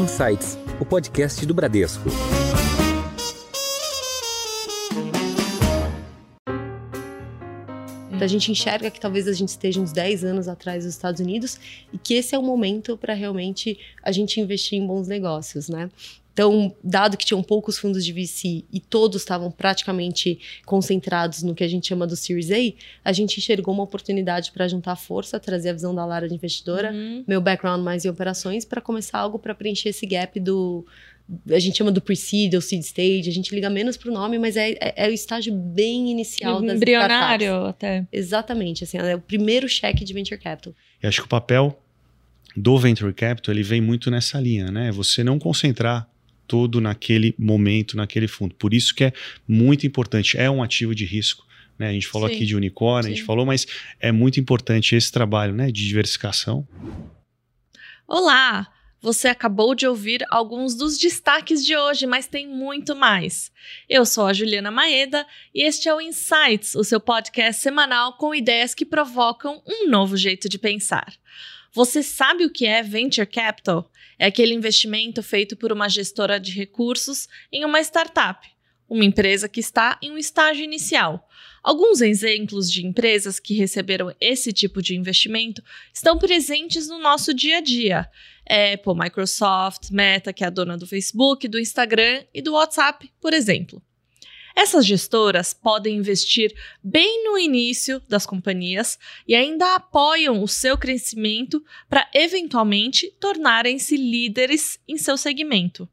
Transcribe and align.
Insights, 0.00 0.58
o 0.80 0.84
podcast 0.84 1.46
do 1.46 1.54
Bradesco. 1.54 2.08
Então 8.08 8.24
a 8.24 8.26
gente 8.26 8.50
enxerga 8.50 8.90
que 8.90 8.98
talvez 8.98 9.28
a 9.28 9.32
gente 9.32 9.50
esteja 9.50 9.80
uns 9.80 9.92
10 9.92 10.24
anos 10.24 10.48
atrás 10.48 10.84
dos 10.84 10.94
Estados 10.94 11.20
Unidos 11.20 11.58
e 11.92 11.98
que 11.98 12.14
esse 12.14 12.34
é 12.34 12.38
o 12.38 12.42
momento 12.42 12.96
para 12.96 13.14
realmente 13.14 13.78
a 14.02 14.10
gente 14.10 14.40
investir 14.40 14.78
em 14.78 14.86
bons 14.86 15.06
negócios, 15.06 15.68
né? 15.68 15.88
Então, 16.34 16.74
dado 16.82 17.16
que 17.16 17.24
tinham 17.24 17.40
poucos 17.44 17.78
fundos 17.78 18.04
de 18.04 18.12
VC 18.12 18.64
e 18.72 18.80
todos 18.80 19.22
estavam 19.22 19.52
praticamente 19.52 20.40
concentrados 20.66 21.44
no 21.44 21.54
que 21.54 21.62
a 21.62 21.68
gente 21.68 21.86
chama 21.86 22.08
do 22.08 22.16
Series 22.16 22.50
A, 22.50 22.74
a 23.04 23.12
gente 23.12 23.38
enxergou 23.38 23.72
uma 23.72 23.84
oportunidade 23.84 24.50
para 24.50 24.66
juntar 24.66 24.96
força, 24.96 25.38
trazer 25.38 25.70
a 25.70 25.72
visão 25.72 25.94
da 25.94 26.04
Lara 26.04 26.28
de 26.28 26.34
investidora, 26.34 26.92
uhum. 26.92 27.24
meu 27.26 27.40
background 27.40 27.80
mais 27.84 28.04
em 28.04 28.08
operações, 28.08 28.64
para 28.64 28.80
começar 28.80 29.20
algo 29.20 29.38
para 29.38 29.54
preencher 29.54 29.90
esse 29.90 30.04
gap 30.04 30.38
do. 30.40 30.84
A 31.48 31.58
gente 31.60 31.78
chama 31.78 31.92
do 31.92 32.02
pre-seed 32.02 32.52
ou 32.52 32.60
seed 32.60 32.82
stage, 32.82 33.28
a 33.28 33.32
gente 33.32 33.54
liga 33.54 33.70
menos 33.70 33.96
para 33.96 34.10
o 34.10 34.12
nome, 34.12 34.36
mas 34.36 34.56
é, 34.56 34.72
é, 34.72 35.06
é, 35.06 35.08
o 35.08 35.12
estágio 35.12 35.54
bem 35.54 36.10
inicial 36.10 36.60
das 36.60 36.76
Embrionário 36.76 37.46
startups. 37.46 37.70
até. 37.70 38.06
Exatamente, 38.12 38.82
assim, 38.82 38.98
é 38.98 39.14
o 39.14 39.20
primeiro 39.20 39.68
cheque 39.68 40.04
de 40.04 40.12
venture 40.12 40.38
capital. 40.38 40.74
Eu 41.00 41.08
acho 41.08 41.20
que 41.20 41.26
o 41.26 41.30
papel 41.30 41.80
do 42.56 42.76
venture 42.76 43.14
capital 43.14 43.54
ele 43.54 43.62
vem 43.62 43.80
muito 43.80 44.10
nessa 44.10 44.40
linha, 44.40 44.70
né? 44.72 44.90
Você 44.90 45.22
não 45.22 45.38
concentrar 45.38 46.08
todo 46.46 46.80
naquele 46.80 47.34
momento, 47.38 47.96
naquele 47.96 48.28
fundo. 48.28 48.54
Por 48.54 48.74
isso 48.74 48.94
que 48.94 49.04
é 49.04 49.12
muito 49.46 49.86
importante, 49.86 50.36
é 50.36 50.50
um 50.50 50.62
ativo 50.62 50.94
de 50.94 51.04
risco. 51.04 51.46
Né? 51.78 51.88
A 51.88 51.92
gente 51.92 52.06
falou 52.06 52.28
Sim. 52.28 52.34
aqui 52.34 52.46
de 52.46 52.56
unicórnio, 52.56 53.04
Sim. 53.04 53.12
a 53.12 53.16
gente 53.16 53.26
falou, 53.26 53.44
mas 53.44 53.66
é 54.00 54.12
muito 54.12 54.38
importante 54.38 54.94
esse 54.94 55.10
trabalho 55.10 55.54
né, 55.54 55.66
de 55.66 55.86
diversificação. 55.86 56.66
Olá! 58.06 58.68
Você 59.04 59.28
acabou 59.28 59.74
de 59.74 59.86
ouvir 59.86 60.24
alguns 60.30 60.74
dos 60.74 60.96
destaques 60.96 61.62
de 61.62 61.76
hoje, 61.76 62.06
mas 62.06 62.26
tem 62.26 62.48
muito 62.48 62.96
mais. 62.96 63.52
Eu 63.86 64.06
sou 64.06 64.24
a 64.24 64.32
Juliana 64.32 64.70
Maeda 64.70 65.26
e 65.54 65.62
este 65.62 65.90
é 65.90 65.94
o 65.94 66.00
Insights, 66.00 66.74
o 66.74 66.82
seu 66.82 66.98
podcast 66.98 67.60
semanal 67.60 68.16
com 68.16 68.34
ideias 68.34 68.74
que 68.74 68.86
provocam 68.86 69.62
um 69.66 69.90
novo 69.90 70.16
jeito 70.16 70.48
de 70.48 70.58
pensar. 70.58 71.12
Você 71.74 72.02
sabe 72.02 72.46
o 72.46 72.50
que 72.50 72.64
é 72.64 72.82
venture 72.82 73.26
capital? 73.26 73.90
É 74.18 74.26
aquele 74.26 74.54
investimento 74.54 75.22
feito 75.22 75.56
por 75.56 75.72
uma 75.72 75.88
gestora 75.88 76.38
de 76.38 76.52
recursos 76.52 77.28
em 77.52 77.64
uma 77.64 77.80
startup, 77.80 78.46
uma 78.88 79.04
empresa 79.04 79.48
que 79.48 79.60
está 79.60 79.98
em 80.02 80.10
um 80.10 80.18
estágio 80.18 80.64
inicial. 80.64 81.28
Alguns 81.62 82.00
exemplos 82.00 82.70
de 82.70 82.86
empresas 82.86 83.40
que 83.40 83.54
receberam 83.54 84.14
esse 84.20 84.52
tipo 84.52 84.82
de 84.82 84.94
investimento 84.94 85.62
estão 85.92 86.18
presentes 86.18 86.88
no 86.88 86.98
nosso 86.98 87.32
dia 87.32 87.58
a 87.58 87.60
dia. 87.60 88.10
Apple, 88.46 88.94
Microsoft, 88.94 89.90
Meta, 89.90 90.32
que 90.32 90.44
é 90.44 90.46
a 90.46 90.50
dona 90.50 90.76
do 90.76 90.86
Facebook, 90.86 91.48
do 91.48 91.58
Instagram 91.58 92.24
e 92.34 92.42
do 92.42 92.52
WhatsApp, 92.52 93.10
por 93.20 93.32
exemplo. 93.32 93.82
Essas 94.56 94.86
gestoras 94.86 95.52
podem 95.52 95.96
investir 95.96 96.54
bem 96.82 97.24
no 97.24 97.36
início 97.36 98.00
das 98.08 98.24
companhias 98.24 98.98
e 99.26 99.34
ainda 99.34 99.74
apoiam 99.74 100.42
o 100.42 100.46
seu 100.46 100.78
crescimento 100.78 101.62
para 101.88 102.08
eventualmente 102.14 103.12
tornarem-se 103.20 103.96
líderes 103.96 104.78
em 104.86 104.96
seu 104.96 105.16
segmento. 105.16 105.88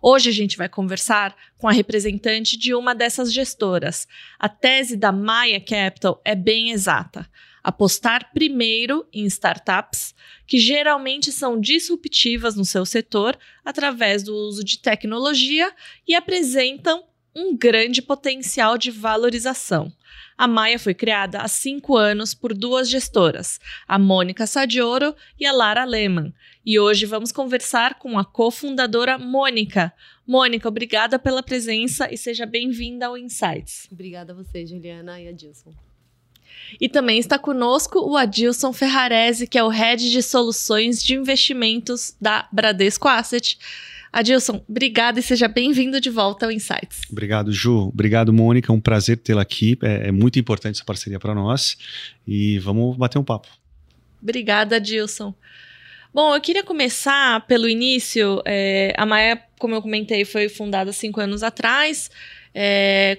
Hoje 0.00 0.28
a 0.28 0.32
gente 0.32 0.56
vai 0.56 0.68
conversar 0.68 1.34
com 1.56 1.66
a 1.66 1.72
representante 1.72 2.56
de 2.56 2.74
uma 2.74 2.94
dessas 2.94 3.32
gestoras. 3.32 4.06
A 4.38 4.48
tese 4.48 4.96
da 4.96 5.10
Maya 5.10 5.58
Capital 5.58 6.20
é 6.24 6.34
bem 6.34 6.70
exata. 6.70 7.28
Apostar 7.64 8.30
primeiro 8.32 9.08
em 9.12 9.24
startups 9.24 10.14
que 10.46 10.58
geralmente 10.58 11.32
são 11.32 11.58
disruptivas 11.58 12.54
no 12.54 12.66
seu 12.66 12.84
setor 12.84 13.36
através 13.64 14.22
do 14.22 14.36
uso 14.36 14.62
de 14.62 14.78
tecnologia 14.78 15.72
e 16.06 16.14
apresentam 16.14 17.02
um 17.34 17.56
grande 17.56 18.00
potencial 18.00 18.78
de 18.78 18.90
valorização. 18.90 19.92
A 20.36 20.48
Maia 20.48 20.78
foi 20.78 20.94
criada 20.94 21.38
há 21.38 21.48
cinco 21.48 21.96
anos 21.96 22.34
por 22.34 22.54
duas 22.54 22.88
gestoras, 22.88 23.60
a 23.86 23.98
Mônica 23.98 24.46
Sadioro 24.46 25.14
e 25.38 25.46
a 25.46 25.52
Lara 25.52 25.84
Lehmann. 25.84 26.32
E 26.64 26.78
hoje 26.78 27.06
vamos 27.06 27.30
conversar 27.30 27.98
com 27.98 28.18
a 28.18 28.24
cofundadora 28.24 29.18
Mônica. 29.18 29.92
Mônica, 30.26 30.68
obrigada 30.68 31.18
pela 31.18 31.42
presença 31.42 32.12
e 32.12 32.16
seja 32.16 32.46
bem-vinda 32.46 33.06
ao 33.06 33.18
Insights. 33.18 33.88
Obrigada 33.92 34.32
a 34.32 34.36
você, 34.36 34.66
Juliana 34.66 35.20
e 35.20 35.28
Adilson. 35.28 35.72
E 36.80 36.88
também 36.88 37.18
está 37.18 37.38
conosco 37.38 38.00
o 38.00 38.16
Adilson 38.16 38.72
Ferrarese, 38.72 39.46
que 39.46 39.58
é 39.58 39.62
o 39.62 39.68
Head 39.68 40.10
de 40.10 40.22
Soluções 40.22 41.02
de 41.02 41.14
Investimentos 41.14 42.16
da 42.20 42.48
Bradesco 42.50 43.06
Asset. 43.06 43.58
Adilson, 44.14 44.64
obrigada 44.68 45.18
e 45.18 45.22
seja 45.24 45.48
bem-vindo 45.48 46.00
de 46.00 46.08
volta 46.08 46.46
ao 46.46 46.52
Insights. 46.52 47.00
Obrigado, 47.10 47.50
Ju. 47.50 47.88
Obrigado, 47.88 48.32
Mônica. 48.32 48.70
É 48.70 48.74
um 48.74 48.80
prazer 48.80 49.16
tê-la 49.16 49.42
aqui. 49.42 49.76
É, 49.82 50.06
é 50.06 50.12
muito 50.12 50.38
importante 50.38 50.76
essa 50.76 50.84
parceria 50.84 51.18
para 51.18 51.34
nós. 51.34 51.76
E 52.24 52.60
vamos 52.60 52.96
bater 52.96 53.18
um 53.18 53.24
papo. 53.24 53.48
Obrigada, 54.22 54.76
Adilson. 54.76 55.34
Bom, 56.14 56.32
eu 56.32 56.40
queria 56.40 56.62
começar 56.62 57.44
pelo 57.48 57.68
início. 57.68 58.40
É, 58.44 58.94
a 58.96 59.04
Maia, 59.04 59.42
como 59.58 59.74
eu 59.74 59.82
comentei, 59.82 60.24
foi 60.24 60.48
fundada 60.48 60.92
cinco 60.92 61.20
anos 61.20 61.42
atrás. 61.42 62.08
É, 62.54 63.18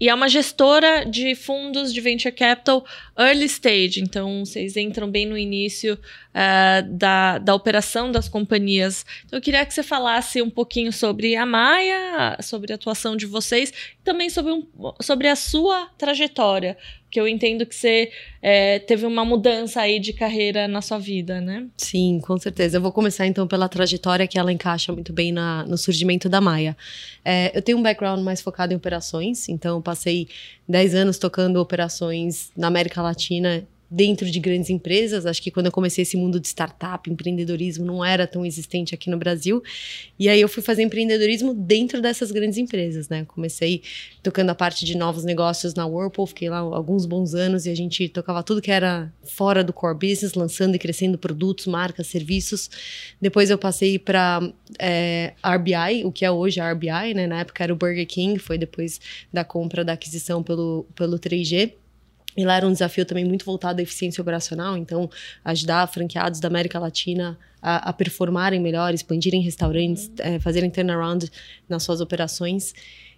e 0.00 0.08
é 0.08 0.14
uma 0.14 0.28
gestora 0.28 1.04
de 1.04 1.34
fundos 1.34 1.92
de 1.92 2.00
venture 2.00 2.32
capital 2.32 2.86
early 3.18 3.46
stage, 3.46 4.00
então 4.00 4.44
vocês 4.44 4.76
entram 4.76 5.10
bem 5.10 5.26
no 5.26 5.36
início 5.36 5.98
uh, 6.38 6.88
da, 6.88 7.38
da 7.38 7.54
operação 7.54 8.12
das 8.12 8.28
companhias. 8.28 9.04
Então 9.24 9.38
eu 9.38 9.42
queria 9.42 9.66
que 9.66 9.74
você 9.74 9.82
falasse 9.82 10.40
um 10.40 10.50
pouquinho 10.50 10.92
sobre 10.92 11.34
a 11.34 11.44
Maia, 11.44 12.36
sobre 12.40 12.72
a 12.72 12.76
atuação 12.76 13.16
de 13.16 13.26
vocês, 13.26 13.70
e 13.70 14.04
também 14.04 14.30
sobre, 14.30 14.52
um, 14.52 14.66
sobre 15.00 15.26
a 15.26 15.34
sua 15.34 15.86
trajetória 15.98 16.76
que 17.10 17.18
eu 17.18 17.26
entendo 17.26 17.64
que 17.64 17.74
você 17.74 18.10
é, 18.42 18.78
teve 18.80 19.06
uma 19.06 19.24
mudança 19.24 19.80
aí 19.80 19.98
de 19.98 20.12
carreira 20.12 20.68
na 20.68 20.82
sua 20.82 20.98
vida, 20.98 21.40
né? 21.40 21.66
Sim, 21.74 22.20
com 22.20 22.36
certeza. 22.38 22.76
Eu 22.76 22.82
vou 22.82 22.92
começar 22.92 23.26
então 23.26 23.48
pela 23.48 23.66
trajetória 23.66 24.26
que 24.26 24.38
ela 24.38 24.52
encaixa 24.52 24.92
muito 24.92 25.10
bem 25.10 25.32
na, 25.32 25.64
no 25.64 25.78
surgimento 25.78 26.28
da 26.28 26.38
Maia. 26.38 26.76
É, 27.24 27.50
eu 27.56 27.62
tenho 27.62 27.78
um 27.78 27.82
background 27.82 28.20
mais 28.20 28.42
focado 28.42 28.74
em 28.74 28.76
operações, 28.76 29.48
então 29.48 29.76
eu 29.76 29.82
passei 29.82 30.28
10 30.68 30.94
anos 30.94 31.16
tocando 31.16 31.56
operações 31.56 32.52
na 32.54 32.66
América 32.66 33.00
Latina 33.00 33.66
dentro 33.90 34.30
de 34.30 34.38
grandes 34.38 34.68
empresas. 34.70 35.24
Acho 35.24 35.42
que 35.42 35.50
quando 35.50 35.66
eu 35.66 35.72
comecei 35.72 36.02
esse 36.02 36.16
mundo 36.16 36.38
de 36.38 36.48
startup, 36.48 37.10
empreendedorismo 37.10 37.84
não 37.84 38.04
era 38.04 38.26
tão 38.26 38.44
existente 38.44 38.94
aqui 38.94 39.08
no 39.08 39.16
Brasil. 39.16 39.62
E 40.18 40.28
aí 40.28 40.40
eu 40.40 40.48
fui 40.48 40.62
fazer 40.62 40.82
empreendedorismo 40.82 41.54
dentro 41.54 42.02
dessas 42.02 42.30
grandes 42.30 42.58
empresas, 42.58 43.08
né? 43.08 43.24
Comecei 43.26 43.82
tocando 44.22 44.50
a 44.50 44.54
parte 44.54 44.84
de 44.84 44.96
novos 44.96 45.24
negócios 45.24 45.74
na 45.74 45.86
Whirlpool, 45.86 46.26
fiquei 46.26 46.50
lá 46.50 46.58
alguns 46.58 47.06
bons 47.06 47.34
anos 47.34 47.64
e 47.66 47.70
a 47.70 47.74
gente 47.74 48.08
tocava 48.08 48.42
tudo 48.42 48.60
que 48.60 48.70
era 48.70 49.12
fora 49.24 49.64
do 49.64 49.72
core 49.72 49.94
business, 49.94 50.34
lançando 50.34 50.74
e 50.74 50.78
crescendo 50.78 51.16
produtos, 51.16 51.66
marcas, 51.66 52.06
serviços. 52.08 52.70
Depois 53.20 53.48
eu 53.48 53.56
passei 53.56 53.98
para 53.98 54.40
é, 54.78 55.32
RBI, 55.42 56.04
o 56.04 56.12
que 56.12 56.24
é 56.24 56.30
hoje 56.30 56.60
a 56.60 56.72
RBI, 56.72 57.14
né? 57.14 57.26
Na 57.26 57.40
época 57.40 57.64
era 57.64 57.72
o 57.72 57.76
Burger 57.76 58.06
King, 58.06 58.38
foi 58.38 58.58
depois 58.58 59.00
da 59.32 59.44
compra 59.44 59.84
da 59.84 59.94
aquisição 59.94 60.42
pelo, 60.42 60.86
pelo 60.94 61.18
3G. 61.18 61.72
E 62.38 62.44
lá 62.44 62.54
era 62.54 62.68
um 62.68 62.72
desafio 62.72 63.04
também 63.04 63.24
muito 63.24 63.44
voltado 63.44 63.80
à 63.80 63.82
eficiência 63.82 64.22
operacional, 64.22 64.76
então 64.76 65.10
ajudar 65.44 65.84
franqueados 65.88 66.38
da 66.38 66.46
América 66.46 66.78
Latina 66.78 67.36
a, 67.60 67.90
a 67.90 67.92
performarem 67.92 68.60
melhor, 68.60 68.94
expandirem 68.94 69.42
restaurantes, 69.42 70.08
é, 70.18 70.38
fazerem 70.38 70.70
turnaround 70.70 71.28
nas 71.68 71.82
suas 71.82 72.00
operações. 72.00 72.72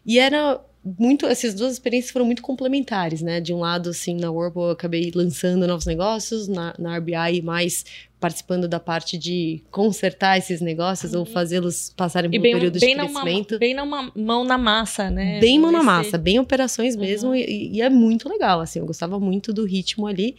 E 0.07 0.19
era 0.19 0.59
muito, 0.83 1.27
essas 1.27 1.53
duas 1.53 1.75
experiências 1.75 2.11
foram 2.11 2.25
muito 2.25 2.41
complementares, 2.41 3.21
né? 3.21 3.43
De 3.43 3.53
um 3.53 3.59
lado, 3.59 3.91
assim, 3.91 4.15
na 4.15 4.31
Whirlpool 4.31 4.69
eu 4.69 4.71
acabei 4.71 5.13
lançando 5.15 5.67
novos 5.67 5.85
negócios, 5.85 6.49
na, 6.49 6.75
na 6.79 6.97
RBI 6.97 7.43
mais 7.43 7.85
participando 8.21 8.69
da 8.69 8.79
parte 8.79 9.17
de 9.17 9.63
consertar 9.71 10.37
esses 10.37 10.61
negócios 10.61 11.15
uhum. 11.15 11.21
ou 11.21 11.27
fazê-los 11.27 11.93
passarem 11.97 12.31
por 12.31 12.39
um 12.39 12.43
período 12.43 12.79
de 12.79 12.95
crescimento. 12.95 13.59
Bem 13.59 13.75
numa 13.75 14.13
mão 14.15 14.45
na 14.45 14.59
massa, 14.59 15.11
né? 15.11 15.41
Bem 15.41 15.59
mão 15.59 15.73
na 15.73 15.83
massa, 15.83 16.19
bem 16.19 16.39
operações 16.39 16.95
mesmo, 16.95 17.31
uhum. 17.31 17.35
e, 17.35 17.77
e, 17.77 17.83
é 17.83 17.89
muito 17.89 18.29
legal, 18.29 18.61
assim, 18.61 18.79
eu 18.79 18.87
gostava 18.87 19.19
muito 19.19 19.53
do 19.53 19.65
ritmo 19.65 20.07
ali, 20.07 20.37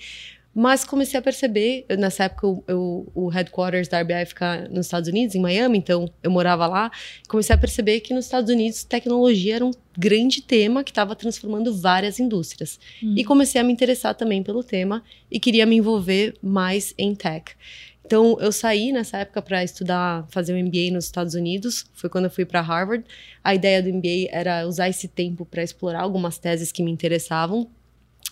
mas 0.54 0.84
comecei 0.84 1.18
a 1.18 1.22
perceber, 1.22 1.86
nessa 1.98 2.26
época 2.26 2.46
eu, 2.46 2.64
eu, 2.68 3.12
o 3.16 3.30
headquarters 3.30 3.88
da 3.88 4.02
RBI 4.02 4.26
fica 4.26 4.68
nos 4.70 4.86
Estados 4.86 5.08
Unidos, 5.08 5.34
em 5.34 5.40
Miami, 5.40 5.78
então 5.78 6.10
eu 6.22 6.30
morava 6.30 6.68
lá. 6.68 6.92
Comecei 7.28 7.56
a 7.56 7.58
perceber 7.58 8.02
que 8.02 8.14
nos 8.14 8.26
Estados 8.26 8.50
Unidos 8.50 8.84
tecnologia 8.84 9.56
era 9.56 9.66
um 9.66 9.72
grande 9.98 10.42
tema 10.42 10.84
que 10.84 10.92
estava 10.92 11.16
transformando 11.16 11.74
várias 11.74 12.20
indústrias. 12.20 12.80
Hum. 13.02 13.16
E 13.18 13.24
comecei 13.24 13.62
a 13.62 13.64
me 13.64 13.72
interessar 13.72 14.14
também 14.14 14.44
pelo 14.44 14.62
tema 14.62 15.04
e 15.30 15.40
queria 15.40 15.66
me 15.66 15.78
envolver 15.78 16.34
mais 16.42 16.94
em 16.98 17.16
tech. 17.16 17.54
Então 18.06 18.38
eu 18.42 18.52
saí 18.52 18.92
nessa 18.92 19.20
época 19.20 19.42
para 19.42 19.64
estudar, 19.64 20.28
fazer 20.30 20.54
um 20.54 20.62
MBA 20.62 20.92
nos 20.92 21.06
Estados 21.06 21.34
Unidos. 21.34 21.86
Foi 21.94 22.10
quando 22.10 22.26
eu 22.26 22.32
fui 22.32 22.44
para 22.44 22.60
Harvard. 22.60 23.06
A 23.42 23.56
ideia 23.56 23.82
do 23.82 23.88
MBA 23.88 24.28
era 24.30 24.68
usar 24.68 24.90
esse 24.90 25.08
tempo 25.08 25.46
para 25.46 25.64
explorar 25.64 26.02
algumas 26.02 26.38
teses 26.38 26.74
que 26.74 26.84
me 26.84 26.92
interessavam 26.92 27.70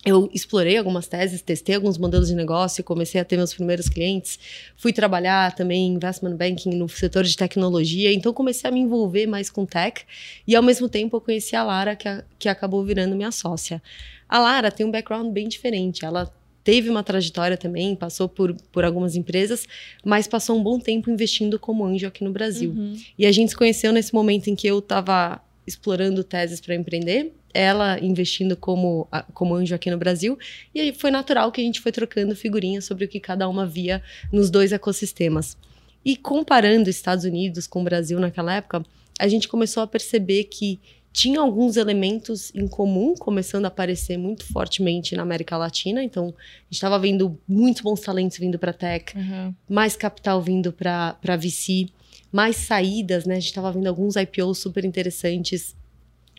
eu 0.06 0.30
explorei 0.34 0.78
algumas 0.78 1.08
teses, 1.08 1.42
testei 1.42 1.76
alguns 1.76 1.98
modelos 1.98 2.30
de 2.30 2.36
negócio, 2.36 2.84
comecei 2.84 3.20
a 3.20 3.26
ter 3.26 3.36
meus 3.36 3.54
primeiros 3.54 3.90
clientes, 3.90 4.40
fui 4.78 4.94
trabalhar 4.94 5.54
também 5.54 5.88
em 5.88 5.94
investment 5.96 6.38
banking 6.38 6.76
no 6.76 6.88
setor 6.88 7.26
de 7.26 7.36
tecnologia, 7.36 8.14
então 8.14 8.32
comecei 8.32 8.70
a 8.70 8.74
me 8.74 8.80
envolver 8.80 9.28
mais 9.28 9.50
com 9.50 9.66
tech 9.66 10.06
e 10.48 10.56
ao 10.56 10.64
mesmo 10.64 10.88
tempo 10.88 11.18
eu 11.18 11.22
conheci 11.22 11.56
a 11.56 11.64
Lara, 11.64 11.96
que, 11.96 12.08
a, 12.08 12.24
que 12.38 12.48
acabou 12.48 12.84
virando 12.84 13.16
minha 13.16 13.32
sócia. 13.32 13.82
A 14.28 14.40
Lara 14.40 14.72
tem 14.72 14.86
um 14.86 14.92
background 14.92 15.34
bem 15.34 15.50
diferente, 15.50 16.06
ela 16.06 16.32
teve 16.64 16.90
uma 16.90 17.04
trajetória 17.04 17.58
também, 17.58 17.94
passou 17.96 18.30
por, 18.30 18.56
por 18.72 18.86
algumas 18.86 19.16
empresas, 19.18 19.68
mas 20.06 20.28
passou 20.28 20.58
um 20.58 20.64
bom 20.64 20.80
tempo 20.80 21.10
investindo 21.10 21.60
como 21.60 21.86
anjo 21.86 22.08
aqui 22.08 22.24
no 22.24 22.32
Brasil. 22.32 22.72
Uhum. 22.72 22.96
E 23.18 23.26
a 23.26 23.32
gente 23.32 23.50
se 23.50 23.56
conheceu 23.56 23.92
nesse 23.92 24.14
momento 24.14 24.50
em 24.50 24.56
que 24.56 24.68
eu 24.68 24.80
estava 24.80 25.42
explorando 25.66 26.24
teses 26.24 26.62
para 26.62 26.76
empreender 26.76 27.34
ela 27.54 28.00
investindo 28.00 28.56
como, 28.56 29.08
como 29.34 29.56
anjo 29.56 29.74
aqui 29.74 29.90
no 29.90 29.98
Brasil, 29.98 30.38
e 30.74 30.80
aí 30.80 30.94
foi 30.94 31.12
natural 31.12 31.52
que 31.52 31.62
a 31.62 31.64
gente 31.64 31.80
foi 31.80 31.92
trocando 31.92 32.36
figurinhas 32.36 32.86
sobre 32.86 33.06
o 33.06 33.08
que 33.08 33.20
cada 33.20 33.48
uma 33.48 33.66
via 33.66 34.02
nos 34.32 34.50
dois 34.50 34.72
ecossistemas. 34.72 35.58
E 36.04 36.16
comparando 36.16 36.90
Estados 36.90 37.26
Unidos 37.26 37.68
com 37.68 37.82
o 37.82 37.84
Brasil 37.84 38.20
naquela 38.20 38.56
época, 38.56 38.84
a 39.20 39.28
gente 39.28 39.48
começou 39.48 39.84
a 39.84 39.88
perceber 39.88 40.46
que 40.46 40.80
tinha 41.12 41.40
alguns 41.40 41.76
elementos 41.76 42.54
em 42.54 42.68
comum 42.68 43.16
começando 43.16 43.66
a 43.66 43.68
aparecer 43.68 44.16
muito 44.16 44.46
fortemente 44.46 45.16
na 45.16 45.24
América 45.24 45.58
Latina. 45.58 46.04
Então, 46.04 46.26
a 46.26 46.28
gente 46.28 46.74
estava 46.74 47.00
vendo 47.00 47.38
muitos 47.48 47.82
bons 47.82 48.00
talentos 48.00 48.38
vindo 48.38 48.60
para 48.60 48.72
tech, 48.72 49.18
uhum. 49.18 49.54
mais 49.68 49.96
capital 49.96 50.42
vindo 50.42 50.72
para 50.72 51.36
VC, 51.36 51.88
mais 52.32 52.58
saídas, 52.58 53.26
né? 53.26 53.36
A 53.36 53.40
gente 53.40 53.50
estava 53.50 53.72
vendo 53.72 53.88
alguns 53.88 54.16
IPOs 54.16 54.60
super 54.60 54.86
interessantes 54.86 55.76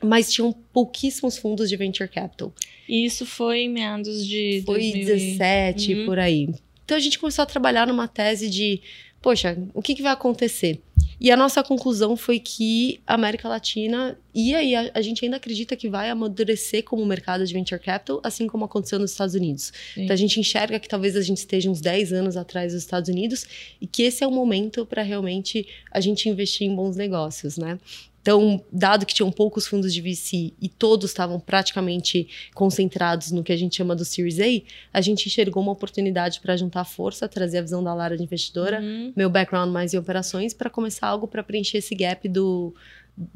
mas 0.02 0.32
tinham 0.32 0.52
pouquíssimos 0.72 1.36
fundos 1.38 1.68
de 1.68 1.76
venture 1.76 2.08
capital. 2.08 2.52
E 2.88 3.04
isso 3.04 3.24
foi 3.24 3.60
em 3.60 3.68
meados 3.68 4.26
de 4.26 4.62
foi 4.64 4.80
2017 4.80 5.94
uhum. 5.94 6.06
por 6.06 6.18
aí. 6.18 6.48
Então 6.84 6.96
a 6.96 7.00
gente 7.00 7.18
começou 7.18 7.42
a 7.42 7.46
trabalhar 7.46 7.86
numa 7.86 8.08
tese 8.08 8.50
de, 8.50 8.80
poxa, 9.22 9.56
o 9.72 9.80
que, 9.80 9.94
que 9.94 10.02
vai 10.02 10.12
acontecer? 10.12 10.80
E 11.20 11.30
a 11.30 11.36
nossa 11.36 11.62
conclusão 11.62 12.16
foi 12.16 12.40
que 12.40 13.00
a 13.06 13.14
América 13.14 13.48
Latina 13.48 14.18
e 14.34 14.54
a, 14.74 14.90
a, 14.94 15.02
gente 15.02 15.24
ainda 15.24 15.36
acredita 15.36 15.74
que 15.76 15.88
vai 15.88 16.10
amadurecer 16.10 16.84
como 16.84 17.04
mercado 17.04 17.44
de 17.44 17.52
venture 17.52 17.80
capital, 17.80 18.20
assim 18.22 18.46
como 18.46 18.64
aconteceu 18.64 18.98
nos 18.98 19.10
Estados 19.12 19.34
Unidos. 19.34 19.72
Sim. 19.94 20.04
Então 20.04 20.14
a 20.14 20.16
gente 20.16 20.38
enxerga 20.38 20.78
que 20.78 20.88
talvez 20.88 21.16
a 21.16 21.22
gente 21.22 21.38
esteja 21.38 21.70
uns 21.70 21.80
10 21.80 22.12
anos 22.12 22.36
atrás 22.36 22.72
dos 22.72 22.82
Estados 22.82 23.08
Unidos 23.08 23.46
e 23.80 23.86
que 23.86 24.02
esse 24.02 24.22
é 24.22 24.26
o 24.26 24.30
momento 24.30 24.86
para 24.86 25.02
realmente 25.02 25.66
a 25.90 26.00
gente 26.00 26.28
investir 26.28 26.66
em 26.66 26.74
bons 26.74 26.96
negócios, 26.96 27.56
né? 27.56 27.78
Então, 28.22 28.62
dado 28.70 29.06
que 29.06 29.14
tinham 29.14 29.32
poucos 29.32 29.66
fundos 29.66 29.94
de 29.94 30.00
VC 30.00 30.52
e 30.60 30.68
todos 30.68 31.10
estavam 31.10 31.40
praticamente 31.40 32.28
concentrados 32.54 33.30
no 33.30 33.42
que 33.42 33.52
a 33.52 33.56
gente 33.56 33.76
chama 33.76 33.96
do 33.96 34.04
Series 34.04 34.38
A, 34.38 34.98
a 34.98 35.00
gente 35.00 35.26
enxergou 35.26 35.62
uma 35.62 35.72
oportunidade 35.72 36.40
para 36.40 36.56
juntar 36.56 36.84
força, 36.84 37.26
trazer 37.26 37.58
a 37.58 37.62
visão 37.62 37.82
da 37.82 37.94
Lara 37.94 38.16
de 38.16 38.22
investidora, 38.22 38.80
uhum. 38.80 39.12
meu 39.16 39.30
background 39.30 39.70
mais 39.70 39.94
em 39.94 39.98
operações, 39.98 40.52
para 40.52 40.68
começar 40.68 41.06
algo 41.06 41.26
para 41.26 41.42
preencher 41.42 41.78
esse 41.78 41.94
gap 41.94 42.28
do, 42.28 42.74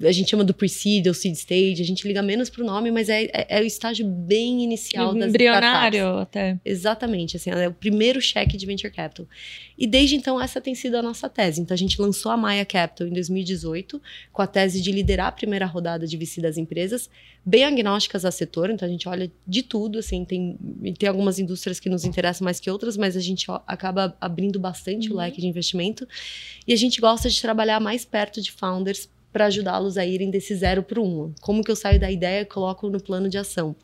a 0.03 0.13
gente 0.13 0.31
chama 0.31 0.45
do 0.45 0.55
pre-seed 0.55 1.07
ou 1.07 1.15
seed 1.15 1.35
stage, 1.35 1.83
a 1.83 1.85
gente 1.85 2.07
liga 2.07 2.23
menos 2.23 2.49
para 2.49 2.63
o 2.63 2.67
nome, 2.67 2.91
mas 2.91 3.09
é, 3.09 3.25
é, 3.25 3.47
é, 3.49 3.61
o 3.61 3.65
estágio 3.65 4.07
bem 4.07 4.63
inicial 4.63 5.15
das 5.15 5.31
Embrionário 5.31 6.19
até. 6.19 6.59
Exatamente, 6.65 7.37
assim, 7.37 7.51
é 7.51 7.69
o 7.69 7.75
primeiro 7.75 8.21
cheque 8.21 8.57
de 8.57 8.67
venture 8.67 8.93
capital. 8.93 9.27
E 9.77 9.87
desde 9.87 10.17
então 10.17 10.41
essa 10.41 10.61
tem 10.61 10.75
sido 10.75 10.97
a 10.97 11.03
nossa 11.03 11.29
tese. 11.29 11.61
Então 11.61 11.75
a 11.75 11.79
gente 11.79 12.01
lançou 12.01 12.31
a 12.31 12.37
Maya 12.37 12.65
Capital 12.65 13.07
em 13.07 13.13
2018 13.13 14.01
com 14.33 14.43
a 14.43 14.47
tese 14.47 14.81
de 14.81 14.93
liderar 14.93 15.29
a 15.29 15.33
primeira 15.33 15.67
rodada 15.67 16.07
de 16.07 16.17
VC 16.17 16.41
das 16.41 16.57
empresas, 16.57 17.11
bem 17.45 17.65
agnósticas 17.65 18.25
a 18.25 18.31
setor, 18.31 18.71
então 18.71 18.87
a 18.87 18.91
gente 18.91 19.09
olha 19.09 19.31
de 19.47 19.63
tudo, 19.63 19.99
assim, 19.99 20.25
tem, 20.25 20.57
tem 20.99 21.09
algumas 21.09 21.39
indústrias 21.39 21.79
que 21.79 21.89
nos 21.89 22.05
interessam 22.05 22.45
mais 22.45 22.59
que 22.59 22.71
outras, 22.71 22.97
mas 22.97 23.17
a 23.17 23.21
gente 23.21 23.47
acaba 23.67 24.17
abrindo 24.21 24.59
bastante 24.59 25.09
uhum. 25.09 25.17
o 25.17 25.19
leque 25.19 25.41
de 25.41 25.47
investimento. 25.47 26.07
E 26.67 26.73
a 26.73 26.77
gente 26.77 27.01
gosta 27.01 27.29
de 27.29 27.41
trabalhar 27.41 27.81
mais 27.81 28.05
perto 28.05 28.41
de 28.41 28.51
founders 28.51 29.09
para 29.35 29.47
ajudá-los 29.47 29.99
a 29.99 30.07
irem 30.07 30.31
desse 30.31 30.55
zero 30.55 30.81
para 30.81 31.01
o 31.01 31.05
um. 31.05 31.35
Como 31.41 31.65
que 31.65 31.69
eu 31.69 31.75
saio 31.75 31.99
da 31.99 32.09
ideia 32.09 32.43
e 32.43 32.45
coloco 32.45 32.89
no 32.89 33.03
plano 33.03 33.29
de 33.29 33.37
ação? 33.37 33.75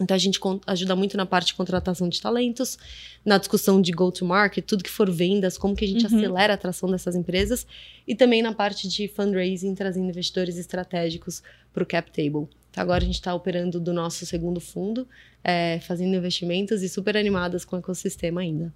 Então 0.00 0.14
a 0.14 0.18
gente 0.18 0.38
ajuda 0.64 0.94
muito 0.94 1.16
na 1.16 1.26
parte 1.26 1.48
de 1.48 1.54
contratação 1.54 2.08
de 2.08 2.20
talentos, 2.20 2.78
na 3.24 3.36
discussão 3.36 3.82
de 3.82 3.90
go-to-market, 3.90 4.64
tudo 4.64 4.84
que 4.84 4.88
for 4.88 5.10
vendas, 5.10 5.58
como 5.58 5.74
que 5.74 5.84
a 5.84 5.88
gente 5.88 6.06
uhum. 6.06 6.16
acelera 6.16 6.52
a 6.52 6.54
atração 6.54 6.88
dessas 6.88 7.16
empresas 7.16 7.66
e 8.06 8.14
também 8.14 8.42
na 8.42 8.54
parte 8.54 8.86
de 8.86 9.08
fundraising, 9.08 9.74
trazendo 9.74 10.08
investidores 10.08 10.56
estratégicos 10.56 11.42
para 11.74 11.82
o 11.82 11.86
cap 11.86 12.08
table. 12.12 12.48
Então, 12.70 12.80
agora 12.80 13.02
a 13.02 13.06
gente 13.06 13.16
está 13.16 13.34
operando 13.34 13.80
do 13.80 13.92
nosso 13.92 14.24
segundo 14.24 14.60
fundo, 14.60 15.06
é, 15.42 15.80
fazendo 15.80 16.14
investimentos 16.14 16.80
e 16.80 16.88
super 16.88 17.16
animadas 17.16 17.64
com 17.64 17.74
o 17.74 17.78
ecossistema 17.80 18.40
ainda. 18.40 18.72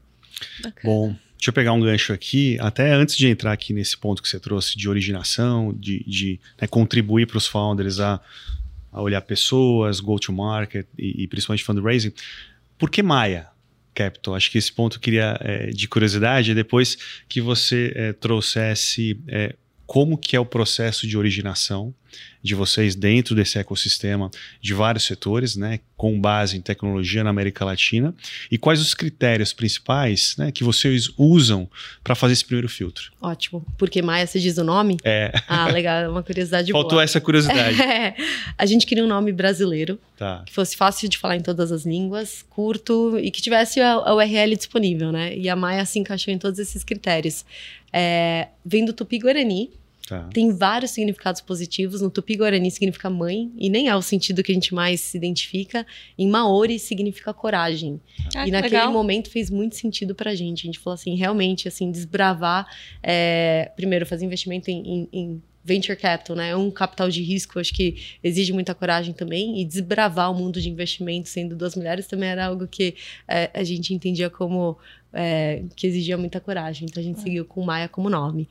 Bacana. 0.60 0.92
Bom, 0.92 1.16
Deixa 1.36 1.50
eu 1.50 1.52
pegar 1.52 1.72
um 1.72 1.80
gancho 1.80 2.12
aqui, 2.12 2.56
até 2.60 2.92
antes 2.92 3.16
de 3.16 3.28
entrar 3.28 3.52
aqui 3.52 3.72
nesse 3.72 3.96
ponto 3.96 4.22
que 4.22 4.28
você 4.28 4.40
trouxe 4.40 4.76
de 4.76 4.88
originação, 4.88 5.74
de, 5.78 6.02
de 6.06 6.40
né, 6.60 6.66
contribuir 6.66 7.26
para 7.26 7.36
os 7.36 7.46
founders 7.46 8.00
a, 8.00 8.20
a, 8.90 9.02
olhar 9.02 9.20
pessoas, 9.20 10.00
go-to-market 10.00 10.86
e, 10.98 11.24
e, 11.24 11.28
principalmente 11.28 11.62
fundraising. 11.62 12.12
Por 12.78 12.90
que 12.90 13.02
Maia 13.02 13.48
Capital? 13.94 14.34
Acho 14.34 14.50
que 14.50 14.56
esse 14.56 14.72
ponto 14.72 14.96
eu 14.96 15.00
queria, 15.00 15.38
é, 15.40 15.66
de 15.66 15.86
curiosidade, 15.86 16.52
é 16.52 16.54
depois 16.54 16.96
que 17.28 17.40
você 17.40 17.92
é, 17.94 18.12
trouxesse 18.14 19.20
é, 19.28 19.54
como 19.86 20.18
que 20.18 20.36
é 20.36 20.40
o 20.40 20.46
processo 20.46 21.06
de 21.06 21.16
originação 21.16 21.94
de 22.42 22.54
vocês 22.54 22.94
dentro 22.94 23.34
desse 23.34 23.58
ecossistema 23.58 24.30
de 24.60 24.72
vários 24.72 25.04
setores, 25.04 25.56
né, 25.56 25.80
com 25.96 26.18
base 26.20 26.56
em 26.56 26.60
tecnologia 26.60 27.24
na 27.24 27.30
América 27.30 27.64
Latina, 27.64 28.14
e 28.50 28.56
quais 28.56 28.80
os 28.80 28.94
critérios 28.94 29.52
principais 29.52 30.36
né, 30.38 30.52
que 30.52 30.62
vocês 30.62 31.10
usam 31.16 31.68
para 32.04 32.14
fazer 32.14 32.34
esse 32.34 32.44
primeiro 32.44 32.68
filtro. 32.68 33.10
Ótimo. 33.20 33.66
Porque 33.76 34.00
Maia, 34.00 34.26
você 34.26 34.38
diz 34.38 34.56
o 34.58 34.64
nome? 34.64 34.96
É. 35.04 35.32
Ah, 35.48 35.68
legal, 35.68 36.02
é 36.02 36.08
uma 36.08 36.22
curiosidade 36.22 36.70
Faltou 36.70 36.92
boa. 36.92 37.02
essa 37.02 37.20
curiosidade. 37.20 37.76
É. 37.86 38.14
A 38.58 38.66
gente 38.66 38.84
queria 38.84 39.04
um 39.04 39.06
nome 39.06 39.32
brasileiro, 39.32 39.98
tá. 40.18 40.42
que 40.44 40.52
fosse 40.52 40.76
fácil 40.76 41.08
de 41.08 41.16
falar 41.16 41.36
em 41.36 41.40
todas 41.40 41.72
as 41.72 41.84
línguas, 41.86 42.44
curto 42.50 43.18
e 43.18 43.30
que 43.30 43.40
tivesse 43.40 43.80
a, 43.80 43.92
a 43.92 44.14
URL 44.14 44.54
disponível, 44.54 45.10
né? 45.10 45.36
E 45.36 45.48
a 45.48 45.56
Maia 45.56 45.84
se 45.84 45.98
encaixou 45.98 46.32
em 46.32 46.38
todos 46.38 46.58
esses 46.58 46.84
critérios. 46.84 47.44
É, 47.96 48.48
vem 48.64 48.84
do 48.84 48.92
Tupi-Guarani, 48.92 49.70
Tá. 50.06 50.22
Tem 50.32 50.52
vários 50.52 50.92
significados 50.92 51.40
positivos. 51.40 52.00
No 52.00 52.08
Tupi-Guarani 52.08 52.70
significa 52.70 53.10
mãe, 53.10 53.50
e 53.58 53.68
nem 53.68 53.88
é 53.88 53.96
o 53.96 54.00
sentido 54.00 54.42
que 54.42 54.52
a 54.52 54.54
gente 54.54 54.72
mais 54.72 55.00
se 55.00 55.16
identifica. 55.16 55.84
Em 56.16 56.28
Maori 56.28 56.78
significa 56.78 57.34
coragem. 57.34 58.00
Ah, 58.34 58.46
e 58.46 58.52
naquele 58.52 58.76
legal. 58.76 58.92
momento 58.92 59.28
fez 59.28 59.50
muito 59.50 59.74
sentido 59.74 60.14
pra 60.14 60.34
gente. 60.34 60.60
A 60.60 60.66
gente 60.66 60.78
falou 60.78 60.94
assim, 60.94 61.16
realmente, 61.16 61.66
assim, 61.66 61.90
desbravar. 61.90 62.68
É, 63.02 63.72
primeiro, 63.74 64.06
fazer 64.06 64.24
investimento 64.24 64.70
em, 64.70 64.80
em, 64.86 65.08
em 65.12 65.42
venture 65.66 65.98
capital, 65.98 66.36
né? 66.36 66.50
É 66.50 66.56
um 66.56 66.70
capital 66.70 67.10
de 67.10 67.22
risco, 67.22 67.58
acho 67.58 67.74
que 67.74 67.96
exige 68.22 68.52
muita 68.52 68.74
coragem 68.74 69.12
também. 69.12 69.60
E 69.60 69.64
desbravar 69.64 70.30
o 70.30 70.34
mundo 70.34 70.60
de 70.60 70.70
investimento 70.70 71.28
sendo 71.28 71.56
duas 71.56 71.74
mulheres 71.74 72.06
também 72.06 72.28
era 72.28 72.46
algo 72.46 72.68
que 72.68 72.94
é, 73.26 73.50
a 73.52 73.64
gente 73.64 73.92
entendia 73.92 74.30
como 74.30 74.78
é, 75.12 75.64
que 75.74 75.86
exigia 75.88 76.16
muita 76.16 76.38
coragem. 76.40 76.86
Então 76.88 77.02
a 77.02 77.04
gente 77.04 77.18
é. 77.18 77.22
seguiu 77.22 77.44
com 77.44 77.64
Maia 77.64 77.88
como 77.88 78.08
nome. 78.08 78.48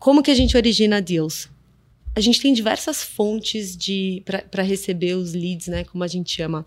Como 0.00 0.22
que 0.22 0.32
a 0.32 0.34
gente 0.34 0.56
origina 0.56 1.00
deals? 1.00 1.48
A 2.14 2.20
gente 2.20 2.40
tem 2.40 2.52
diversas 2.52 3.02
fontes 3.02 3.76
de 3.76 4.22
para 4.50 4.62
receber 4.62 5.14
os 5.14 5.32
leads, 5.32 5.68
né? 5.68 5.84
Como 5.84 6.02
a 6.02 6.08
gente 6.08 6.30
chama 6.30 6.66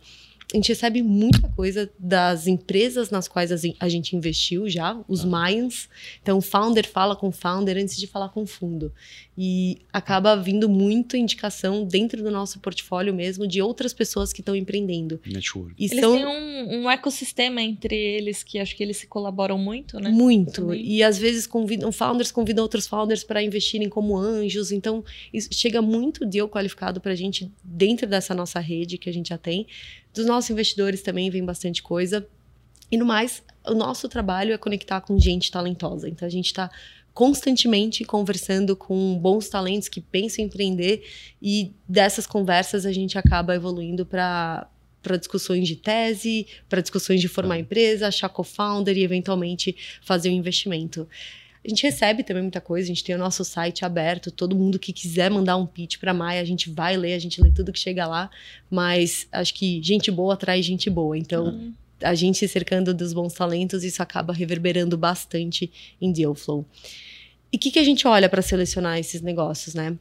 a 0.54 0.58
gente 0.58 0.70
recebe 0.70 1.02
muita 1.02 1.50
coisa 1.50 1.90
das 1.98 2.46
empresas 2.46 3.10
nas 3.10 3.28
quais 3.28 3.52
a 3.52 3.90
gente 3.90 4.16
investiu 4.16 4.70
já, 4.70 4.98
os 5.08 5.22
ah. 5.22 5.28
Mayans. 5.28 5.90
Então, 6.22 6.38
o 6.38 6.42
founder 6.42 6.88
fala 6.88 7.16
com 7.16 7.30
o 7.30 7.32
founder 7.32 7.78
antes 7.78 7.98
de 7.98 8.06
falar 8.06 8.30
com 8.30 8.44
o 8.44 8.48
fundo. 8.48 8.94
E 9.38 9.80
acaba 9.92 10.36
vindo 10.36 10.70
muita 10.70 11.18
indicação 11.18 11.84
dentro 11.84 12.24
do 12.24 12.32
nosso 12.32 12.60
portfólio 12.60 13.14
mesmo 13.14 13.46
de 13.46 13.62
outras 13.62 13.94
pessoas 13.94 14.32
que 14.32 14.42
estão 14.42 14.56
empreendendo. 14.56 15.20
Network. 15.26 15.74
E 15.78 15.86
eles 15.86 16.00
são... 16.00 16.16
têm 16.16 16.26
um, 16.26 16.84
um, 16.84 16.90
ecossistema 16.90 17.62
entre 17.62 17.96
eles 17.96 18.44
que 18.44 18.60
acho 18.60 18.76
que 18.76 18.82
eles 18.82 18.98
se 18.98 19.08
colaboram 19.08 19.58
muito, 19.58 20.00
né? 20.00 20.10
Muito. 20.10 20.62
Também. 20.62 20.86
E 20.86 21.04
às 21.04 21.18
vezes 21.18 21.46
convidam, 21.46 21.92
founders 21.92 22.32
convidam 22.32 22.64
outros 22.64 22.88
founders 22.88 23.24
para 23.24 23.44
investirem 23.44 23.90
como 23.90 24.18
anjos. 24.18 24.72
Então, 24.72 25.04
chega 25.52 25.82
muito 25.82 26.26
deal 26.26 26.48
qualificado 26.48 27.02
para 27.02 27.12
a 27.12 27.16
gente 27.16 27.52
dentro 27.64 28.08
dessa 28.08 28.34
nossa 28.34 28.60
rede 28.60 28.98
que 28.98 29.10
a 29.10 29.14
gente 29.14 29.30
já 29.30 29.38
tem 29.38 29.68
dos 30.16 30.26
nossos 30.26 30.50
investidores 30.50 31.02
também 31.02 31.30
vem 31.30 31.44
bastante 31.44 31.84
coisa. 31.84 32.26
E 32.90 32.98
no 32.98 33.06
mais, 33.06 33.44
o 33.68 33.74
nosso 33.74 34.08
trabalho 34.08 34.54
é 34.54 34.58
conectar 34.58 35.02
com 35.02 35.20
gente 35.20 35.52
talentosa. 35.52 36.08
Então 36.08 36.26
a 36.26 36.32
gente 36.32 36.48
está 36.48 36.72
constantemente 37.16 38.04
conversando 38.04 38.76
com 38.76 39.18
bons 39.18 39.48
talentos 39.48 39.88
que 39.88 40.02
pensam 40.02 40.44
em 40.44 40.48
empreender 40.48 41.02
e 41.42 41.72
dessas 41.88 42.28
conversas 42.28 42.86
a 42.86 42.92
gente 42.92 43.18
acaba 43.18 43.56
evoluindo 43.56 44.06
para 44.06 44.70
para 45.02 45.18
discussões 45.18 45.68
de 45.68 45.76
tese, 45.76 46.48
para 46.68 46.82
discussões 46.82 47.22
de 47.22 47.28
formar 47.28 47.60
empresa, 47.60 48.08
achar 48.08 48.28
co-founder 48.28 48.98
e 48.98 49.04
eventualmente 49.04 49.76
fazer 50.02 50.30
um 50.30 50.32
investimento. 50.32 51.08
A 51.64 51.70
gente 51.70 51.84
recebe 51.84 52.24
também 52.24 52.42
muita 52.42 52.60
coisa, 52.60 52.86
a 52.86 52.88
gente 52.88 53.04
tem 53.04 53.14
o 53.14 53.18
nosso 53.20 53.46
site 53.46 53.86
aberto, 53.86 54.32
todo 54.32 54.56
mundo 54.56 54.80
que 54.80 54.92
quiser 54.92 55.30
mandar 55.30 55.58
um 55.58 55.66
pitch 55.68 56.00
para 56.00 56.12
Maia, 56.12 56.42
a 56.42 56.44
gente 56.44 56.72
vai 56.72 56.98
ler, 56.98 57.14
a 57.14 57.20
gente 57.20 57.40
lê 57.40 57.52
tudo 57.52 57.72
que 57.72 57.78
chega 57.78 58.08
lá, 58.08 58.32
mas 58.68 59.28
acho 59.32 59.54
que 59.54 59.80
gente 59.84 60.10
boa 60.10 60.34
atrai 60.34 60.64
gente 60.64 60.90
boa, 60.90 61.16
então 61.16 61.46
uhum. 61.46 61.74
A 62.02 62.14
gente 62.14 62.38
se 62.38 62.48
cercando 62.48 62.94
dos 62.94 63.14
bons 63.14 63.34
talentos, 63.34 63.84
isso 63.84 64.02
acaba 64.02 64.34
reverberando 64.34 64.98
bastante 64.98 65.72
em 66.02 66.12
deal 66.12 66.36
flow. 66.36 66.66
E 67.52 67.58
o 67.58 67.60
que, 67.60 67.72
que 67.72 67.80
a 67.80 67.84
gente 67.84 68.08
olha 68.08 68.28
para 68.28 68.42
selecionar 68.42 69.00
esses 69.00 69.22
negócios, 69.22 69.74
né? 69.74 69.98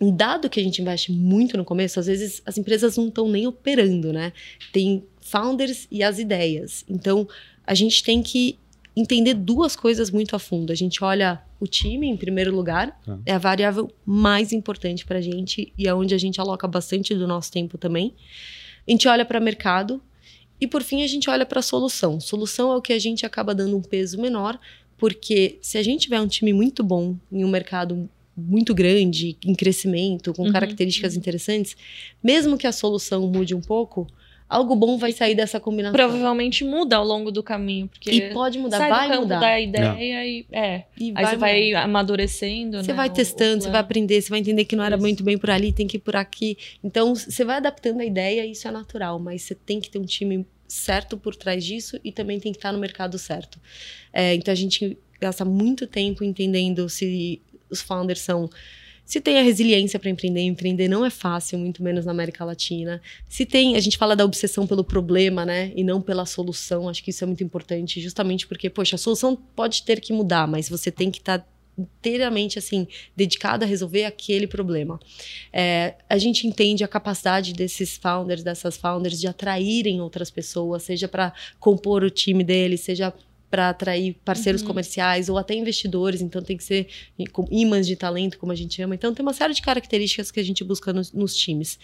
Dado 0.00 0.48
que 0.48 0.60
a 0.60 0.62
gente 0.62 0.80
investe 0.80 1.10
muito 1.10 1.56
no 1.56 1.64
começo, 1.64 1.98
às 1.98 2.06
vezes 2.06 2.42
as 2.46 2.56
empresas 2.56 2.96
não 2.96 3.08
estão 3.08 3.28
nem 3.28 3.46
operando, 3.46 4.12
né? 4.12 4.32
Tem 4.72 5.04
founders 5.20 5.88
e 5.90 6.02
as 6.02 6.18
ideias. 6.18 6.84
Então, 6.88 7.26
a 7.66 7.74
gente 7.74 8.02
tem 8.02 8.22
que 8.22 8.58
entender 8.94 9.34
duas 9.34 9.76
coisas 9.76 10.10
muito 10.10 10.34
a 10.34 10.38
fundo. 10.38 10.72
A 10.72 10.74
gente 10.74 11.02
olha 11.02 11.40
o 11.60 11.66
time 11.66 12.06
em 12.06 12.16
primeiro 12.16 12.54
lugar, 12.54 12.98
ah. 13.06 13.18
é 13.24 13.32
a 13.32 13.38
variável 13.38 13.90
mais 14.04 14.52
importante 14.52 15.04
para 15.04 15.18
a 15.18 15.20
gente 15.20 15.72
e 15.76 15.88
é 15.88 15.94
onde 15.94 16.14
a 16.14 16.18
gente 16.18 16.40
aloca 16.40 16.66
bastante 16.66 17.14
do 17.14 17.26
nosso 17.26 17.50
tempo 17.50 17.78
também. 17.78 18.14
A 18.86 18.90
gente 18.90 19.06
olha 19.06 19.24
para 19.24 19.40
o 19.40 19.42
mercado 19.42 20.02
e, 20.60 20.66
por 20.66 20.82
fim, 20.82 21.02
a 21.02 21.06
gente 21.06 21.30
olha 21.30 21.46
para 21.46 21.60
a 21.60 21.62
solução. 21.62 22.20
Solução 22.20 22.72
é 22.72 22.76
o 22.76 22.82
que 22.82 22.92
a 22.92 22.98
gente 22.98 23.24
acaba 23.24 23.54
dando 23.54 23.76
um 23.76 23.82
peso 23.82 24.20
menor, 24.20 24.58
porque 24.96 25.58
se 25.62 25.78
a 25.78 25.82
gente 25.82 26.02
tiver 26.02 26.20
um 26.20 26.26
time 26.26 26.52
muito 26.52 26.82
bom 26.82 27.16
em 27.30 27.44
um 27.44 27.48
mercado 27.48 28.08
muito 28.36 28.74
grande, 28.74 29.36
em 29.44 29.54
crescimento, 29.54 30.32
com 30.32 30.44
uhum. 30.44 30.52
características 30.52 31.16
interessantes, 31.16 31.76
mesmo 32.22 32.56
que 32.56 32.66
a 32.66 32.72
solução 32.72 33.26
mude 33.26 33.54
um 33.54 33.60
pouco, 33.60 34.06
algo 34.48 34.74
bom 34.74 34.96
vai 34.96 35.12
sair 35.12 35.34
dessa 35.34 35.60
combinação. 35.60 35.92
Provavelmente 35.94 36.64
muda 36.64 36.96
ao 36.96 37.04
longo 37.04 37.30
do 37.30 37.42
caminho, 37.42 37.88
porque 37.88 38.10
e 38.10 38.32
pode 38.32 38.58
mudar, 38.58 38.78
sai 38.78 38.90
vai 38.90 39.06
do 39.08 39.10
campo 39.10 39.22
mudar. 39.22 39.40
da 39.40 39.60
ideia 39.60 40.26
e 40.26 40.46
é, 40.50 40.84
e 40.98 41.08
aí 41.08 41.12
vai 41.12 41.24
você 41.24 41.32
mudar. 41.32 41.36
vai 41.36 41.74
amadurecendo, 41.74 42.82
Você 42.82 42.90
né, 42.92 42.96
vai 42.96 43.10
testando, 43.10 43.62
você 43.62 43.70
vai 43.70 43.80
aprender, 43.80 44.20
você 44.22 44.30
vai 44.30 44.40
entender 44.40 44.64
que 44.64 44.74
não 44.74 44.84
era 44.84 44.96
Isso. 44.96 45.02
muito 45.02 45.22
bem 45.22 45.36
por 45.36 45.50
ali, 45.50 45.72
tem 45.72 45.86
que 45.86 45.96
ir 45.98 46.00
por 46.00 46.16
aqui. 46.16 46.56
Então, 46.82 47.14
você 47.14 47.44
vai 47.44 47.56
adaptando 47.56 48.00
a 48.00 48.04
ideia, 48.04 48.46
isso 48.46 48.66
é 48.66 48.70
natural, 48.70 49.18
mas 49.18 49.42
você 49.42 49.54
tem 49.54 49.80
que 49.80 49.90
ter 49.90 49.98
um 49.98 50.04
time 50.04 50.46
certo 50.66 51.16
por 51.16 51.34
trás 51.36 51.64
disso 51.64 51.98
e 52.02 52.10
também 52.12 52.38
tem 52.40 52.52
que 52.52 52.58
estar 52.58 52.72
no 52.72 52.78
mercado 52.78 53.18
certo. 53.18 53.60
É, 54.12 54.34
então, 54.34 54.52
a 54.52 54.56
gente 54.56 54.96
gasta 55.20 55.44
muito 55.44 55.86
tempo 55.86 56.24
entendendo 56.24 56.88
se 56.88 57.40
os 57.70 57.82
founders 57.82 58.20
são. 58.20 58.48
Se 59.08 59.22
tem 59.22 59.38
a 59.38 59.42
resiliência 59.42 59.98
para 59.98 60.10
empreender, 60.10 60.42
empreender 60.42 60.86
não 60.86 61.02
é 61.02 61.08
fácil, 61.08 61.58
muito 61.58 61.82
menos 61.82 62.04
na 62.04 62.12
América 62.12 62.44
Latina. 62.44 63.00
Se 63.26 63.46
tem, 63.46 63.74
a 63.74 63.80
gente 63.80 63.96
fala 63.96 64.14
da 64.14 64.22
obsessão 64.22 64.66
pelo 64.66 64.84
problema, 64.84 65.46
né, 65.46 65.72
e 65.74 65.82
não 65.82 65.98
pela 65.98 66.26
solução, 66.26 66.90
acho 66.90 67.02
que 67.02 67.08
isso 67.08 67.24
é 67.24 67.26
muito 67.26 67.42
importante, 67.42 68.02
justamente 68.02 68.46
porque, 68.46 68.68
poxa, 68.68 68.96
a 68.96 68.98
solução 68.98 69.34
pode 69.34 69.82
ter 69.84 69.98
que 69.98 70.12
mudar, 70.12 70.46
mas 70.46 70.68
você 70.68 70.90
tem 70.90 71.10
que 71.10 71.20
estar 71.20 71.42
inteiramente 71.78 72.58
assim 72.58 72.86
dedicado 73.16 73.64
a 73.64 73.66
resolver 73.66 74.04
aquele 74.04 74.46
problema. 74.46 75.00
É, 75.50 75.94
a 76.06 76.18
gente 76.18 76.46
entende 76.46 76.84
a 76.84 76.88
capacidade 76.88 77.54
desses 77.54 77.96
founders, 77.96 78.42
dessas 78.42 78.76
founders, 78.76 79.18
de 79.18 79.26
atraírem 79.26 80.02
outras 80.02 80.30
pessoas, 80.30 80.82
seja 80.82 81.08
para 81.08 81.32
compor 81.58 82.02
o 82.02 82.10
time 82.10 82.44
deles, 82.44 82.82
seja 82.82 83.14
para 83.50 83.70
atrair 83.70 84.16
parceiros 84.24 84.62
Uhum. 84.62 84.68
comerciais 84.68 85.28
ou 85.28 85.38
até 85.38 85.54
investidores, 85.54 86.20
então 86.20 86.42
tem 86.42 86.56
que 86.56 86.64
ser 86.64 86.86
com 87.32 87.46
imãs 87.50 87.86
de 87.86 87.96
talento, 87.96 88.38
como 88.38 88.52
a 88.52 88.54
gente 88.54 88.74
chama. 88.74 88.94
Então 88.94 89.14
tem 89.14 89.22
uma 89.24 89.32
série 89.32 89.54
de 89.54 89.62
características 89.62 90.30
que 90.30 90.40
a 90.40 90.42
gente 90.42 90.62
busca 90.62 90.92
nos, 90.92 91.12
nos 91.12 91.34
times. 91.34 91.78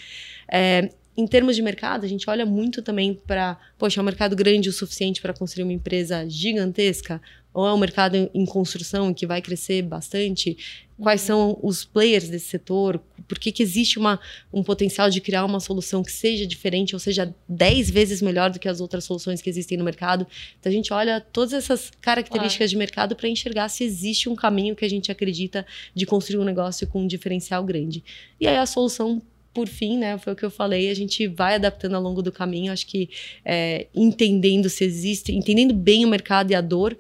É, 0.50 0.90
em 1.16 1.26
termos 1.26 1.54
de 1.54 1.62
mercado, 1.62 2.04
a 2.04 2.08
gente 2.08 2.28
olha 2.28 2.44
muito 2.44 2.82
também 2.82 3.14
para, 3.14 3.56
poxa, 3.78 4.00
é 4.00 4.02
um 4.02 4.04
mercado 4.04 4.34
grande 4.34 4.68
o 4.68 4.72
suficiente 4.72 5.22
para 5.22 5.32
construir 5.32 5.62
uma 5.62 5.72
empresa 5.72 6.28
gigantesca? 6.28 7.22
Ou 7.54 7.66
é 7.68 7.72
um 7.72 7.78
mercado 7.78 8.16
em- 8.16 8.44
construção 8.44 9.14
que 9.14 9.26
vai 9.26 9.40
crescer 9.40 9.80
bastante? 9.80 10.56
Quais 11.00 11.20
são 11.20 11.58
os 11.62 11.84
players 11.84 12.28
desse 12.28 12.46
setor? 12.46 13.00
Por 13.28 13.38
que, 13.38 13.52
que 13.52 13.62
existe 13.62 13.98
uma, 13.98 14.18
um 14.52 14.62
potencial 14.62 15.08
de 15.08 15.20
criar 15.20 15.44
uma 15.44 15.60
solução 15.60 16.02
que 16.02 16.10
seja 16.10 16.46
diferente 16.46 16.94
ou 16.94 16.98
seja 16.98 17.34
10 17.48 17.90
vezes 17.90 18.20
melhor 18.20 18.50
do 18.50 18.58
que 18.58 18.68
as 18.68 18.80
outras 18.80 19.04
soluções 19.04 19.40
que 19.40 19.48
existem 19.48 19.78
no 19.78 19.84
mercado? 19.84 20.26
Então 20.58 20.70
a 20.70 20.74
gente 20.74 20.92
olha 20.92 21.20
todas 21.20 21.52
essas 21.52 21.90
características 22.00 22.70
de 22.70 22.76
mercado 22.76 23.14
para 23.16 23.28
enxergar 23.28 23.68
se 23.68 23.84
existe 23.84 24.28
um 24.28 24.34
caminho 24.34 24.74
que 24.76 24.84
a 24.84 24.90
gente 24.90 25.10
acredita 25.10 25.64
de 25.94 26.04
construir 26.04 26.40
um 26.40 26.44
negócio 26.44 26.86
com 26.88 27.02
um 27.02 27.06
diferencial 27.06 27.64
grande. 27.64 28.02
E 28.40 28.46
aí 28.46 28.56
a 28.56 28.66
solução 28.66 29.22
por 29.54 29.68
fim, 29.68 29.96
né, 29.96 30.18
foi 30.18 30.32
o 30.32 30.36
que 30.36 30.44
eu 30.44 30.50
falei, 30.50 30.90
a 30.90 30.94
gente 30.94 31.28
vai 31.28 31.54
adaptando 31.54 31.94
ao 31.94 32.02
longo 32.02 32.20
do 32.20 32.32
caminho, 32.32 32.72
acho 32.72 32.86
que 32.88 33.08
é, 33.44 33.86
entendendo 33.94 34.68
se 34.68 34.84
existe, 34.84 35.32
entendendo 35.32 35.72
bem 35.72 36.04
o 36.04 36.08
mercado 36.08 36.50
e 36.50 36.56
a 36.56 36.60
dor, 36.60 36.98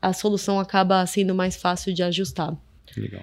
a 0.00 0.12
solução 0.12 0.58
acaba 0.58 1.04
sendo 1.06 1.34
mais 1.34 1.56
fácil 1.56 1.92
de 1.92 2.02
ajustar. 2.02 2.56
Legal. 2.96 3.22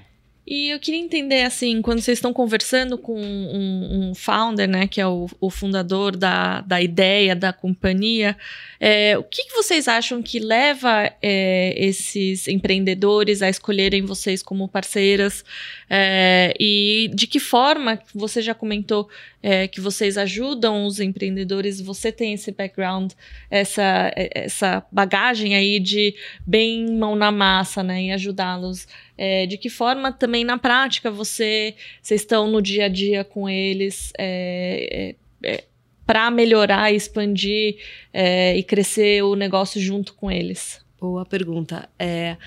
E 0.50 0.69
eu 0.69 0.79
queria 0.79 1.01
entender, 1.01 1.41
assim, 1.41 1.81
quando 1.81 2.00
vocês 2.00 2.19
estão 2.19 2.31
conversando 2.31 2.98
com 2.98 3.19
um, 3.19 4.12
um 4.12 4.15
founder, 4.15 4.65
né, 4.65 4.88
que 4.88 5.01
é 5.01 5.05
o, 5.05 5.27
o 5.41 5.50
fundador 5.50 6.15
da, 6.15 6.62
da 6.62 6.81
ideia 6.81 7.36
da 7.36 7.51
companhia, 7.51 8.38
é, 8.79 9.17
o 9.17 9.24
que, 9.24 9.43
que 9.43 9.53
vocês 9.53 9.89
acham 9.89 10.24
que 10.24 10.39
leva 10.39 11.12
é, 11.22 11.74
esses 11.75 12.48
empreendedores 12.48 13.41
a 13.41 13.50
escolherem 13.50 14.03
vocês 14.03 14.41
como 14.41 14.69
parceiras? 14.69 15.43
É, 15.89 16.53
e 16.57 16.87
de 17.08 17.28
que 17.28 17.40
forma, 17.40 18.00
você 18.14 18.42
já 18.42 18.54
comentou 18.54 19.10
é, 19.42 19.68
que 19.68 19.82
vocês 19.82 20.18
ajudam 20.18 20.86
os 20.86 21.00
empreendedores, 21.00 21.82
você 21.82 22.12
tem 22.12 22.34
esse 22.34 22.52
background, 22.52 23.12
essa, 23.50 24.12
essa 24.16 24.86
bagagem 24.92 25.56
aí 25.56 25.80
de 25.80 26.16
bem 26.46 26.86
mão 26.98 27.16
na 27.16 27.32
massa, 27.32 27.84
né, 27.84 28.00
em 28.00 28.14
ajudá-los. 28.14 28.88
É, 29.18 29.46
de 29.48 29.58
que 29.58 29.70
forma 29.70 30.12
também 30.12 30.44
na 30.44 30.60
prática 30.60 31.10
você 31.10 31.74
vocês 32.02 32.22
estão 32.22 32.48
no 32.48 32.62
dia 32.62 32.86
a 32.86 32.88
dia 32.88 33.24
com 33.24 33.50
eles 33.50 34.14
é, 34.18 35.16
para 36.06 36.32
melhorar, 36.32 36.94
expandir 36.94 37.78
é, 38.14 38.56
e 38.56 38.64
crescer 38.64 39.24
o 39.24 39.36
negócio 39.36 39.82
junto 39.82 40.14
com 40.14 40.32
eles? 40.32 40.80
Boa 41.00 41.26
pergunta. 41.26 41.90
É, 42.00 42.38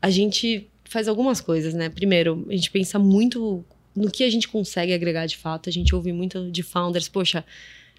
a 0.00 0.10
gente 0.10 0.68
faz 0.84 1.08
algumas 1.08 1.40
coisas, 1.40 1.74
né? 1.74 1.88
Primeiro, 1.88 2.46
a 2.48 2.52
gente 2.52 2.70
pensa 2.70 2.98
muito 2.98 3.64
no 3.94 4.10
que 4.10 4.24
a 4.24 4.30
gente 4.30 4.48
consegue 4.48 4.92
agregar 4.92 5.26
de 5.26 5.36
fato. 5.36 5.68
A 5.68 5.72
gente 5.72 5.94
ouve 5.94 6.12
muito 6.12 6.50
de 6.50 6.62
founders, 6.62 7.08
poxa, 7.08 7.44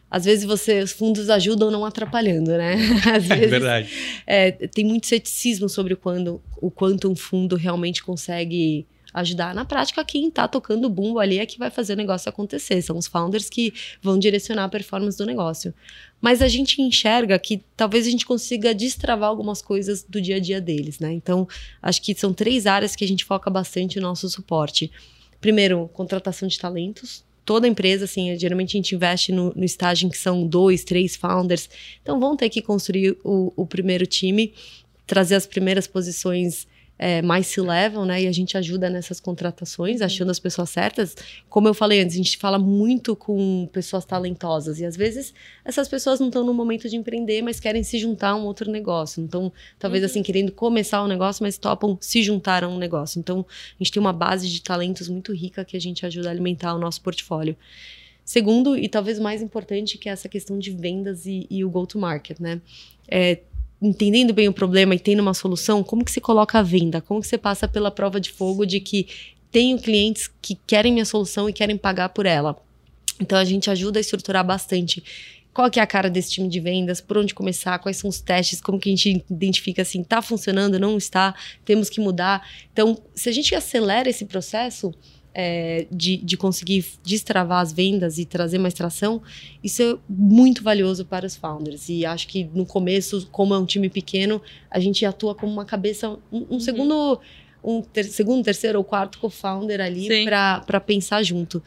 às 0.10 0.25
vezes 0.25 0.46
você, 0.46 0.82
os 0.82 0.92
fundos 0.92 1.30
ajudam 1.30 1.72
não 1.72 1.84
atrapalhando, 1.84 2.52
né? 2.52 2.75
Às 3.12 3.30
É 3.30 3.36
vezes, 3.36 3.50
verdade. 3.50 3.90
é, 4.28 4.52
tem 4.52 4.86
muito 4.86 5.08
ceticismo 5.08 5.68
sobre 5.68 5.96
quando, 5.96 6.42
o 6.62 6.70
quanto 6.70 7.10
um 7.10 7.16
fundo 7.16 7.56
realmente 7.56 8.04
consegue 8.04 8.86
ajudar. 9.14 9.56
Na 9.56 9.64
prática, 9.66 10.04
quem 10.06 10.28
está 10.28 10.48
tocando 10.48 10.86
o 10.86 10.90
bumbo 10.90 11.20
ali 11.20 11.40
é 11.40 11.46
que 11.46 11.58
vai 11.58 11.72
fazer 11.72 11.94
o 11.94 11.96
negócio 11.96 12.30
acontecer. 12.30 12.82
São 12.82 12.98
os 12.98 13.08
founders 13.08 13.50
que 13.50 13.74
vão 14.02 14.20
direcionar 14.20 14.66
a 14.66 14.70
performance 14.70 15.18
do 15.18 15.25
negócio. 15.25 15.74
Mas 16.22 16.42
a 16.42 16.48
gente 16.50 16.82
enxerga 16.82 17.40
que 17.40 17.64
talvez 17.78 18.06
a 18.06 18.10
gente 18.10 18.25
consiga 18.25 18.75
destravar 18.75 19.30
algumas 19.30 19.62
coisas 19.62 20.04
do 20.04 20.22
dia 20.22 20.36
a 20.36 20.40
dia 20.40 20.60
deles, 20.62 21.00
né? 21.00 21.12
Então, 21.14 21.48
acho 21.82 22.02
que 22.02 22.14
são 22.14 22.34
três 22.34 22.68
áreas 22.68 22.96
que 22.96 23.04
a 23.06 23.08
gente 23.08 23.24
foca 23.25 23.50
bastante 23.50 24.00
no 24.00 24.08
nosso 24.08 24.30
suporte. 24.30 24.92
Primeiro, 25.46 25.88
contratação 25.94 26.48
de 26.48 26.58
talentos 26.58 27.24
toda 27.46 27.68
empresa, 27.68 28.06
assim, 28.06 28.36
geralmente 28.40 28.75
a 28.75 28.80
gente 28.80 28.96
investe 28.96 29.32
no, 29.32 29.54
no 29.56 29.64
estágio 29.64 30.08
em 30.08 30.10
que 30.10 30.18
são 30.18 30.48
dois, 30.48 30.84
três 30.84 31.16
founders. 31.16 31.70
Então 32.02 32.20
vão 32.20 32.36
ter 32.36 32.50
que 32.50 32.64
construir 32.64 33.16
o, 33.24 33.54
o 33.56 33.68
primeiro 33.68 34.08
time, 34.08 34.52
trazer 35.06 35.36
as 35.36 35.46
primeiras 35.46 35.86
posições 35.86 36.66
é, 36.98 37.22
mais 37.22 37.48
se 37.48 37.60
levam, 37.60 38.06
né? 38.06 38.24
E 38.24 38.28
a 38.28 38.32
gente 38.32 38.58
ajuda 38.58 38.90
nessas 38.90 39.20
contratações, 39.20 40.02
achando 40.02 40.32
as 40.32 40.40
pessoas 40.40 40.70
certas. 40.70 41.16
Como 41.50 41.68
eu 41.68 41.74
falei 41.74 42.02
antes, 42.02 42.16
a 42.16 42.18
gente 42.18 42.38
fala 42.38 42.58
muito 42.58 43.16
com 43.16 43.68
pessoas 43.74 44.06
talentosas 44.06 44.80
e 44.80 44.86
às 44.86 44.96
vezes 44.96 45.34
essas 45.64 45.88
pessoas 45.88 46.20
não 46.20 46.28
estão 46.28 46.46
no 46.46 46.54
momento 46.54 46.88
de 46.90 46.96
empreender, 46.96 47.42
mas 47.42 47.60
querem 47.60 47.84
se 47.84 47.98
juntar 47.98 48.30
a 48.30 48.36
um 48.36 48.46
outro 48.46 48.72
negócio. 48.72 49.22
Então, 49.22 49.52
talvez 49.78 50.04
Uhum. 50.04 50.06
assim, 50.06 50.24
querendo 50.24 50.52
começar 50.52 51.04
um 51.04 51.08
negócio, 51.08 51.44
mas 51.44 51.58
topam 51.58 51.98
se 52.00 52.24
juntar 52.24 52.64
a 52.64 52.68
um 52.68 52.78
negócio. 52.78 53.20
Então, 53.20 53.46
a 53.50 53.84
gente 53.84 53.92
tem 53.92 54.00
uma 54.00 54.14
base 54.14 54.48
de 54.50 54.62
talentos 54.62 55.10
muito 55.10 55.34
rica 55.34 55.66
que 55.66 55.75
a 55.75 55.82
gente 55.82 56.06
ajuda 56.06 56.30
a 56.30 56.32
alimentar 56.32 56.74
o 56.74 56.80
nosso 56.80 57.02
portfólio. 57.02 57.56
Segundo, 58.24 58.75
e 58.75 58.90
talvez 58.90 59.20
mais 59.20 59.42
importante, 59.42 59.98
que 60.00 60.10
é 60.10 60.12
essa 60.12 60.28
questão 60.28 60.58
de 60.58 60.72
vendas 60.72 61.28
e, 61.28 61.46
e 61.50 61.64
o 61.64 61.70
go-to-market, 61.70 62.40
né? 62.40 62.60
É, 63.08 63.40
entendendo 63.82 64.34
bem 64.34 64.48
o 64.48 64.53
problema 64.53 64.96
e 64.96 65.00
tendo 65.00 65.22
uma 65.22 65.34
solução, 65.34 65.84
como 65.84 66.03
que 66.03 66.12
você 66.12 66.22
coloca 66.22 66.60
a 66.60 66.63
venda? 66.63 67.01
Como 67.01 67.22
que 67.22 67.27
você 67.27 67.38
passa 67.38 67.67
pela 67.67 67.91
prova 67.91 68.20
de 68.20 68.32
fogo 68.32 68.65
de 68.65 68.79
que 68.79 69.08
tenho 69.51 69.79
clientes 69.79 70.29
que 70.41 70.55
querem 70.67 70.91
minha 70.91 71.05
solução 71.05 71.50
e 71.50 71.53
querem 71.53 71.77
pagar 71.77 72.10
por 72.10 72.25
ela? 72.25 72.58
Então, 73.20 73.38
a 73.38 73.46
gente 73.46 73.70
ajuda 73.70 74.00
a 74.00 74.01
estruturar 74.01 74.46
bastante 74.46 75.03
qual 75.53 75.72
que 75.72 75.79
é 75.79 75.84
a 75.84 75.88
cara 75.88 76.10
desse 76.10 76.32
time 76.32 76.50
de 76.50 76.60
vendas, 76.60 77.00
por 77.00 77.17
onde 77.17 77.34
começar, 77.34 77.79
quais 77.79 77.96
são 77.96 78.10
os 78.10 78.20
testes, 78.20 78.60
como 78.60 78.77
que 78.77 78.89
a 78.89 78.91
gente 78.91 79.24
identifica 79.29 79.84
assim, 79.84 80.03
tá 80.03 80.22
funcionando, 80.22 80.77
não 80.77 80.98
está, 80.98 81.34
temos 81.63 81.89
que 81.89 82.01
mudar. 82.01 82.46
Então, 82.74 83.01
se 83.15 83.29
a 83.29 83.32
gente 83.32 83.55
acelera 83.55 84.10
esse 84.10 84.25
processo, 84.25 84.94
é, 85.38 85.86
de, 85.92 86.15
de 86.15 86.38
conseguir 86.38 86.86
destravar 87.04 87.60
as 87.62 87.74
vendas 87.74 88.18
e 88.18 88.24
trazer 88.24 88.58
mais 88.58 88.74
tração, 88.74 89.22
isso 89.62 89.84
é 89.84 89.98
muito 90.08 90.63
valioso 90.63 91.04
para 91.04 91.25
os 91.25 91.36
founders. 91.36 91.89
E 91.89 92.06
acho 92.06 92.25
que 92.30 92.50
no 92.54 92.65
começo, 92.65 93.27
como 93.32 93.54
é 93.54 93.60
um 93.60 93.65
time 93.65 93.89
pequeno, 93.89 94.42
a 94.72 94.80
gente 94.80 95.06
atua 95.06 95.36
como 95.36 95.51
uma 95.51 95.65
cabeça, 95.65 96.10
um, 96.10 96.18
um 96.32 96.46
uhum. 96.51 96.60
segundo, 96.62 97.20
um 97.62 97.82
ter, 97.82 98.06
segundo, 98.06 98.46
terceiro 98.46 98.77
ou 98.77 98.84
quarto 98.86 99.20
co-founder 99.20 99.82
ali 99.82 100.08
para 100.24 100.80
pensar 100.80 101.22
junto. 101.22 101.62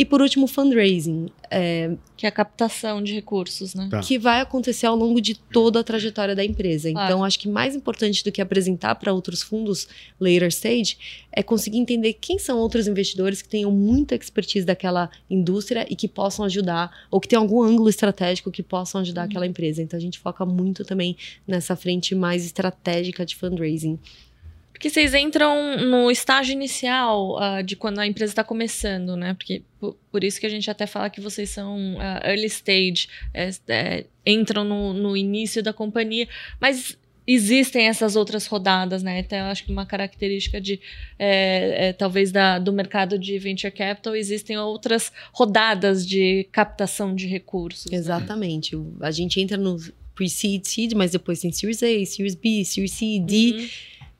E 0.00 0.04
por 0.06 0.22
último, 0.22 0.46
fundraising. 0.46 1.28
É, 1.50 1.94
que 2.16 2.24
é 2.24 2.28
a 2.30 2.32
captação 2.32 3.02
de 3.02 3.12
recursos, 3.12 3.74
né? 3.74 3.86
Tá. 3.90 4.00
Que 4.00 4.18
vai 4.18 4.40
acontecer 4.40 4.86
ao 4.86 4.96
longo 4.96 5.20
de 5.20 5.34
toda 5.34 5.80
a 5.80 5.84
trajetória 5.84 6.34
da 6.34 6.42
empresa. 6.42 6.90
Claro. 6.90 7.06
Então, 7.06 7.22
acho 7.22 7.38
que 7.38 7.46
mais 7.46 7.76
importante 7.76 8.24
do 8.24 8.32
que 8.32 8.40
apresentar 8.40 8.94
para 8.94 9.12
outros 9.12 9.42
fundos 9.42 9.86
later 10.18 10.48
stage 10.48 10.96
é 11.30 11.42
conseguir 11.42 11.76
entender 11.76 12.14
quem 12.14 12.38
são 12.38 12.58
outros 12.58 12.88
investidores 12.88 13.42
que 13.42 13.48
tenham 13.50 13.70
muita 13.70 14.14
expertise 14.14 14.64
daquela 14.64 15.10
indústria 15.28 15.86
e 15.90 15.94
que 15.94 16.08
possam 16.08 16.46
ajudar, 16.46 16.90
ou 17.10 17.20
que 17.20 17.28
tenham 17.28 17.42
algum 17.42 17.62
ângulo 17.62 17.90
estratégico 17.90 18.50
que 18.50 18.62
possam 18.62 19.02
ajudar 19.02 19.24
uhum. 19.24 19.28
aquela 19.28 19.46
empresa. 19.46 19.82
Então, 19.82 19.98
a 19.98 20.00
gente 20.00 20.18
foca 20.18 20.46
muito 20.46 20.82
também 20.82 21.14
nessa 21.46 21.76
frente 21.76 22.14
mais 22.14 22.46
estratégica 22.46 23.26
de 23.26 23.36
fundraising. 23.36 23.98
Porque 24.80 24.88
vocês 24.88 25.12
entram 25.12 25.76
no 25.76 26.10
estágio 26.10 26.54
inicial 26.54 27.36
uh, 27.36 27.62
de 27.62 27.76
quando 27.76 27.98
a 27.98 28.06
empresa 28.06 28.32
está 28.32 28.42
começando, 28.42 29.14
né? 29.14 29.34
Porque 29.34 29.62
por, 29.78 29.94
por, 30.10 30.24
isso 30.24 30.40
que 30.40 30.46
a 30.46 30.48
gente 30.48 30.70
até 30.70 30.86
fala 30.86 31.10
que 31.10 31.20
vocês 31.20 31.50
são 31.50 31.96
uh, 31.96 32.26
early 32.26 32.46
stage, 32.46 33.06
é, 33.34 33.50
é, 33.68 34.06
entram 34.24 34.64
no, 34.64 34.94
no 34.94 35.14
início 35.14 35.62
da 35.62 35.70
companhia, 35.70 36.26
mas 36.58 36.96
existem 37.26 37.88
essas 37.88 38.16
outras 38.16 38.46
rodadas, 38.46 39.02
né? 39.02 39.18
Então, 39.18 39.36
eu 39.36 39.44
acho 39.44 39.66
que 39.66 39.70
uma 39.70 39.84
característica 39.84 40.58
de 40.58 40.80
é, 41.18 41.88
é, 41.88 41.92
talvez 41.92 42.32
da, 42.32 42.58
do 42.58 42.72
mercado 42.72 43.18
de 43.18 43.38
venture 43.38 43.70
capital 43.70 44.16
existem 44.16 44.56
outras 44.56 45.12
rodadas 45.30 46.08
de 46.08 46.48
captação 46.50 47.14
de 47.14 47.26
recursos. 47.26 47.92
Né? 47.92 47.98
Exatamente. 47.98 48.74
Né? 48.74 48.82
A 49.02 49.10
gente 49.10 49.42
entra 49.42 49.58
no 49.58 49.76
pre-seed, 50.14 50.64
seed, 50.64 50.94
mas 50.94 51.10
depois 51.10 51.38
tem 51.38 51.52
Series 51.52 51.82
A, 51.82 52.06
Series 52.06 52.34
B, 52.34 52.64
Series 52.64 52.92
C, 52.92 53.20
D. 53.20 53.52
Uhum 53.58 53.68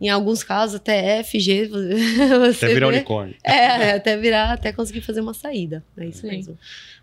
em 0.01 0.09
alguns 0.09 0.43
casos 0.43 0.77
até 0.77 1.23
FG. 1.23 1.71
até 2.51 2.69
virar 2.69 2.89
vê, 2.89 2.97
unicórnio. 2.97 3.35
É, 3.45 3.93
até 3.93 4.17
virar, 4.17 4.53
até 4.53 4.73
conseguir 4.73 5.03
fazer 5.03 5.21
uma 5.21 5.35
saída. 5.35 5.85
É 5.97 6.07
isso 6.07 6.23
Sim. 6.23 6.29
mesmo. 6.29 6.59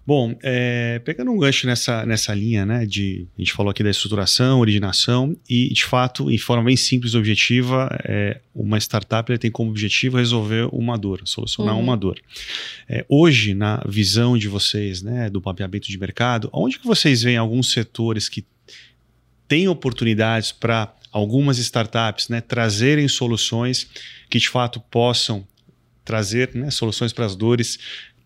Bom, 0.08 0.34
é, 0.42 1.00
pegando 1.00 1.32
um 1.32 1.38
gancho 1.38 1.68
nessa, 1.68 2.06
nessa 2.06 2.34
linha, 2.34 2.66
né, 2.66 2.86
de 2.86 3.27
a 3.38 3.42
gente 3.42 3.51
falou 3.51 3.70
aqui 3.70 3.84
da 3.84 3.89
estruturação, 3.89 4.62
originação 4.62 5.36
e 5.50 5.68
de 5.74 5.84
fato, 5.84 6.32
em 6.32 6.38
forma 6.38 6.63
bem 6.63 6.77
simples 6.77 7.12
e 7.12 7.18
objetiva, 7.18 7.89
é, 8.06 8.39
uma 8.56 8.77
startup 8.77 9.38
tem 9.38 9.51
como 9.51 9.70
objetivo 9.70 10.16
resolver 10.16 10.70
uma 10.72 10.98
dor, 10.98 11.22
solucionar 11.25 11.75
uhum. 11.75 11.82
uma 11.82 11.98
dor. 11.98 12.18
É, 12.88 13.06
hoje, 13.10 13.54
na 13.54 13.84
visão 13.86 14.38
de 14.38 14.48
vocês, 14.48 15.01
né, 15.01 15.30
do 15.30 15.42
mapeamento 15.44 15.89
de 15.89 15.98
mercado, 16.00 16.50
onde 16.54 16.80
que 16.80 16.88
vocês 16.88 17.22
veem 17.22 17.36
alguns 17.36 17.74
setores 17.74 18.30
que 18.30 18.46
têm 19.46 19.68
oportunidades 19.68 20.54
para 20.54 20.94
algumas 21.12 21.58
startups 21.58 22.30
né, 22.30 22.42
trazerem 22.42 23.08
soluções 23.08 23.88
que 24.30 24.40
de 24.40 24.50
fato 24.50 24.80
possam 24.80 25.48
trazer 26.04 26.54
né, 26.56 26.72
soluções 26.72 27.12
para 27.12 27.26
as 27.26 27.36
dores 27.36 27.78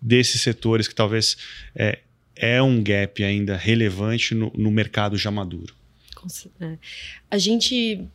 desses 0.01 0.41
setores 0.41 0.87
que 0.87 0.95
talvez 0.95 1.37
é, 1.75 1.99
é 2.35 2.61
um 2.61 2.81
gap 2.83 3.23
ainda 3.23 3.55
relevante 3.55 4.33
no, 4.33 4.51
no 4.55 4.71
mercado 4.71 5.17
já 5.17 5.31
maduro. 5.31 5.75
É. 6.59 6.77
A 7.29 7.37
gente 7.37 8.07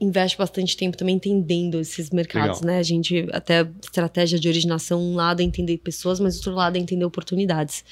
investe 0.00 0.36
bastante 0.36 0.76
tempo 0.76 0.96
também 0.96 1.16
entendendo 1.16 1.80
esses 1.80 2.10
mercados, 2.10 2.60
Legal. 2.60 2.74
né? 2.74 2.78
A 2.78 2.82
gente 2.82 3.26
até 3.32 3.66
estratégia 3.82 4.38
de 4.38 4.48
originação, 4.48 5.00
um 5.00 5.14
lado 5.14 5.40
é 5.40 5.44
entender 5.44 5.78
pessoas, 5.78 6.20
mas 6.20 6.36
outro 6.36 6.52
lado 6.52 6.76
é 6.76 6.78
entender 6.78 7.04
oportunidades. 7.04 7.84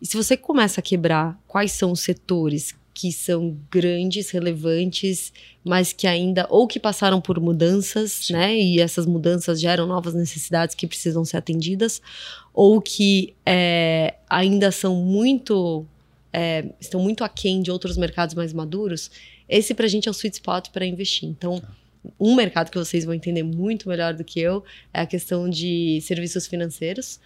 E 0.00 0.06
se 0.06 0.16
você 0.16 0.36
começa 0.36 0.80
a 0.80 0.82
quebrar 0.82 1.38
quais 1.46 1.72
são 1.72 1.92
os 1.92 2.00
setores 2.00 2.74
que 2.94 3.10
são 3.12 3.58
grandes, 3.68 4.30
relevantes, 4.30 5.32
mas 5.64 5.92
que 5.92 6.06
ainda 6.06 6.46
ou 6.48 6.66
que 6.68 6.78
passaram 6.78 7.20
por 7.20 7.40
mudanças, 7.40 8.12
Sim. 8.12 8.34
né? 8.34 8.56
E 8.56 8.80
essas 8.80 9.04
mudanças 9.04 9.60
geram 9.60 9.84
novas 9.84 10.14
necessidades 10.14 10.76
que 10.76 10.86
precisam 10.86 11.24
ser 11.24 11.36
atendidas, 11.38 12.00
ou 12.54 12.80
que 12.80 13.34
é, 13.44 14.14
ainda 14.30 14.70
são 14.70 14.94
muito 14.94 15.84
é, 16.32 16.66
estão 16.80 17.00
muito 17.00 17.24
aquém 17.24 17.60
de 17.60 17.70
outros 17.70 17.96
mercados 17.96 18.34
mais 18.34 18.52
maduros. 18.52 19.10
Esse 19.48 19.74
para 19.74 19.86
a 19.86 19.88
gente 19.88 20.08
é 20.08 20.10
o 20.10 20.14
sweet 20.14 20.36
spot 20.36 20.68
para 20.70 20.86
investir. 20.86 21.28
Então 21.28 21.60
tá. 21.60 21.68
um 22.18 22.36
mercado 22.36 22.70
que 22.70 22.78
vocês 22.78 23.04
vão 23.04 23.12
entender 23.12 23.42
muito 23.42 23.88
melhor 23.88 24.14
do 24.14 24.22
que 24.22 24.38
eu 24.38 24.62
é 24.92 25.00
a 25.00 25.06
questão 25.06 25.50
de 25.50 26.00
serviços 26.00 26.46
financeiros 26.46 27.18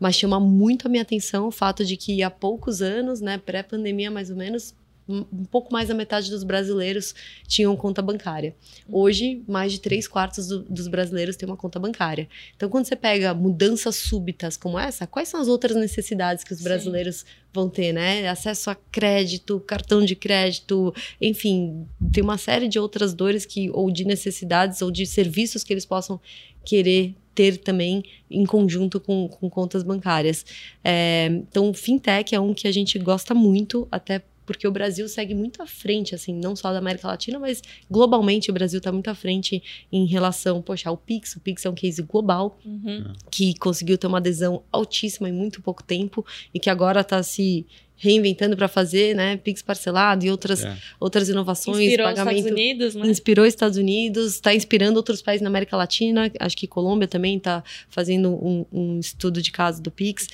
mas 0.00 0.16
chama 0.16 0.40
muito 0.40 0.86
a 0.86 0.90
minha 0.90 1.02
atenção 1.02 1.46
o 1.46 1.50
fato 1.50 1.84
de 1.84 1.94
que 1.94 2.22
há 2.22 2.30
poucos 2.30 2.80
anos, 2.80 3.20
né, 3.20 3.36
pré-pandemia 3.36 4.10
mais 4.10 4.30
ou 4.30 4.36
menos, 4.36 4.74
um 5.10 5.44
pouco 5.44 5.72
mais 5.72 5.88
da 5.88 5.94
metade 5.94 6.30
dos 6.30 6.44
brasileiros 6.44 7.14
tinham 7.46 7.76
conta 7.76 8.00
bancária. 8.00 8.54
Hoje, 8.88 9.42
mais 9.48 9.72
de 9.72 9.80
três 9.80 10.06
quartos 10.06 10.46
do, 10.46 10.62
dos 10.62 10.86
brasileiros 10.86 11.36
têm 11.36 11.48
uma 11.48 11.56
conta 11.56 11.78
bancária. 11.78 12.28
Então, 12.56 12.68
quando 12.68 12.84
você 12.84 12.94
pega 12.94 13.34
mudanças 13.34 13.96
súbitas 13.96 14.56
como 14.56 14.78
essa, 14.78 15.06
quais 15.06 15.28
são 15.28 15.40
as 15.40 15.48
outras 15.48 15.76
necessidades 15.76 16.44
que 16.44 16.52
os 16.52 16.60
brasileiros 16.60 17.16
Sim. 17.16 17.24
vão 17.52 17.68
ter, 17.68 17.92
né? 17.92 18.28
Acesso 18.28 18.70
a 18.70 18.74
crédito, 18.74 19.58
cartão 19.60 20.04
de 20.04 20.14
crédito, 20.14 20.94
enfim, 21.20 21.86
tem 22.12 22.22
uma 22.22 22.38
série 22.38 22.68
de 22.68 22.78
outras 22.78 23.12
dores 23.12 23.44
que, 23.44 23.70
ou 23.70 23.90
de 23.90 24.04
necessidades, 24.04 24.80
ou 24.80 24.90
de 24.90 25.04
serviços 25.06 25.64
que 25.64 25.72
eles 25.72 25.84
possam 25.84 26.20
querer 26.64 27.14
ter 27.34 27.56
também 27.56 28.02
em 28.30 28.44
conjunto 28.44 29.00
com, 29.00 29.28
com 29.28 29.48
contas 29.48 29.82
bancárias. 29.82 30.44
É, 30.84 31.26
então, 31.26 31.72
fintech 31.72 32.34
é 32.34 32.40
um 32.40 32.52
que 32.52 32.68
a 32.68 32.72
gente 32.72 32.98
gosta 32.98 33.34
muito, 33.34 33.88
até 33.90 34.22
porque 34.44 34.66
o 34.66 34.70
Brasil 34.70 35.08
segue 35.08 35.34
muito 35.34 35.62
à 35.62 35.66
frente, 35.66 36.14
assim, 36.14 36.34
não 36.34 36.56
só 36.56 36.72
da 36.72 36.78
América 36.78 37.08
Latina, 37.08 37.38
mas 37.38 37.62
globalmente 37.90 38.50
o 38.50 38.54
Brasil 38.54 38.78
está 38.78 38.90
muito 38.90 39.08
à 39.08 39.14
frente 39.14 39.62
em 39.92 40.06
relação, 40.06 40.60
poxa, 40.60 40.88
ao 40.88 40.96
Pix. 40.96 41.36
O 41.36 41.40
Pix 41.40 41.64
é 41.64 41.70
um 41.70 41.74
case 41.74 42.02
global 42.02 42.58
uhum. 42.64 43.12
que 43.30 43.54
conseguiu 43.58 43.96
ter 43.96 44.06
uma 44.06 44.18
adesão 44.18 44.62
altíssima 44.72 45.28
em 45.28 45.32
muito 45.32 45.62
pouco 45.62 45.82
tempo 45.82 46.24
e 46.52 46.58
que 46.58 46.70
agora 46.70 47.00
está 47.00 47.22
se 47.22 47.66
reinventando 48.00 48.56
para 48.56 48.66
fazer, 48.66 49.14
né, 49.14 49.36
Pix 49.36 49.60
parcelado 49.60 50.24
e 50.24 50.30
outras, 50.30 50.64
é. 50.64 50.74
outras 50.98 51.28
inovações. 51.28 51.78
Inspirou 51.78 52.06
pagamento, 52.06 52.38
Estados 52.38 52.50
Unidos, 52.50 52.94
né? 52.94 53.06
Inspirou 53.08 53.46
Estados 53.46 53.76
Unidos, 53.76 54.34
está 54.34 54.54
inspirando 54.54 54.96
outros 54.96 55.20
países 55.20 55.42
na 55.42 55.50
América 55.50 55.76
Latina, 55.76 56.32
acho 56.40 56.56
que 56.56 56.66
Colômbia 56.66 57.06
também 57.06 57.36
está 57.36 57.62
fazendo 57.90 58.30
um, 58.30 58.64
um, 58.72 58.98
estudo 58.98 59.42
de 59.42 59.52
caso 59.52 59.82
do 59.82 59.90
Pix. 59.90 60.28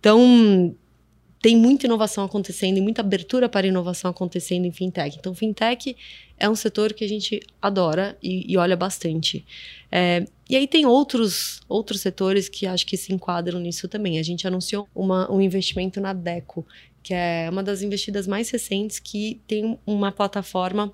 Então, 0.00 0.74
tem 1.40 1.56
muita 1.56 1.86
inovação 1.86 2.22
acontecendo 2.22 2.76
e 2.76 2.80
muita 2.80 3.00
abertura 3.00 3.48
para 3.48 3.66
inovação 3.66 4.10
acontecendo 4.10 4.66
em 4.66 4.72
fintech. 4.72 5.16
Então, 5.18 5.34
fintech 5.34 5.96
é 6.38 6.48
um 6.48 6.54
setor 6.54 6.92
que 6.92 7.02
a 7.02 7.08
gente 7.08 7.40
adora 7.60 8.16
e, 8.22 8.50
e 8.52 8.56
olha 8.58 8.76
bastante. 8.76 9.44
É, 9.90 10.26
e 10.48 10.56
aí 10.56 10.66
tem 10.66 10.84
outros, 10.84 11.60
outros 11.68 12.02
setores 12.02 12.48
que 12.48 12.66
acho 12.66 12.86
que 12.86 12.96
se 12.96 13.12
enquadram 13.12 13.58
nisso 13.58 13.88
também. 13.88 14.18
A 14.18 14.22
gente 14.22 14.46
anunciou 14.46 14.86
uma, 14.94 15.30
um 15.32 15.40
investimento 15.40 16.00
na 16.00 16.12
Deco, 16.12 16.66
que 17.02 17.14
é 17.14 17.48
uma 17.50 17.62
das 17.62 17.80
investidas 17.80 18.26
mais 18.26 18.50
recentes 18.50 18.98
que 18.98 19.40
tem 19.46 19.78
uma 19.86 20.12
plataforma 20.12 20.92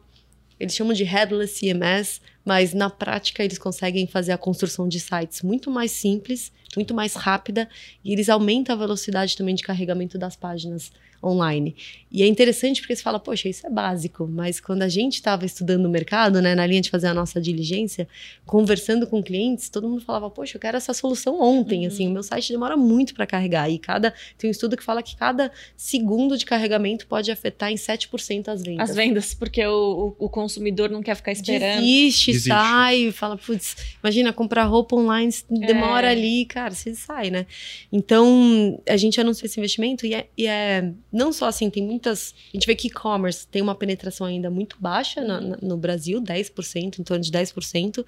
eles 0.59 0.75
chamam 0.75 0.92
de 0.92 1.05
headless 1.05 1.59
CMS, 1.59 2.21
mas 2.45 2.73
na 2.73 2.88
prática 2.88 3.45
eles 3.45 3.59
conseguem 3.59 4.07
fazer 4.07 4.33
a 4.33 4.38
construção 4.38 4.88
de 4.88 4.99
sites 5.01 5.42
muito 5.42 5.71
mais 5.71 5.90
simples, 5.90 6.53
muito 6.75 6.95
mais 6.95 7.14
rápida, 7.14 7.69
e 8.05 8.12
eles 8.12 8.29
aumentam 8.29 8.75
a 8.75 8.79
velocidade 8.79 9.37
também 9.37 9.55
de 9.55 9.62
carregamento 9.62 10.19
das 10.19 10.37
páginas 10.37 10.90
online. 11.22 11.74
E 12.11 12.22
é 12.22 12.26
interessante 12.26 12.81
porque 12.81 12.96
você 12.96 13.02
fala, 13.02 13.18
poxa, 13.18 13.48
isso 13.48 13.66
é 13.66 13.70
básico, 13.70 14.26
mas 14.26 14.59
quando 14.59 14.83
a 14.83 14.88
gente 14.88 15.16
estava 15.16 15.44
estudando 15.44 15.85
o 15.85 15.88
mercado, 15.88 16.40
né, 16.40 16.55
na 16.55 16.66
linha 16.66 16.81
de 16.81 16.88
fazer 16.88 17.09
a 17.09 17.14
nossa 17.14 17.40
diligência, 17.40 18.09
conversando 18.46 19.07
com 19.07 19.22
clientes, 19.22 19.68
todo 19.68 19.88
mundo 19.88 20.00
falava, 20.00 20.31
poxa, 20.31 20.57
eu 20.57 20.61
quero 20.61 20.76
essa 20.76 20.94
solução 20.94 21.40
ontem, 21.40 21.81
uhum. 21.83 21.87
assim, 21.88 22.09
o 22.09 22.11
meu 22.11 22.22
site 22.22 22.52
demora 22.52 22.76
muito 22.76 23.12
para 23.14 23.26
carregar, 23.26 23.68
e 23.70 23.79
cada 23.79 24.14
tem 24.38 24.48
um 24.48 24.50
estudo 24.50 24.76
que 24.76 24.83
fala 24.83 25.02
que 25.02 25.14
cada 25.16 25.52
segundo 25.76 26.38
de 26.38 26.46
carregamento 26.46 27.07
pode 27.07 27.31
afetar 27.31 27.70
em 27.70 27.74
7% 27.74 28.48
as 28.48 28.62
vendas. 28.62 28.90
As 28.90 28.96
vendas, 28.96 29.35
porque 29.35 29.66
o, 29.66 30.14
o, 30.18 30.29
consumidor 30.29 30.88
não 30.88 31.02
quer 31.02 31.16
ficar 31.16 31.33
esperando. 31.33 31.81
Desiste, 31.81 32.33
Desiste. 32.33 32.48
sai, 32.48 33.12
fala, 33.12 33.37
putz, 33.37 33.76
imagina, 34.02 34.33
comprar 34.33 34.64
roupa 34.64 34.96
online 34.96 35.33
demora 35.50 36.07
é. 36.07 36.11
ali, 36.12 36.44
cara, 36.46 36.72
você 36.72 36.94
sai, 36.94 37.31
né? 37.31 37.46
Então, 37.92 38.81
a 38.88 38.96
gente 38.96 39.20
anunciou 39.20 39.46
esse 39.46 39.59
investimento 39.59 40.07
e 40.07 40.14
é, 40.14 40.26
e 40.37 40.46
é 40.46 40.92
não 41.16 41.33
só 41.33 41.46
assim, 41.46 41.70
tem 41.70 41.83
muitas. 41.83 42.35
A 42.52 42.57
gente 42.57 42.66
vê 42.66 42.74
que 42.74 42.88
e-commerce 42.88 43.46
tem 43.46 43.62
uma 43.62 43.74
penetração 43.74 44.26
ainda 44.26 44.50
muito 44.50 44.76
baixa 44.79 45.22
no 45.62 45.76
Brasil, 45.76 46.20
10%, 46.20 46.98
em 46.98 47.02
torno 47.02 47.24
de 47.24 47.33
10%, 47.33 48.05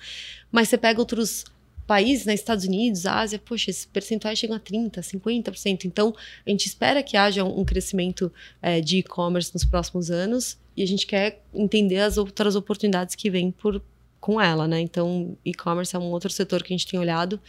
mas 0.52 0.68
você 0.68 0.76
pega 0.76 1.00
outros 1.00 1.44
países, 1.86 2.26
né, 2.26 2.34
Estados 2.34 2.66
Unidos, 2.66 3.06
Ásia, 3.06 3.38
poxa, 3.38 3.70
esses 3.70 3.86
percentuais 3.86 4.38
chegam 4.38 4.54
a 4.54 4.60
30%, 4.60 5.00
50%. 5.00 5.86
Então, 5.86 6.14
a 6.46 6.50
gente 6.50 6.66
espera 6.66 7.02
que 7.02 7.16
haja 7.16 7.42
um, 7.42 7.64
crescimento 7.64 8.30
é, 8.60 8.78
de 8.82 8.98
e-commerce 8.98 9.50
nos 9.54 9.64
próximos 9.64 10.10
anos 10.10 10.58
e 10.76 10.82
a 10.82 10.86
gente 10.86 11.06
quer 11.06 11.42
entender 11.54 12.00
as 12.00 12.18
outras 12.18 12.54
oportunidades 12.54 13.14
que 13.14 13.30
vêm 13.30 13.50
por 13.50 13.82
com 14.28 14.38
ela, 14.38 14.68
né? 14.68 14.78
Então, 14.78 15.38
e-commerce 15.42 15.96
é 15.96 15.98
um 15.98 16.10
outro 16.10 16.28
setor 16.28 16.62
que 16.62 16.74
a 16.74 16.76
gente 16.76 16.86
tem 16.86 17.00
olhado. 17.00 17.40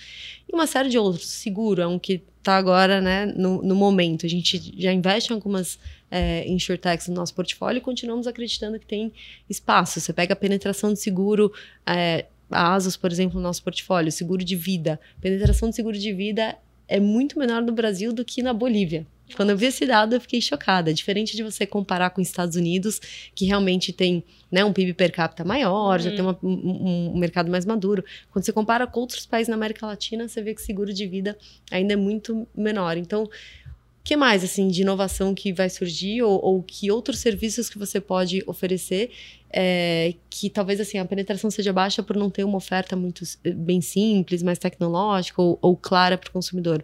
E 0.48 0.56
uma 0.56 0.66
série 0.66 0.88
de 0.88 0.98
outros. 0.98 1.28
Seguro 1.28 1.82
é 1.82 1.86
um 1.86 2.00
que 2.00 2.24
está 2.38 2.56
agora, 2.56 3.02
né, 3.02 3.26
no, 3.26 3.62
no, 3.62 3.76
momento. 3.76 4.26
A 4.26 4.30
gente 4.30 4.74
já 4.78 4.94
investe 4.94 5.30
em 5.30 5.36
algumas 5.36 5.78
é, 6.10 6.48
insurtechs 6.48 7.10
no 7.10 7.16
nosso 7.16 7.36
portfólio 7.36 7.80
e 7.80 7.82
continuamos 7.82 8.28
acreditando 8.28 8.80
que 8.80 8.86
tem 8.86 9.12
espaço. 9.50 10.00
Você 10.00 10.14
pega 10.14 10.32
a 10.32 10.38
penetração 10.38 10.94
de 10.94 11.00
seguro, 11.02 11.52
é, 11.86 12.28
a 12.50 12.78
por 13.02 13.12
exemplo, 13.12 13.36
no 13.36 13.44
nosso 13.44 13.62
portfólio, 13.62 14.10
seguro 14.10 14.42
de 14.42 14.56
vida. 14.56 14.98
Penetração 15.20 15.70
de 15.70 15.76
seguro 15.76 15.98
de 15.98 16.14
vida 16.14 16.56
é 16.88 16.98
muito 16.98 17.38
menor 17.38 17.62
no 17.62 17.74
Brasil 17.74 18.14
do 18.14 18.24
que 18.24 18.42
na 18.42 18.54
Bolívia. 18.54 19.06
Quando 19.36 19.52
eu 19.52 19.58
vi 19.58 19.68
esse 19.68 19.86
dado, 19.86 20.16
eu 20.16 20.22
fiquei 20.22 20.42
chocada. 20.42 20.94
Diferente 20.94 21.36
de 21.36 21.44
você 21.44 21.66
comparar 21.66 22.10
com 22.10 22.22
os 22.22 22.28
Estados 22.28 22.56
Unidos, 22.56 23.00
que 23.34 23.46
realmente 23.46 23.94
tem 23.94 24.24
né, 24.52 24.64
um 24.66 24.74
PIB 24.74 24.94
per 24.94 25.12
capita 25.12 25.44
maior, 25.44 26.00
já 26.00 26.10
tem 26.10 26.22
uma, 26.22 26.38
um, 26.44 27.12
um, 27.14 27.18
mercado 27.18 27.50
mais 27.52 27.66
maduro. 27.66 28.04
Quando 28.32 28.46
você 28.46 28.52
compara 28.52 28.88
com 28.88 29.00
outros 29.00 29.26
países 29.26 29.48
na 29.48 29.56
América 29.56 29.86
Latina, 29.86 30.28
você 30.28 30.42
vê 30.42 30.54
que 30.54 30.62
o 30.62 30.64
seguro 30.64 30.94
de 30.94 31.06
vida 31.06 31.38
ainda 31.72 31.94
é 31.94 31.96
muito 31.96 32.48
menor. 32.56 32.98
Então, 32.98 33.24
o 33.24 33.30
que 34.04 34.16
mais 34.16 34.44
assim 34.44 34.68
de 34.70 34.82
inovação 34.82 35.36
que 35.36 35.54
vai 35.54 35.70
surgir 35.70 36.22
ou, 36.24 36.44
ou 36.44 36.64
que 36.64 36.90
outros 36.90 37.20
serviços 37.20 37.70
que 37.70 37.78
você 37.78 38.02
pode 38.02 38.44
oferecer 38.48 39.12
é, 39.52 40.14
que 40.30 40.50
talvez 40.50 40.80
assim 40.80 40.98
a 40.98 41.06
penetração 41.06 41.52
seja 41.52 41.74
baixa 41.74 42.02
por 42.02 42.16
não 42.16 42.30
ter 42.30 42.44
uma 42.44 42.58
oferta 42.58 42.96
muito 42.96 43.24
bem 43.56 43.82
simples, 43.82 44.42
mais 44.42 44.58
tecnológica 44.58 45.42
ou, 45.42 45.60
ou 45.62 45.76
clara 45.76 46.18
para 46.18 46.30
o 46.30 46.32
consumidor? 46.32 46.84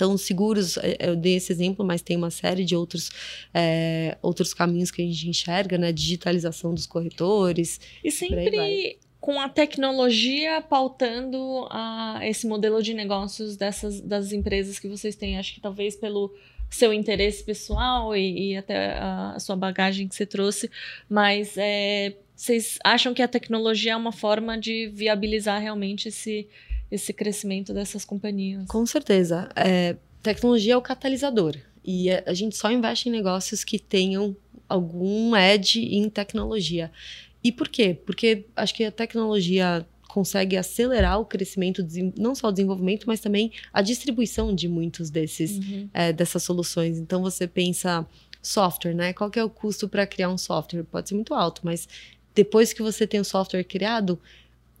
Então, 0.00 0.16
seguros, 0.16 0.78
é, 0.78 0.96
eu 0.98 1.14
dei 1.14 1.34
esse 1.34 1.52
exemplo, 1.52 1.84
mas 1.84 2.00
tem 2.00 2.16
uma 2.16 2.30
série 2.30 2.64
de 2.64 2.74
outros, 2.74 3.10
é, 3.52 4.16
outros 4.22 4.54
caminhos 4.54 4.90
que 4.90 5.02
a 5.02 5.04
gente 5.04 5.28
enxerga, 5.28 5.76
né? 5.76 5.92
Digitalização 5.92 6.72
dos 6.72 6.86
corretores. 6.86 7.78
E 8.02 8.10
sempre 8.10 8.98
com 9.20 9.38
a 9.38 9.50
tecnologia 9.50 10.62
pautando 10.62 11.66
a, 11.68 12.20
esse 12.22 12.46
modelo 12.46 12.82
de 12.82 12.94
negócios 12.94 13.58
dessas 13.58 14.00
das 14.00 14.32
empresas 14.32 14.78
que 14.78 14.88
vocês 14.88 15.14
têm. 15.14 15.38
Acho 15.38 15.52
que 15.52 15.60
talvez 15.60 15.94
pelo 15.96 16.34
seu 16.70 16.94
interesse 16.94 17.44
pessoal 17.44 18.16
e, 18.16 18.52
e 18.52 18.56
até 18.56 18.94
a, 18.94 19.32
a, 19.32 19.38
sua 19.38 19.54
bagagem 19.54 20.08
que 20.08 20.14
você 20.14 20.24
trouxe, 20.24 20.70
mas 21.10 21.58
é, 21.58 22.16
vocês 22.34 22.78
acham 22.82 23.12
que 23.12 23.20
a 23.20 23.28
tecnologia 23.28 23.92
é 23.92 23.96
uma 23.96 24.12
forma 24.12 24.56
de 24.56 24.90
viabilizar 24.94 25.60
realmente 25.60 26.08
esse 26.08 26.48
esse 26.90 27.12
crescimento 27.12 27.72
dessas 27.72 28.04
companhias. 28.04 28.66
Com 28.66 28.84
certeza. 28.84 29.48
É, 29.54 29.96
tecnologia 30.22 30.74
é 30.74 30.76
o 30.76 30.82
catalisador. 30.82 31.56
E 31.84 32.10
a 32.10 32.34
gente 32.34 32.56
só 32.56 32.70
investe 32.70 33.08
em 33.08 33.12
negócios 33.12 33.64
que 33.64 33.78
tenham 33.78 34.36
algum 34.68 35.34
edge 35.36 35.80
em 35.80 36.08
tecnologia. 36.08 36.90
E 37.42 37.50
por 37.50 37.68
quê? 37.68 37.98
Porque 38.04 38.44
acho 38.54 38.74
que 38.74 38.84
a 38.84 38.92
tecnologia 38.92 39.86
consegue 40.08 40.56
acelerar 40.56 41.20
o 41.20 41.24
crescimento, 41.24 41.86
não 42.18 42.34
só 42.34 42.48
o 42.48 42.52
desenvolvimento, 42.52 43.06
mas 43.06 43.20
também 43.20 43.52
a 43.72 43.80
distribuição 43.80 44.54
de 44.54 44.68
muitos 44.68 45.08
desses 45.08 45.58
uhum. 45.58 45.88
é, 45.94 46.12
dessas 46.12 46.42
soluções. 46.42 46.98
Então 46.98 47.22
você 47.22 47.46
pensa 47.46 48.06
software, 48.42 48.94
né? 48.94 49.12
Qual 49.12 49.30
que 49.30 49.38
é 49.38 49.44
o 49.44 49.48
custo 49.48 49.88
para 49.88 50.06
criar 50.06 50.28
um 50.28 50.38
software? 50.38 50.82
Pode 50.82 51.08
ser 51.08 51.14
muito 51.14 51.32
alto, 51.32 51.62
mas 51.64 51.88
depois 52.34 52.72
que 52.72 52.82
você 52.82 53.06
tem 53.06 53.20
o 53.20 53.24
software 53.24 53.64
criado, 53.64 54.18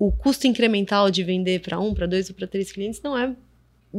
o 0.00 0.10
custo 0.10 0.46
incremental 0.46 1.10
de 1.10 1.22
vender 1.22 1.60
para 1.60 1.78
um, 1.78 1.92
para 1.92 2.06
dois 2.06 2.30
ou 2.30 2.34
para 2.34 2.46
três 2.46 2.72
clientes 2.72 3.02
não 3.02 3.16
é 3.16 3.36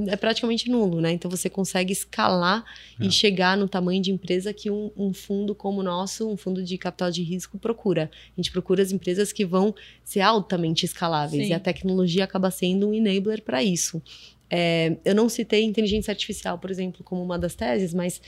é 0.08 0.16
praticamente 0.16 0.70
nulo, 0.70 1.02
né? 1.02 1.12
Então 1.12 1.30
você 1.30 1.50
consegue 1.50 1.92
escalar 1.92 2.64
é. 2.98 3.06
e 3.06 3.12
chegar 3.12 3.58
no 3.58 3.68
tamanho 3.68 4.02
de 4.02 4.10
empresa 4.10 4.54
que 4.54 4.72
um, 4.72 4.90
um, 4.96 5.14
fundo 5.14 5.54
como 5.54 5.82
o 5.82 5.84
nosso, 5.84 6.30
um 6.30 6.38
fundo 6.38 6.64
de 6.64 6.78
capital 6.78 7.12
de 7.12 7.22
risco, 7.22 7.60
procura. 7.60 8.10
A 8.32 8.42
gente 8.42 8.54
procura 8.54 8.82
as 8.82 8.94
empresas 8.94 9.34
que 9.34 9.46
vão 9.46 9.76
ser 10.02 10.22
altamente 10.22 10.86
escaláveis 10.86 11.44
Sim. 11.44 11.52
e 11.52 11.54
a 11.54 11.60
tecnologia 11.60 12.24
acaba 12.24 12.50
sendo 12.50 12.88
um 12.88 12.94
enabler 12.94 13.42
para 13.42 13.62
isso. 13.62 14.02
É, 14.50 14.96
eu 15.04 15.14
não 15.14 15.28
citei 15.28 15.66
inteligência 15.66 16.10
artificial, 16.12 16.58
por 16.58 16.72
exemplo, 16.72 17.04
como 17.04 17.22
uma 17.22 17.38
das 17.38 17.54
teses, 17.54 17.94
mas 17.94 18.22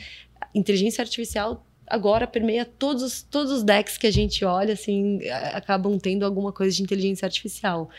inteligência 0.54 1.02
artificial 1.02 1.66
agora 1.88 2.26
permeia 2.28 2.66
todos 2.66 3.04
os, 3.04 3.22
todos 3.24 3.52
os 3.52 3.64
decks 3.64 3.98
que 3.98 4.08
a 4.08 4.12
gente 4.12 4.44
olha, 4.44 4.74
assim, 4.74 5.20
acabam 5.54 5.98
tendo 5.98 6.26
alguma 6.26 6.52
coisa 6.52 6.76
de 6.76 6.84
inteligência 6.84 7.26
artificial. 7.26 7.90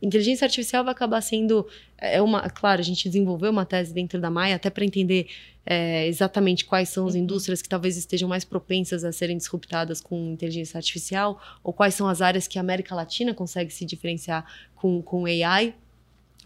Inteligência 0.00 0.44
artificial 0.44 0.82
vai 0.84 0.92
acabar 0.92 1.20
sendo 1.20 1.66
é 1.96 2.20
uma, 2.20 2.50
claro, 2.50 2.80
a 2.80 2.84
gente 2.84 3.08
desenvolveu 3.08 3.52
uma 3.52 3.64
tese 3.64 3.94
dentro 3.94 4.20
da 4.20 4.28
Maia 4.28 4.56
até 4.56 4.68
para 4.68 4.84
entender 4.84 5.28
é, 5.64 6.08
exatamente 6.08 6.64
quais 6.64 6.88
são 6.88 7.06
as 7.06 7.14
uhum. 7.14 7.20
indústrias 7.20 7.62
que 7.62 7.68
talvez 7.68 7.96
estejam 7.96 8.28
mais 8.28 8.44
propensas 8.44 9.04
a 9.04 9.12
serem 9.12 9.36
disruptadas 9.36 10.00
com 10.00 10.32
inteligência 10.32 10.76
artificial 10.76 11.40
ou 11.62 11.72
quais 11.72 11.94
são 11.94 12.08
as 12.08 12.20
áreas 12.20 12.48
que 12.48 12.58
a 12.58 12.60
América 12.60 12.94
Latina 12.94 13.32
consegue 13.32 13.72
se 13.72 13.84
diferenciar 13.84 14.44
com, 14.74 15.00
com 15.00 15.24
AI 15.26 15.74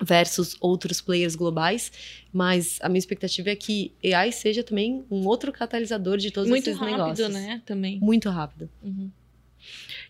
versus 0.01 0.57
outros 0.61 1.01
players 1.01 1.35
globais, 1.35 1.91
mas 2.33 2.79
a 2.83 2.89
minha 2.89 2.99
expectativa 2.99 3.51
é 3.51 3.57
que 3.57 3.93
AI 4.05 4.33
seja 4.33 4.63
também 4.63 5.05
um 5.11 5.27
outro 5.27 5.53
catalisador 5.53 6.19
de 6.19 6.31
todos 6.31 6.49
Muito 6.49 6.69
esses 6.69 6.79
rápido, 6.79 6.97
negócios. 6.97 7.19
Muito 7.19 7.35
rápido, 7.35 7.49
né? 7.49 7.63
Também. 7.65 7.99
Muito 8.01 8.29
rápido. 8.29 8.71
Uhum. 8.83 9.11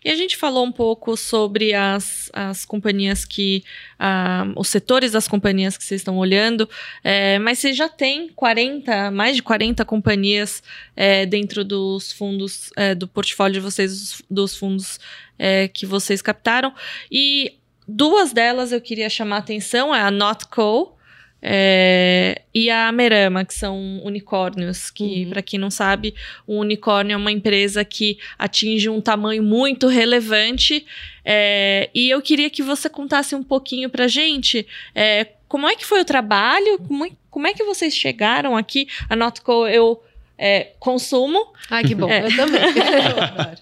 E 0.03 0.09
a 0.09 0.15
gente 0.15 0.37
falou 0.37 0.65
um 0.65 0.71
pouco 0.71 1.17
sobre 1.17 1.73
as, 1.73 2.29
as 2.33 2.65
companhias 2.65 3.25
que. 3.25 3.63
Uh, 3.99 4.53
os 4.55 4.69
setores 4.69 5.11
das 5.11 5.27
companhias 5.27 5.77
que 5.77 5.83
vocês 5.83 6.01
estão 6.01 6.17
olhando, 6.17 6.69
é, 7.03 7.39
mas 7.39 7.59
você 7.59 7.73
já 7.73 7.89
tem 7.89 8.29
40, 8.29 9.11
mais 9.11 9.35
de 9.35 9.43
40 9.43 9.83
companhias 9.85 10.61
é, 10.95 11.25
dentro 11.25 11.63
dos 11.63 12.11
fundos, 12.11 12.69
é, 12.75 12.93
do 12.93 13.07
portfólio 13.07 13.55
de 13.55 13.59
vocês, 13.59 14.21
dos 14.29 14.55
fundos 14.55 14.99
é, 15.37 15.67
que 15.67 15.85
vocês 15.85 16.21
captaram. 16.21 16.73
E 17.11 17.57
Duas 17.87 18.33
delas 18.33 18.71
eu 18.71 18.81
queria 18.81 19.09
chamar 19.09 19.37
a 19.37 19.39
atenção, 19.39 19.95
é 19.95 20.01
a 20.01 20.11
Notco 20.11 20.97
é, 21.41 22.41
e 22.53 22.69
a 22.69 22.91
Merama, 22.91 23.45
que 23.45 23.53
são 23.53 24.01
unicórnios, 24.03 24.89
que, 24.89 25.23
uhum. 25.23 25.29
para 25.29 25.41
quem 25.41 25.59
não 25.59 25.69
sabe, 25.69 26.15
o 26.45 26.55
unicórnio 26.59 27.13
é 27.13 27.17
uma 27.17 27.31
empresa 27.31 27.85
que 27.85 28.17
atinge 28.37 28.89
um 28.89 28.99
tamanho 28.99 29.43
muito 29.43 29.87
relevante. 29.87 30.85
É, 31.23 31.89
e 31.93 32.09
eu 32.09 32.21
queria 32.21 32.49
que 32.49 32.63
você 32.63 32.89
contasse 32.89 33.35
um 33.35 33.43
pouquinho 33.43 33.89
pra 33.89 34.07
gente 34.07 34.65
é, 34.95 35.27
como 35.47 35.67
é 35.67 35.75
que 35.75 35.85
foi 35.85 36.01
o 36.01 36.05
trabalho, 36.05 36.79
como 36.79 37.05
é, 37.05 37.11
como 37.29 37.47
é 37.47 37.53
que 37.53 37.63
vocês 37.63 37.95
chegaram 37.95 38.57
aqui. 38.57 38.87
A 39.07 39.15
Notco, 39.15 39.67
eu 39.67 40.01
é, 40.37 40.71
consumo. 40.79 41.53
Ah, 41.69 41.81
que 41.83 41.95
bom, 41.95 42.09
é. 42.09 42.25
eu 42.25 42.35
também. 42.35 42.61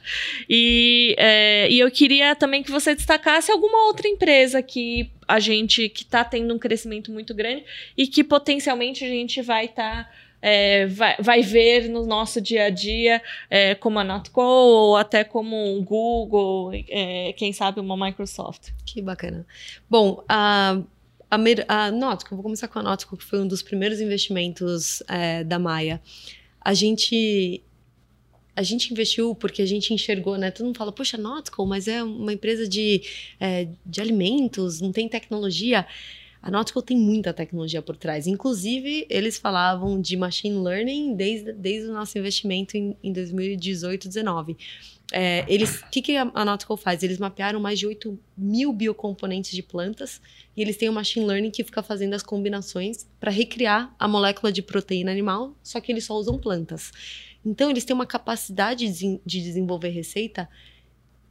e, 0.49 1.15
é, 1.17 1.69
e 1.71 1.79
eu 1.79 1.89
queria 1.89 2.35
também 2.35 2.61
que 2.61 2.69
você 2.69 2.93
destacasse 2.93 3.51
alguma 3.51 3.87
outra 3.87 4.07
empresa 4.07 4.61
que 4.61 5.09
a 5.27 5.39
gente 5.39 5.87
que 5.89 6.03
está 6.03 6.23
tendo 6.23 6.53
um 6.53 6.59
crescimento 6.59 7.11
muito 7.11 7.33
grande 7.33 7.63
e 7.97 8.07
que 8.07 8.23
potencialmente 8.23 9.03
a 9.05 9.07
gente 9.07 9.41
vai 9.41 9.65
estar. 9.65 10.05
Tá, 10.05 10.11
é, 10.41 10.85
vai, 10.85 11.15
vai 11.19 11.41
ver 11.41 11.89
no 11.89 12.05
nosso 12.05 12.39
dia 12.39 12.65
a 12.65 12.69
dia, 12.69 13.19
é, 13.49 13.73
como 13.73 13.97
a 13.97 14.03
Notco 14.03 14.39
ou 14.39 14.95
até 14.95 15.23
como 15.23 15.55
um 15.55 15.83
Google, 15.83 16.71
é, 16.87 17.33
quem 17.35 17.51
sabe 17.51 17.79
uma 17.79 17.97
Microsoft. 17.97 18.69
Que 18.85 19.01
bacana. 19.01 19.43
Bom, 19.89 20.23
a, 20.29 20.77
a, 21.31 21.37
a 21.37 22.15
vou 22.29 22.43
começar 22.43 22.67
com 22.67 22.77
a 22.77 22.83
Notco, 22.83 23.17
que 23.17 23.23
foi 23.23 23.39
um 23.39 23.47
dos 23.47 23.63
primeiros 23.63 23.99
investimentos 23.99 25.01
é, 25.07 25.43
da 25.43 25.57
Maia 25.57 25.99
a 26.65 26.73
gente 26.73 27.63
a 28.55 28.63
gente 28.63 28.91
investiu 28.91 29.35
porque 29.35 29.61
a 29.61 29.65
gente 29.65 29.93
enxergou, 29.93 30.37
né? 30.37 30.49
Todo 30.49 30.65
mundo 30.67 30.77
fala, 30.77 30.91
poxa, 30.91 31.17
Nautical, 31.17 31.65
mas 31.65 31.89
é 31.89 32.01
uma 32.01 32.31
empresa 32.31 32.65
de, 32.65 33.01
é, 33.37 33.67
de 33.85 33.99
alimentos, 33.99 34.79
não 34.79 34.93
tem 34.93 35.09
tecnologia. 35.09 35.85
A 36.45 36.51
Nautical 36.51 36.83
tem 36.83 36.95
muita 36.95 37.33
tecnologia 37.33 37.81
por 37.81 37.97
trás. 37.97 38.27
Inclusive, 38.27 39.07
eles 39.09 39.35
falavam 39.35 39.99
de 39.99 40.15
machine 40.15 40.55
learning 40.59 41.15
desde, 41.15 41.51
desde 41.51 41.89
o 41.89 41.93
nosso 41.93 42.15
investimento 42.19 42.77
em, 42.77 42.95
em 43.01 43.11
2018, 43.11 44.03
2019. 44.03 44.55
É, 45.11 45.43
eles, 45.51 45.81
o 45.81 45.89
que, 45.89 46.03
que 46.03 46.15
a 46.15 46.45
Nautical 46.45 46.77
faz? 46.77 47.01
Eles 47.01 47.17
mapearam 47.17 47.59
mais 47.59 47.79
de 47.79 47.87
8 47.87 48.19
mil 48.37 48.71
biocomponentes 48.71 49.53
de 49.53 49.63
plantas 49.63 50.21
e 50.55 50.61
eles 50.61 50.77
têm 50.77 50.87
o 50.87 50.91
um 50.91 50.95
machine 50.95 51.25
learning 51.25 51.49
que 51.49 51.63
fica 51.63 51.81
fazendo 51.81 52.13
as 52.13 52.21
combinações 52.21 53.07
para 53.19 53.31
recriar 53.31 53.95
a 53.97 54.07
molécula 54.07 54.51
de 54.51 54.61
proteína 54.61 55.11
animal, 55.11 55.55
só 55.63 55.81
que 55.81 55.91
eles 55.91 56.05
só 56.05 56.13
usam 56.13 56.37
plantas. 56.37 56.91
Então, 57.43 57.71
eles 57.71 57.83
têm 57.83 57.95
uma 57.95 58.05
capacidade 58.05 58.87
de, 58.87 59.19
de 59.25 59.41
desenvolver 59.41 59.89
receita 59.89 60.47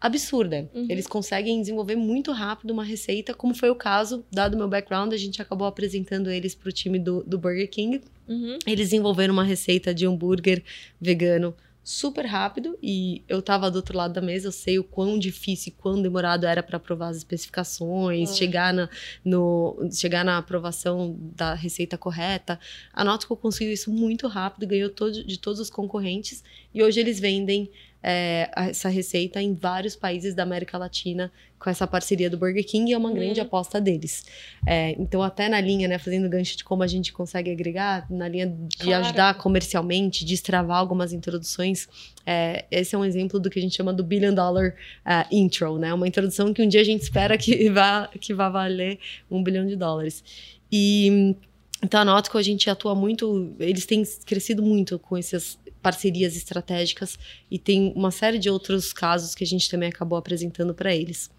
absurda. 0.04 0.68
Uhum. 0.74 0.86
Eles 0.86 1.06
conseguem 1.06 1.58
desenvolver 1.60 1.96
muito 1.96 2.30
rápido 2.30 2.72
uma 2.72 2.84
receita, 2.84 3.32
como 3.32 3.54
foi 3.54 3.70
o 3.70 3.74
caso, 3.74 4.22
dado 4.30 4.54
meu 4.54 4.68
background, 4.68 5.14
a 5.14 5.16
gente 5.16 5.40
acabou 5.40 5.66
apresentando 5.66 6.30
eles 6.30 6.54
para 6.54 6.68
o 6.68 6.72
time 6.72 6.98
do, 6.98 7.22
do 7.22 7.38
Burger 7.38 7.70
King. 7.70 8.02
Uhum. 8.28 8.58
Eles 8.66 8.90
desenvolveram 8.90 9.32
uma 9.32 9.44
receita 9.44 9.94
de 9.94 10.06
hambúrguer 10.06 10.62
vegano 11.00 11.54
super 11.82 12.26
rápido 12.26 12.78
e 12.82 13.22
eu 13.28 13.40
tava 13.40 13.70
do 13.70 13.76
outro 13.76 13.96
lado 13.96 14.12
da 14.12 14.20
mesa, 14.20 14.48
eu 14.48 14.52
sei 14.52 14.78
o 14.78 14.84
quão 14.84 15.18
difícil 15.18 15.72
e 15.72 15.82
quão 15.82 16.00
demorado 16.00 16.46
era 16.46 16.62
para 16.62 16.76
aprovar 16.76 17.08
as 17.08 17.18
especificações, 17.18 18.30
é. 18.30 18.34
chegar, 18.34 18.74
na, 18.74 18.88
no, 19.24 19.88
chegar 19.90 20.24
na 20.24 20.36
aprovação 20.36 21.16
da 21.34 21.54
receita 21.54 21.96
correta. 21.96 22.58
A 22.92 23.04
Nautical 23.04 23.36
conseguiu 23.38 23.72
isso 23.72 23.90
muito 23.90 24.26
rápido, 24.28 24.66
ganhou 24.66 24.90
todo, 24.90 25.24
de 25.24 25.38
todos 25.38 25.60
os 25.60 25.70
concorrentes 25.70 26.44
e 26.74 26.82
hoje 26.82 27.00
eles 27.00 27.18
vendem 27.18 27.70
é, 28.06 28.50
essa 28.54 28.90
receita 28.90 29.40
em 29.40 29.54
vários 29.54 29.96
países 29.96 30.34
da 30.34 30.42
América 30.42 30.76
Latina 30.76 31.32
com 31.58 31.70
essa 31.70 31.86
parceria 31.86 32.28
do 32.28 32.36
Burger 32.36 32.62
King 32.66 32.90
e 32.90 32.92
é 32.92 32.98
uma 32.98 33.08
Uhum. 33.08 33.14
grande 33.14 33.40
aposta 33.40 33.80
deles. 33.80 34.26
É, 34.66 34.90
então, 34.98 35.22
até 35.22 35.48
na 35.48 35.58
linha, 35.58 35.88
né, 35.88 35.98
fazendo 35.98 36.28
gancho 36.28 36.58
de 36.58 36.62
como 36.62 36.82
a 36.82 36.86
gente 36.86 37.10
consegue 37.14 37.50
agregar, 37.50 38.06
na 38.10 38.28
linha 38.28 38.46
de 38.46 38.76
Claro. 38.76 39.06
ajudar 39.06 39.34
comercialmente, 39.38 40.22
destravar 40.26 40.76
algumas 40.76 41.14
introduções, 41.14 41.88
é, 42.26 42.66
esse 42.70 42.94
é 42.94 42.98
um 42.98 43.04
exemplo 43.06 43.40
do 43.40 43.48
que 43.48 43.58
a 43.58 43.62
gente 43.62 43.74
chama 43.74 43.94
do 43.94 44.04
Billion 44.04 44.34
Dollar 44.34 44.74
ah, 45.02 45.26
Intro, 45.32 45.78
né? 45.78 45.94
Uma 45.94 46.06
introdução 46.06 46.52
que 46.52 46.60
um 46.60 46.68
dia 46.68 46.82
a 46.82 46.84
gente 46.84 47.00
espera 47.00 47.38
que 47.38 47.70
vá, 47.72 48.10
que 48.20 48.34
vá 48.34 48.50
valer 48.50 48.98
um 49.30 49.42
bilhão 49.42 49.66
de 49.66 49.76
dólares. 49.76 50.22
E 50.70 51.34
então 51.82 52.00
a 52.00 52.04
Nautical 52.04 52.38
a 52.38 52.42
gente 52.42 52.68
atua 52.70 52.94
muito, 52.94 53.54
eles 53.58 53.84
têm 53.84 54.02
crescido 54.24 54.62
muito 54.62 54.98
com 54.98 55.16
essas 55.16 55.58
parcerias 55.84 56.34
estratégicas 56.34 57.18
e 57.50 57.58
tem 57.58 57.92
uma 57.94 58.10
série 58.10 58.38
de 58.38 58.48
outros 58.48 58.90
casos 58.90 59.34
que 59.34 59.44
a 59.44 59.46
gente 59.46 59.68
também 59.68 59.90
acabou 59.90 60.16
apresentando 60.16 60.72
para 60.72 60.94
eles. 60.94 61.30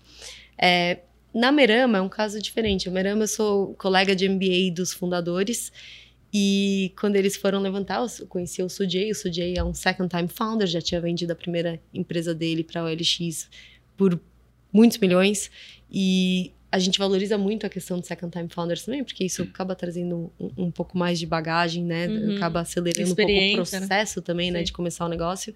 É, 0.55 0.99
na 1.33 1.51
Merama 1.51 1.97
é 1.97 2.01
um 2.01 2.07
caso 2.07 2.39
diferente. 2.39 2.87
A 2.87 2.91
Merama 2.91 3.23
eu 3.23 3.27
sou 3.27 3.73
colega 3.73 4.15
de 4.15 4.29
MBA 4.29 4.71
dos 4.71 4.93
fundadores 4.93 5.71
e 6.31 6.93
quando 6.99 7.15
eles 7.15 7.35
foram 7.35 7.59
levantar, 7.59 8.05
eu 8.19 8.27
conheci 8.27 8.61
o 8.61 8.69
Sujay. 8.69 9.09
O 9.09 9.15
Sujay 9.15 9.55
é 9.57 9.63
um 9.63 9.73
second 9.73 10.07
time 10.15 10.27
founder, 10.27 10.67
já 10.67 10.79
tinha 10.79 11.01
vendido 11.01 11.33
a 11.33 11.35
primeira 11.35 11.81
empresa 11.91 12.35
dele 12.35 12.63
para 12.63 12.81
a 12.81 12.83
OLX 12.83 13.49
por 13.97 14.19
muitos 14.71 14.99
milhões 14.99 15.49
e 15.89 16.53
a 16.75 16.79
gente 16.79 16.99
valoriza 16.99 17.37
muito 17.37 17.65
a 17.65 17.69
questão 17.69 18.01
de 18.01 18.05
second 18.05 18.29
time 18.29 18.49
founders 18.49 18.83
também, 18.83 19.01
porque 19.01 19.23
isso 19.23 19.43
acaba 19.43 19.73
trazendo 19.73 20.29
um, 20.37 20.65
um 20.65 20.71
pouco 20.71 20.97
mais 20.97 21.17
de 21.17 21.25
bagagem, 21.25 21.85
né? 21.85 22.05
Uhum. 22.05 22.35
Acaba 22.35 22.59
acelerando 22.59 23.13
um 23.13 23.15
pouco 23.15 23.31
o 23.31 23.35
né? 23.35 23.53
processo 23.55 24.21
também, 24.21 24.51
né, 24.51 24.59
Sim. 24.59 24.65
de 24.65 24.73
começar 24.73 25.05
o 25.05 25.07
negócio. 25.07 25.55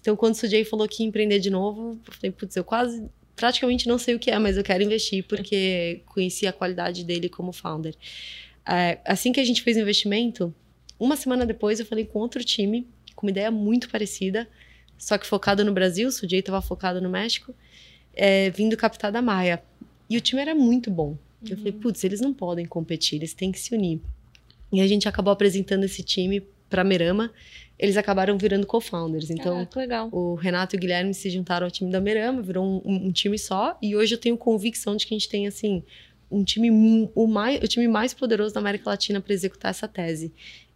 Então, 0.00 0.16
quando 0.16 0.32
o 0.32 0.36
Sujay 0.36 0.64
falou 0.64 0.88
que 0.88 1.02
ia 1.02 1.06
empreender 1.06 1.38
de 1.38 1.50
novo, 1.50 2.00
eu 2.06 2.12
falei, 2.14 2.30
putz, 2.30 2.56
eu 2.56 2.64
quase 2.64 3.04
praticamente 3.36 3.86
não 3.86 3.98
sei 3.98 4.14
o 4.14 4.18
que 4.18 4.30
é, 4.30 4.38
mas 4.38 4.56
eu 4.56 4.64
quero 4.64 4.82
investir 4.82 5.24
porque 5.24 6.00
conheci 6.06 6.46
a 6.46 6.52
qualidade 6.52 7.04
dele 7.04 7.28
como 7.28 7.52
founder. 7.52 7.94
É, 8.66 8.98
assim 9.04 9.32
que 9.32 9.40
a 9.40 9.44
gente 9.44 9.60
fez 9.60 9.76
o 9.76 9.80
investimento, 9.80 10.54
uma 10.98 11.14
semana 11.14 11.44
depois 11.44 11.78
eu 11.78 11.84
falei 11.84 12.06
com 12.06 12.20
outro 12.20 12.42
time, 12.42 12.88
com 13.14 13.26
uma 13.26 13.30
ideia 13.30 13.50
muito 13.50 13.90
parecida, 13.90 14.48
só 14.96 15.18
que 15.18 15.26
focado 15.26 15.62
no 15.62 15.74
Brasil, 15.74 16.08
o 16.08 16.12
Sujay 16.12 16.38
estava 16.38 16.62
focado 16.62 17.02
no 17.02 17.10
México, 17.10 17.54
é, 18.14 18.48
vindo 18.48 18.78
captar 18.78 19.12
da 19.12 19.20
Maia. 19.20 19.62
E 20.08 20.16
o 20.16 20.20
time 20.20 20.40
era 20.42 20.54
muito 20.54 20.90
bom. 20.90 21.16
Eu 21.48 21.56
falei, 21.58 21.72
putz, 21.72 22.02
eles 22.04 22.20
não 22.20 22.32
podem 22.32 22.64
competir, 22.66 23.16
eles 23.18 23.34
têm 23.34 23.52
que 23.52 23.58
se 23.60 23.74
unir. 23.74 24.00
E 24.72 24.80
a 24.80 24.86
gente 24.86 25.08
acabou 25.08 25.32
apresentando 25.32 25.84
esse 25.84 26.02
time 26.02 26.42
para 26.70 26.82
Merama. 26.82 27.30
Eles 27.78 27.96
acabaram 27.96 28.38
virando 28.38 28.66
co-founders. 28.66 29.30
Então, 29.30 29.58
Ah, 30.12 30.16
o 30.16 30.34
Renato 30.34 30.74
e 30.74 30.78
o 30.78 30.80
Guilherme 30.80 31.12
se 31.12 31.28
juntaram 31.28 31.66
ao 31.66 31.70
time 31.70 31.90
da 31.90 32.00
Merama, 32.00 32.40
virou 32.40 32.64
um, 32.64 32.80
um- 32.84 33.06
um 33.08 33.12
time 33.12 33.38
só. 33.38 33.76
E 33.82 33.94
hoje 33.94 34.14
eu 34.14 34.18
tenho 34.18 34.36
convicção 34.36 34.96
de 34.96 35.06
que 35.06 35.14
a 35.14 35.18
gente 35.18 35.28
tem, 35.28 35.46
assim, 35.46 35.82
um 36.30 36.42
time, 36.42 36.70
o, 37.14 37.26
mais, 37.26 37.62
o 37.62 37.68
time 37.68 37.86
mais 37.86 38.14
poderoso 38.14 38.54
da 38.54 38.60
América 38.60 38.88
Latina 38.90 39.20
para 39.20 39.32
executar 39.34 39.70
essa 39.70 39.86
tese. 39.86 40.32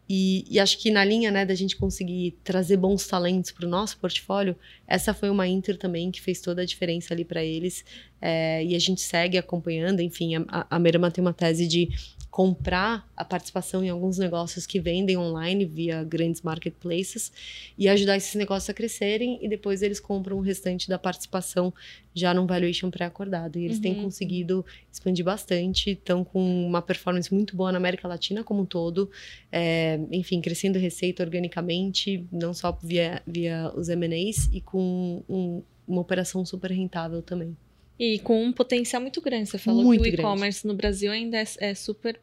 E, 0.08 0.46
e 0.50 0.58
acho 0.58 0.78
que 0.78 0.90
na 0.90 1.04
linha 1.04 1.30
né, 1.30 1.44
da 1.44 1.54
gente 1.54 1.76
conseguir 1.76 2.38
trazer 2.42 2.78
bons 2.78 3.06
talentos 3.06 3.50
para 3.50 3.66
o 3.66 3.68
nosso 3.68 3.98
portfólio, 3.98 4.56
essa 4.86 5.12
foi 5.12 5.28
uma 5.28 5.46
Inter 5.46 5.76
também 5.76 6.10
que 6.10 6.20
fez 6.20 6.40
toda 6.40 6.62
a 6.62 6.64
diferença 6.64 7.12
ali 7.12 7.24
para 7.24 7.44
eles. 7.44 7.84
É, 8.20 8.64
e 8.64 8.74
a 8.74 8.78
gente 8.78 9.02
segue 9.02 9.36
acompanhando. 9.36 10.00
Enfim, 10.00 10.36
a, 10.48 10.66
a 10.70 10.78
Merama 10.78 11.10
tem 11.10 11.22
uma 11.22 11.34
tese 11.34 11.66
de 11.66 11.90
comprar 12.38 13.04
a 13.16 13.24
participação 13.24 13.82
em 13.82 13.88
alguns 13.88 14.16
negócios 14.16 14.64
que 14.64 14.78
vendem 14.78 15.16
online 15.16 15.64
via 15.64 16.04
grandes 16.04 16.40
marketplaces 16.40 17.32
e 17.76 17.88
ajudar 17.88 18.16
esses 18.16 18.32
negócios 18.36 18.70
a 18.70 18.72
crescerem 18.72 19.40
e 19.42 19.48
depois 19.48 19.82
eles 19.82 19.98
compram 19.98 20.36
o 20.36 20.40
restante 20.40 20.88
da 20.88 21.00
participação 21.00 21.74
já 22.14 22.32
num 22.32 22.46
valuation 22.46 22.92
pré-acordado. 22.92 23.58
E 23.58 23.64
eles 23.64 23.80
têm 23.80 23.96
Uhum. 23.96 24.04
conseguido 24.04 24.64
expandir 24.92 25.24
bastante, 25.24 25.90
estão 25.90 26.22
com 26.22 26.64
uma 26.64 26.80
performance 26.80 27.34
muito 27.34 27.56
boa 27.56 27.72
na 27.72 27.78
América 27.78 28.06
Latina 28.06 28.44
como 28.44 28.62
um 28.62 28.66
todo, 28.66 29.10
é, 29.50 29.98
enfim, 30.12 30.40
crescendo 30.40 30.78
receita 30.78 31.24
organicamente, 31.24 32.24
não 32.30 32.54
só 32.54 32.70
via, 32.80 33.20
via 33.26 33.72
os 33.74 33.88
M&As 33.88 34.48
e 34.52 34.60
com 34.60 35.24
um- 35.28 35.60
uma 35.88 36.00
operação 36.02 36.44
super 36.46 36.70
rentável 36.70 37.20
também. 37.20 37.56
E 38.00 38.20
com 38.20 38.40
um 38.44 38.52
potencial 38.52 39.02
muito 39.02 39.20
grande. 39.20 39.50
Você 39.50 39.58
falou 39.58 39.82
Muito 39.82 40.04
que 40.04 40.10
o 40.10 40.14
e-commerce 40.14 40.64
no 40.64 40.72
Brasil 40.72 41.10
ainda 41.10 41.36
é, 41.36 41.44
é 41.58 41.74
super 41.74 42.20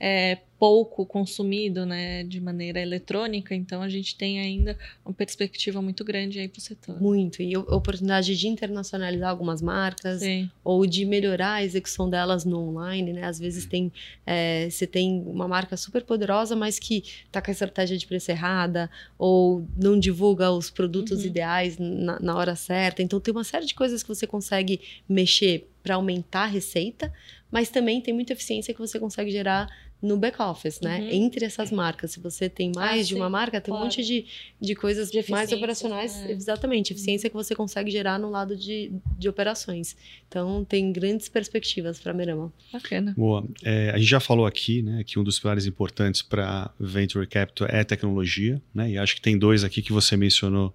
é, 0.00 0.38
pouco 0.58 1.06
consumido, 1.06 1.86
né, 1.86 2.24
de 2.24 2.40
maneira 2.40 2.80
eletrônica. 2.80 3.54
Então 3.54 3.80
a 3.80 3.88
gente 3.88 4.16
tem 4.16 4.40
ainda 4.40 4.76
uma 5.04 5.14
perspectiva 5.14 5.80
muito 5.80 6.04
grande 6.04 6.40
aí 6.40 6.48
para 6.48 6.58
o 6.58 6.60
setor. 6.60 7.00
Muito. 7.00 7.40
E 7.42 7.56
oportunidade 7.56 8.36
de 8.36 8.48
internacionalizar 8.48 9.30
algumas 9.30 9.62
marcas, 9.62 10.20
Sim. 10.20 10.50
ou 10.64 10.84
de 10.84 11.04
melhorar 11.04 11.54
a 11.54 11.64
execução 11.64 12.10
delas 12.10 12.44
no 12.44 12.58
online, 12.70 13.12
né? 13.12 13.24
Às 13.24 13.38
vezes 13.38 13.66
tem 13.66 13.92
é, 14.26 14.68
você 14.68 14.86
tem 14.86 15.22
uma 15.26 15.46
marca 15.46 15.76
super 15.76 16.02
poderosa, 16.02 16.56
mas 16.56 16.78
que 16.78 17.04
tá 17.30 17.40
com 17.40 17.50
a 17.50 17.52
estratégia 17.52 17.96
de 17.96 18.06
preço 18.06 18.30
errada, 18.30 18.90
ou 19.16 19.64
não 19.76 19.98
divulga 19.98 20.50
os 20.50 20.70
produtos 20.70 21.20
Uhum. 21.20 21.26
ideais 21.26 21.78
na, 21.78 22.18
na 22.20 22.36
hora 22.36 22.56
certa. 22.56 23.02
Então 23.02 23.20
tem 23.20 23.32
uma 23.32 23.44
série 23.44 23.64
de 23.66 23.74
coisas 23.74 24.02
que 24.02 24.08
você 24.08 24.26
consegue 24.26 24.80
mexer 25.08 25.68
para 25.82 25.94
aumentar 25.94 26.42
a 26.42 26.46
receita, 26.46 27.12
mas 27.50 27.68
também 27.70 28.00
tem 28.00 28.12
muita 28.14 28.32
eficiência 28.32 28.72
que 28.74 28.80
você 28.80 28.98
consegue 28.98 29.30
gerar 29.30 29.68
no 30.00 30.16
back-office, 30.16 30.80
né? 30.80 31.00
Uhum. 31.00 31.08
Entre 31.10 31.44
essas 31.44 31.72
marcas. 31.72 32.12
Se 32.12 32.20
você 32.20 32.48
tem 32.48 32.70
mais 32.72 33.00
Ah, 33.00 33.02
de 33.02 33.08
sim, 33.08 33.14
uma 33.16 33.28
marca, 33.28 33.60
tem 33.60 33.72
claro. 33.72 33.82
um 33.82 33.86
monte 33.86 34.04
de, 34.04 34.26
de 34.60 34.74
coisas 34.76 35.10
De 35.10 35.28
mais 35.28 35.50
operacionais. 35.50 36.14
é. 36.24 36.30
Exatamente, 36.30 36.92
eficiência 36.92 37.28
que 37.28 37.34
você 37.34 37.52
consegue 37.52 37.90
gerar 37.90 38.16
no 38.16 38.30
lado 38.30 38.56
de, 38.56 38.92
de 39.18 39.28
operações. 39.28 39.96
Então, 40.28 40.64
tem 40.64 40.92
grandes 40.92 41.28
perspectivas 41.28 41.98
para 41.98 42.14
Merama. 42.14 42.52
Bacana. 42.72 43.12
Boa. 43.16 43.44
É, 43.64 43.90
a 43.90 43.98
gente 43.98 44.08
já 44.08 44.20
falou 44.20 44.46
aqui, 44.46 44.82
né, 44.82 45.02
que 45.04 45.18
um 45.18 45.24
dos 45.24 45.40
pilares 45.40 45.66
importantes 45.66 46.22
para 46.22 46.70
Venture 46.78 47.26
Capital 47.26 47.66
é 47.68 47.82
tecnologia, 47.82 48.62
né? 48.72 48.90
E 48.92 48.98
acho 48.98 49.16
que 49.16 49.20
tem 49.20 49.36
dois 49.36 49.64
aqui 49.64 49.82
que 49.82 49.92
você 49.92 50.16
mencionou 50.16 50.72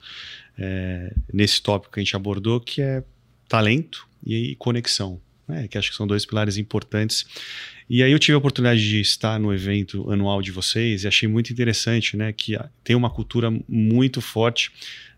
é, 0.58 1.14
nesse 1.32 1.62
tópico 1.62 1.94
que 1.94 2.00
a 2.02 2.04
gente 2.04 2.16
abordou, 2.16 2.60
que 2.60 2.82
é 2.82 3.04
talento 3.48 4.06
e 4.26 4.56
conexão, 4.56 5.22
né? 5.47 5.67
Que 5.67 5.77
acho 5.77 5.91
que 5.91 5.95
são 5.95 6.08
dois 6.08 6.25
pilares 6.25 6.58
importantes. 6.58 7.25
E 7.89 8.01
aí 8.01 8.12
eu 8.12 8.19
tive 8.19 8.36
a 8.36 8.38
oportunidade 8.38 8.82
de 8.82 9.01
estar 9.01 9.39
no 9.39 9.53
evento 9.53 10.10
anual 10.12 10.41
de 10.41 10.51
vocês 10.51 11.03
e 11.03 11.08
achei 11.08 11.27
muito 11.27 11.51
interessante, 11.51 12.15
né, 12.15 12.32
que 12.32 12.58
tem 12.84 12.95
uma 12.95 13.10
cultura 13.10 13.51
muito 13.67 14.21
forte 14.21 14.71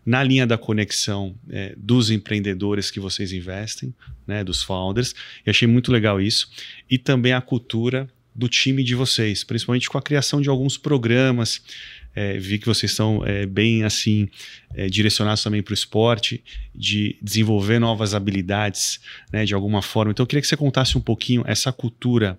na 0.04 0.22
linha 0.22 0.46
da 0.46 0.58
conexão 0.58 1.34
é, 1.50 1.74
dos 1.76 2.10
empreendedores 2.10 2.90
que 2.90 3.00
vocês 3.00 3.32
investem, 3.32 3.94
né, 4.26 4.44
dos 4.44 4.62
founders. 4.62 5.14
E 5.44 5.50
achei 5.50 5.66
muito 5.66 5.90
legal 5.90 6.20
isso. 6.20 6.50
E 6.88 6.96
também 6.96 7.32
a 7.32 7.40
cultura 7.40 8.08
do 8.34 8.48
time 8.48 8.84
de 8.84 8.94
vocês, 8.94 9.42
principalmente 9.42 9.88
com 9.88 9.96
a 9.96 10.02
criação 10.02 10.40
de 10.40 10.48
alguns 10.48 10.76
programas. 10.76 11.62
É, 12.16 12.38
vi 12.38 12.58
que 12.58 12.66
vocês 12.66 12.90
estão 12.90 13.22
é, 13.24 13.44
bem 13.44 13.84
assim 13.84 14.28
é, 14.74 14.88
direcionados 14.88 15.42
também 15.42 15.62
para 15.62 15.72
o 15.72 15.74
esporte, 15.74 16.42
de 16.74 17.16
desenvolver 17.22 17.78
novas 17.78 18.14
habilidades, 18.14 18.98
né, 19.30 19.44
de 19.44 19.54
alguma 19.54 19.82
forma. 19.82 20.10
Então 20.10 20.24
eu 20.24 20.26
queria 20.26 20.40
que 20.40 20.48
você 20.48 20.56
contasse 20.56 20.96
um 20.96 21.00
pouquinho 21.00 21.44
essa 21.46 21.70
cultura 21.70 22.38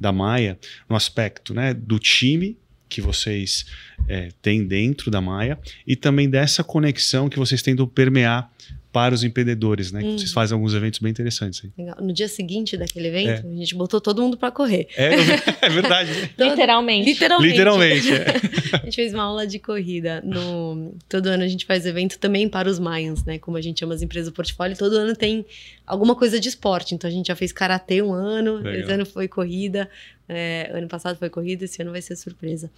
da 0.00 0.10
Maia 0.10 0.58
no 0.88 0.96
aspecto 0.96 1.52
né, 1.52 1.74
do 1.74 1.98
time 1.98 2.56
que 2.88 3.00
vocês 3.00 3.66
é, 4.08 4.30
têm 4.40 4.66
dentro 4.66 5.10
da 5.10 5.20
Maia 5.20 5.58
e 5.86 5.94
também 5.94 6.28
dessa 6.28 6.64
conexão 6.64 7.28
que 7.28 7.38
vocês 7.38 7.60
tentam 7.60 7.86
permear 7.86 8.50
para 8.92 9.14
os 9.14 9.22
empreendedores, 9.22 9.92
né? 9.92 10.00
Que 10.00 10.06
Uhum. 10.06 10.18
vocês 10.18 10.32
fazem 10.32 10.54
alguns 10.54 10.72
eventos 10.74 10.98
bem 10.98 11.10
interessantes. 11.10 11.62
aí. 11.64 11.70
Legal. 11.84 11.96
No 12.00 12.12
dia 12.12 12.26
seguinte 12.28 12.76
daquele 12.76 13.08
evento, 13.08 13.46
a 13.46 13.54
gente 13.54 13.74
botou 13.74 14.00
todo 14.00 14.22
mundo 14.22 14.36
para 14.38 14.50
correr. 14.50 14.88
É, 14.96 15.10
é 15.66 15.68
verdade. 15.68 16.10
né? 16.10 16.30
Todo- 16.36 16.48
Literalmente. 16.50 17.10
Literalmente. 17.10 17.50
Literalmente. 17.52 18.12
é. 18.12 18.24
A 18.80 18.84
gente 18.84 18.96
fez 18.96 19.14
uma 19.14 19.22
aula 19.22 19.46
de 19.46 19.58
corrida. 19.58 20.20
No... 20.24 20.94
Todo 21.08 21.26
ano 21.28 21.42
a 21.42 21.48
gente 21.48 21.64
faz 21.64 21.86
evento 21.86 22.18
também 22.18 22.48
para 22.48 22.68
os 22.68 22.78
Mayans, 22.78 23.24
né? 23.24 23.38
Como 23.38 23.56
a 23.56 23.60
gente 23.62 23.80
chama 23.80 23.94
as 23.94 24.02
empresas 24.02 24.30
do 24.30 24.34
portfólio. 24.34 24.76
Todo 24.76 24.94
ano 24.96 25.14
tem 25.16 25.44
alguma 25.86 26.14
coisa 26.14 26.38
de 26.38 26.48
esporte. 26.48 26.94
Então 26.94 27.08
a 27.08 27.12
gente 27.12 27.28
já 27.28 27.36
fez 27.36 27.50
karatê 27.52 28.02
um 28.02 28.12
ano, 28.12 28.56
Legal. 28.56 28.74
esse 28.74 28.92
ano 28.92 29.06
foi 29.06 29.26
corrida. 29.28 29.88
é, 30.30 30.70
ano 30.74 30.86
passado 30.88 31.16
foi 31.18 31.30
corrida, 31.30 31.64
esse 31.64 31.80
ano 31.80 31.90
vai 31.90 32.02
ser 32.02 32.14
surpresa. 32.14 32.70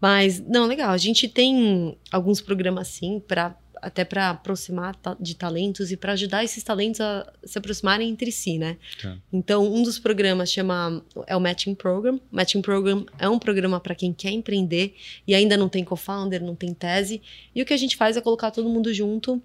Mas, 0.00 0.40
não, 0.40 0.66
legal. 0.66 0.90
A 0.90 0.98
gente 0.98 1.28
tem 1.28 1.96
alguns 2.10 2.40
programas 2.40 2.88
assim 2.88 3.20
para 3.20 3.54
até 3.86 4.04
para 4.04 4.30
aproximar 4.30 4.98
de 5.20 5.36
talentos 5.36 5.92
e 5.92 5.96
para 5.96 6.12
ajudar 6.14 6.42
esses 6.42 6.60
talentos 6.64 7.00
a 7.00 7.32
se 7.44 7.56
aproximarem 7.56 8.10
entre 8.10 8.32
si, 8.32 8.58
né? 8.58 8.76
Tá. 9.00 9.16
Então, 9.32 9.72
um 9.72 9.80
dos 9.80 9.96
programas 9.96 10.50
chama 10.50 11.04
é 11.24 11.36
o 11.36 11.40
Matching 11.40 11.76
Program. 11.76 12.20
Matching 12.32 12.62
Program 12.62 13.06
é 13.16 13.28
um 13.28 13.38
programa 13.38 13.78
para 13.78 13.94
quem 13.94 14.12
quer 14.12 14.32
empreender 14.32 14.96
e 15.24 15.36
ainda 15.36 15.56
não 15.56 15.68
tem 15.68 15.84
co-founder, 15.84 16.42
não 16.42 16.56
tem 16.56 16.74
tese. 16.74 17.22
E 17.54 17.62
o 17.62 17.64
que 17.64 17.72
a 17.72 17.76
gente 17.76 17.96
faz 17.96 18.16
é 18.16 18.20
colocar 18.20 18.50
todo 18.50 18.68
mundo 18.68 18.92
junto. 18.92 19.40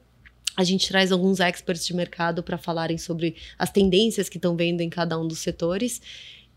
A 0.58 0.64
gente 0.64 0.88
traz 0.88 1.12
alguns 1.12 1.40
experts 1.40 1.86
de 1.86 1.96
mercado 1.96 2.42
para 2.42 2.58
falarem 2.58 2.98
sobre 2.98 3.36
as 3.60 3.70
tendências 3.70 4.28
que 4.28 4.38
estão 4.38 4.56
vendo 4.56 4.82
em 4.82 4.90
cada 4.90 5.20
um 5.20 5.28
dos 5.28 5.38
setores. 5.38 6.02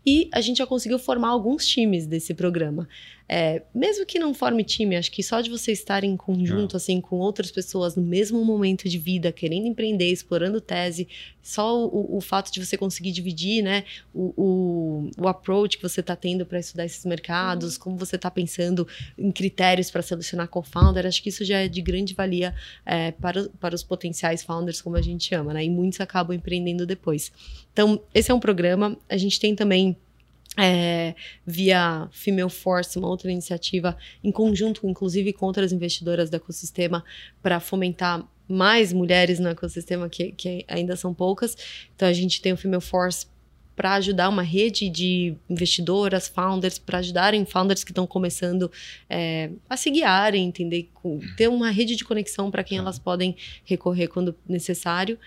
E 0.03 0.27
a 0.31 0.41
gente 0.41 0.57
já 0.57 0.65
conseguiu 0.65 0.97
formar 0.97 1.29
alguns 1.29 1.67
times 1.67 2.07
desse 2.07 2.33
programa. 2.33 2.87
É, 3.27 3.63
mesmo 3.73 4.05
que 4.05 4.19
não 4.19 4.33
forme 4.33 4.63
time, 4.63 4.95
acho 4.95 5.11
que 5.11 5.23
só 5.23 5.41
de 5.41 5.49
você 5.49 5.71
estar 5.71 6.03
em 6.03 6.15
conjunto, 6.15 6.77
assim, 6.77 7.01
com 7.01 7.17
outras 7.17 7.49
pessoas 7.49 7.95
no 7.95 8.03
mesmo 8.03 8.45
momento 8.45 8.87
de 8.87 8.99
vida, 8.99 9.31
querendo 9.31 9.65
empreender, 9.65 10.11
explorando 10.11 10.61
tese, 10.61 11.07
só 11.41 11.85
o, 11.87 12.17
o 12.17 12.21
fato 12.21 12.51
de 12.51 12.63
você 12.63 12.77
conseguir 12.77 13.11
dividir, 13.11 13.63
né, 13.63 13.83
o, 14.13 14.33
o, 14.37 15.11
o 15.17 15.27
approach 15.27 15.77
que 15.77 15.83
você 15.83 16.01
está 16.01 16.15
tendo 16.15 16.45
para 16.45 16.59
estudar 16.59 16.85
esses 16.85 17.03
mercados, 17.03 17.75
uhum. 17.75 17.83
como 17.83 17.97
você 17.97 18.15
está 18.15 18.29
pensando 18.29 18.87
em 19.17 19.31
critérios 19.31 19.89
para 19.89 20.03
selecionar 20.03 20.47
co-founder, 20.47 21.05
acho 21.05 21.21
que 21.23 21.29
isso 21.29 21.43
já 21.43 21.59
é 21.59 21.67
de 21.67 21.81
grande 21.81 22.13
valia 22.13 22.53
é, 22.85 23.11
para, 23.11 23.49
para 23.59 23.73
os 23.73 23.83
potenciais 23.83 24.43
founders, 24.43 24.81
como 24.81 24.97
a 24.97 25.01
gente 25.01 25.27
chama, 25.27 25.51
né, 25.51 25.63
e 25.63 25.69
muitos 25.69 25.99
acabam 25.99 26.35
empreendendo 26.35 26.85
depois. 26.85 27.31
Então, 27.73 27.99
esse 28.13 28.31
é 28.31 28.33
um 28.33 28.39
programa, 28.39 28.97
a 29.09 29.17
gente 29.17 29.39
tem 29.39 29.55
também 29.55 29.97
é, 30.57 31.15
via 31.45 32.07
Female 32.11 32.49
Force, 32.49 32.97
uma 32.97 33.07
outra 33.07 33.31
iniciativa 33.31 33.97
em 34.23 34.31
conjunto, 34.31 34.87
inclusive 34.87 35.33
com 35.33 35.45
outras 35.45 35.71
investidoras 35.71 36.29
do 36.29 36.35
ecossistema, 36.35 37.03
para 37.41 37.59
fomentar 37.59 38.27
mais 38.47 38.93
mulheres 38.93 39.39
no 39.39 39.49
ecossistema, 39.49 40.07
que, 40.07 40.31
que 40.31 40.65
ainda 40.67 40.95
são 40.95 41.13
poucas. 41.13 41.57
Então, 41.95 42.07
a 42.07 42.13
gente 42.13 42.41
tem 42.41 42.53
o 42.53 42.57
Female 42.57 42.81
Force 42.81 43.27
para 43.75 43.95
ajudar 43.95 44.29
uma 44.29 44.41
rede 44.41 44.89
de 44.89 45.35
investidoras, 45.49 46.27
founders, 46.27 46.79
para 46.79 46.99
ajudarem 46.99 47.45
founders 47.45 47.83
que 47.83 47.91
estão 47.91 48.07
começando 48.07 48.71
é, 49.09 49.51
a 49.69 49.75
se 49.75 49.91
guiarem, 49.91 50.47
entender, 50.47 50.89
ter 51.35 51.49
uma 51.49 51.69
rede 51.69 51.95
de 51.95 52.05
conexão 52.05 52.49
para 52.49 52.63
quem 52.63 52.77
elas 52.77 52.97
podem 52.97 53.35
recorrer 53.65 54.07
quando 54.07 54.35
necessário. 54.47 55.19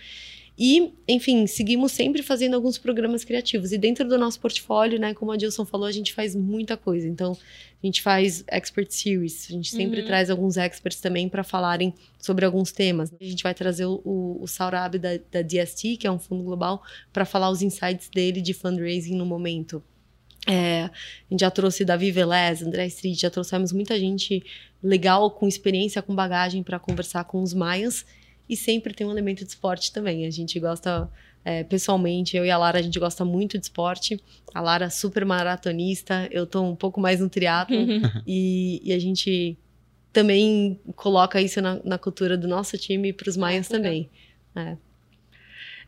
E, 0.58 0.92
enfim, 1.06 1.46
seguimos 1.46 1.92
sempre 1.92 2.20
fazendo 2.20 2.54
alguns 2.54 2.78
programas 2.78 3.22
criativos. 3.24 3.70
E 3.70 3.78
dentro 3.78 4.08
do 4.08 4.18
nosso 4.18 4.40
portfólio, 4.40 4.98
né, 4.98 5.14
como 5.14 5.30
a 5.30 5.36
Dilson 5.36 5.64
falou, 5.64 5.86
a 5.86 5.92
gente 5.92 6.12
faz 6.12 6.34
muita 6.34 6.76
coisa. 6.76 7.06
Então, 7.06 7.38
a 7.80 7.86
gente 7.86 8.02
faz 8.02 8.42
expert 8.48 8.90
series. 8.90 9.46
A 9.48 9.52
gente 9.52 9.70
sempre 9.70 10.00
uhum. 10.00 10.06
traz 10.08 10.30
alguns 10.30 10.56
experts 10.56 11.00
também 11.00 11.28
para 11.28 11.44
falarem 11.44 11.94
sobre 12.18 12.44
alguns 12.44 12.72
temas. 12.72 13.12
A 13.20 13.24
gente 13.24 13.40
vai 13.40 13.54
trazer 13.54 13.84
o, 13.84 14.00
o, 14.04 14.42
o 14.42 14.48
Saurab 14.48 14.98
da, 14.98 15.10
da 15.30 15.42
DST, 15.42 15.96
que 15.96 16.08
é 16.08 16.10
um 16.10 16.18
fundo 16.18 16.42
global, 16.42 16.82
para 17.12 17.24
falar 17.24 17.50
os 17.50 17.62
insights 17.62 18.08
dele 18.08 18.40
de 18.40 18.52
fundraising 18.52 19.14
no 19.14 19.24
momento. 19.24 19.80
É, 20.44 20.84
a 20.84 20.90
gente 21.30 21.40
já 21.40 21.52
trouxe 21.52 21.84
Davi 21.84 22.10
Velez, 22.10 22.62
André 22.62 22.86
Street, 22.88 23.20
já 23.20 23.30
trouxemos 23.30 23.70
muita 23.70 23.96
gente 23.96 24.42
legal, 24.82 25.30
com 25.30 25.46
experiência, 25.46 26.02
com 26.02 26.16
bagagem 26.16 26.64
para 26.64 26.80
conversar 26.80 27.22
com 27.24 27.42
os 27.42 27.54
maias 27.54 28.04
e 28.48 28.56
sempre 28.56 28.94
tem 28.94 29.06
um 29.06 29.10
elemento 29.10 29.44
de 29.44 29.50
esporte 29.50 29.92
também. 29.92 30.26
A 30.26 30.30
gente 30.30 30.58
gosta, 30.58 31.08
é, 31.44 31.64
pessoalmente, 31.64 32.36
eu 32.36 32.44
e 32.44 32.50
a 32.50 32.56
Lara, 32.56 32.78
a 32.78 32.82
gente 32.82 32.98
gosta 32.98 33.24
muito 33.24 33.58
de 33.58 33.64
esporte. 33.64 34.20
A 34.54 34.60
Lara 34.60 34.86
é 34.86 34.90
super 34.90 35.24
maratonista, 35.24 36.28
eu 36.30 36.46
tô 36.46 36.62
um 36.62 36.76
pouco 36.76 37.00
mais 37.00 37.20
no 37.20 37.28
triatlo. 37.28 37.76
e, 38.26 38.80
e, 38.84 38.92
a 38.92 38.98
gente 38.98 39.56
também 40.12 40.80
coloca 40.96 41.40
isso 41.40 41.60
na, 41.60 41.80
na 41.84 41.98
cultura 41.98 42.36
do 42.36 42.48
nosso 42.48 42.78
time 42.78 43.10
e 43.10 43.12
para 43.12 43.28
os 43.28 43.36
ah, 43.36 43.40
maias 43.40 43.68
também. 43.68 44.08
É. 44.56 44.76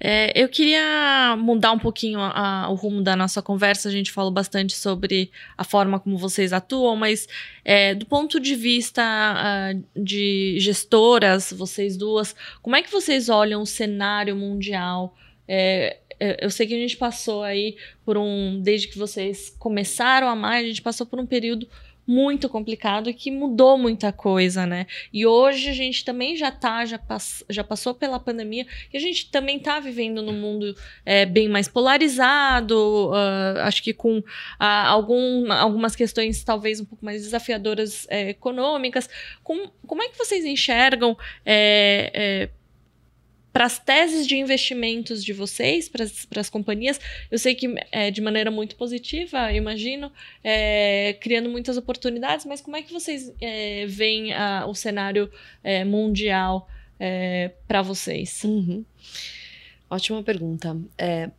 É, 0.02 0.32
eu 0.34 0.48
queria 0.48 1.36
mudar 1.38 1.72
um 1.72 1.78
pouquinho 1.78 2.18
a, 2.20 2.64
a, 2.64 2.70
o 2.70 2.74
rumo 2.74 3.02
da 3.02 3.14
nossa 3.14 3.42
conversa. 3.42 3.88
A 3.88 3.92
gente 3.92 4.10
falou 4.10 4.30
bastante 4.30 4.74
sobre 4.74 5.30
a 5.58 5.62
forma 5.62 6.00
como 6.00 6.16
vocês 6.16 6.54
atuam, 6.54 6.96
mas 6.96 7.28
é, 7.62 7.94
do 7.94 8.06
ponto 8.06 8.40
de 8.40 8.54
vista 8.54 9.02
uh, 9.02 10.02
de 10.02 10.56
gestoras, 10.58 11.52
vocês 11.52 11.98
duas, 11.98 12.34
como 12.62 12.76
é 12.76 12.82
que 12.82 12.90
vocês 12.90 13.28
olham 13.28 13.60
o 13.60 13.66
cenário 13.66 14.34
mundial? 14.34 15.14
É, 15.46 15.98
é 16.18 16.44
eu 16.44 16.50
sei 16.50 16.66
que 16.66 16.74
a 16.74 16.78
gente 16.78 16.96
passou 16.96 17.42
aí 17.42 17.76
por 18.02 18.16
um. 18.16 18.58
Desde 18.62 18.88
que 18.88 18.96
vocês 18.96 19.54
começaram 19.58 20.28
a 20.28 20.34
mais, 20.34 20.64
a 20.64 20.68
gente 20.68 20.82
passou 20.82 21.06
por 21.06 21.20
um 21.20 21.26
período 21.26 21.68
muito 22.10 22.48
complicado 22.48 23.08
e 23.08 23.14
que 23.14 23.30
mudou 23.30 23.78
muita 23.78 24.10
coisa, 24.10 24.66
né? 24.66 24.88
E 25.12 25.24
hoje 25.24 25.70
a 25.70 25.72
gente 25.72 26.04
também 26.04 26.36
já 26.36 26.50
tá, 26.50 26.84
já, 26.84 26.98
pass 26.98 27.44
já 27.48 27.62
passou 27.62 27.94
pela 27.94 28.18
pandemia 28.18 28.66
e 28.92 28.96
a 28.96 29.00
gente 29.00 29.30
também 29.30 29.60
tá 29.60 29.78
vivendo 29.78 30.20
num 30.20 30.32
mundo 30.32 30.74
é, 31.06 31.24
bem 31.24 31.48
mais 31.48 31.68
polarizado, 31.68 33.10
uh, 33.10 33.60
acho 33.60 33.80
que 33.80 33.94
com 33.94 34.18
uh, 34.18 34.24
algum, 34.58 35.52
algumas 35.52 35.94
questões 35.94 36.42
talvez 36.42 36.80
um 36.80 36.84
pouco 36.84 37.04
mais 37.04 37.22
desafiadoras 37.22 38.08
é, 38.10 38.30
econômicas. 38.30 39.08
Como, 39.44 39.70
como 39.86 40.02
é 40.02 40.08
que 40.08 40.18
vocês 40.18 40.44
enxergam 40.44 41.16
é, 41.46 42.10
é 42.12 42.59
para 43.52 43.64
as 43.64 43.78
teses 43.78 44.26
de 44.26 44.36
investimentos 44.36 45.24
de 45.24 45.32
vocês, 45.32 45.88
para 45.88 46.40
as 46.40 46.50
companhias, 46.50 47.00
eu 47.30 47.38
sei 47.38 47.54
que 47.54 47.74
é 47.90 48.10
de 48.10 48.20
maneira 48.20 48.50
muito 48.50 48.76
positiva, 48.76 49.52
imagino, 49.52 50.12
é, 50.42 51.16
criando 51.20 51.48
muitas 51.48 51.76
oportunidades, 51.76 52.46
mas 52.46 52.60
como 52.60 52.76
é 52.76 52.82
que 52.82 52.92
vocês 52.92 53.32
é, 53.40 53.86
veem 53.86 54.32
a, 54.32 54.66
o 54.66 54.74
cenário 54.74 55.30
é, 55.64 55.84
mundial 55.84 56.68
é, 56.98 57.50
para 57.66 57.82
vocês? 57.82 58.42
Uhum. 58.44 58.84
Ótima 59.90 60.22
pergunta. 60.22 60.76
É, 60.96 61.30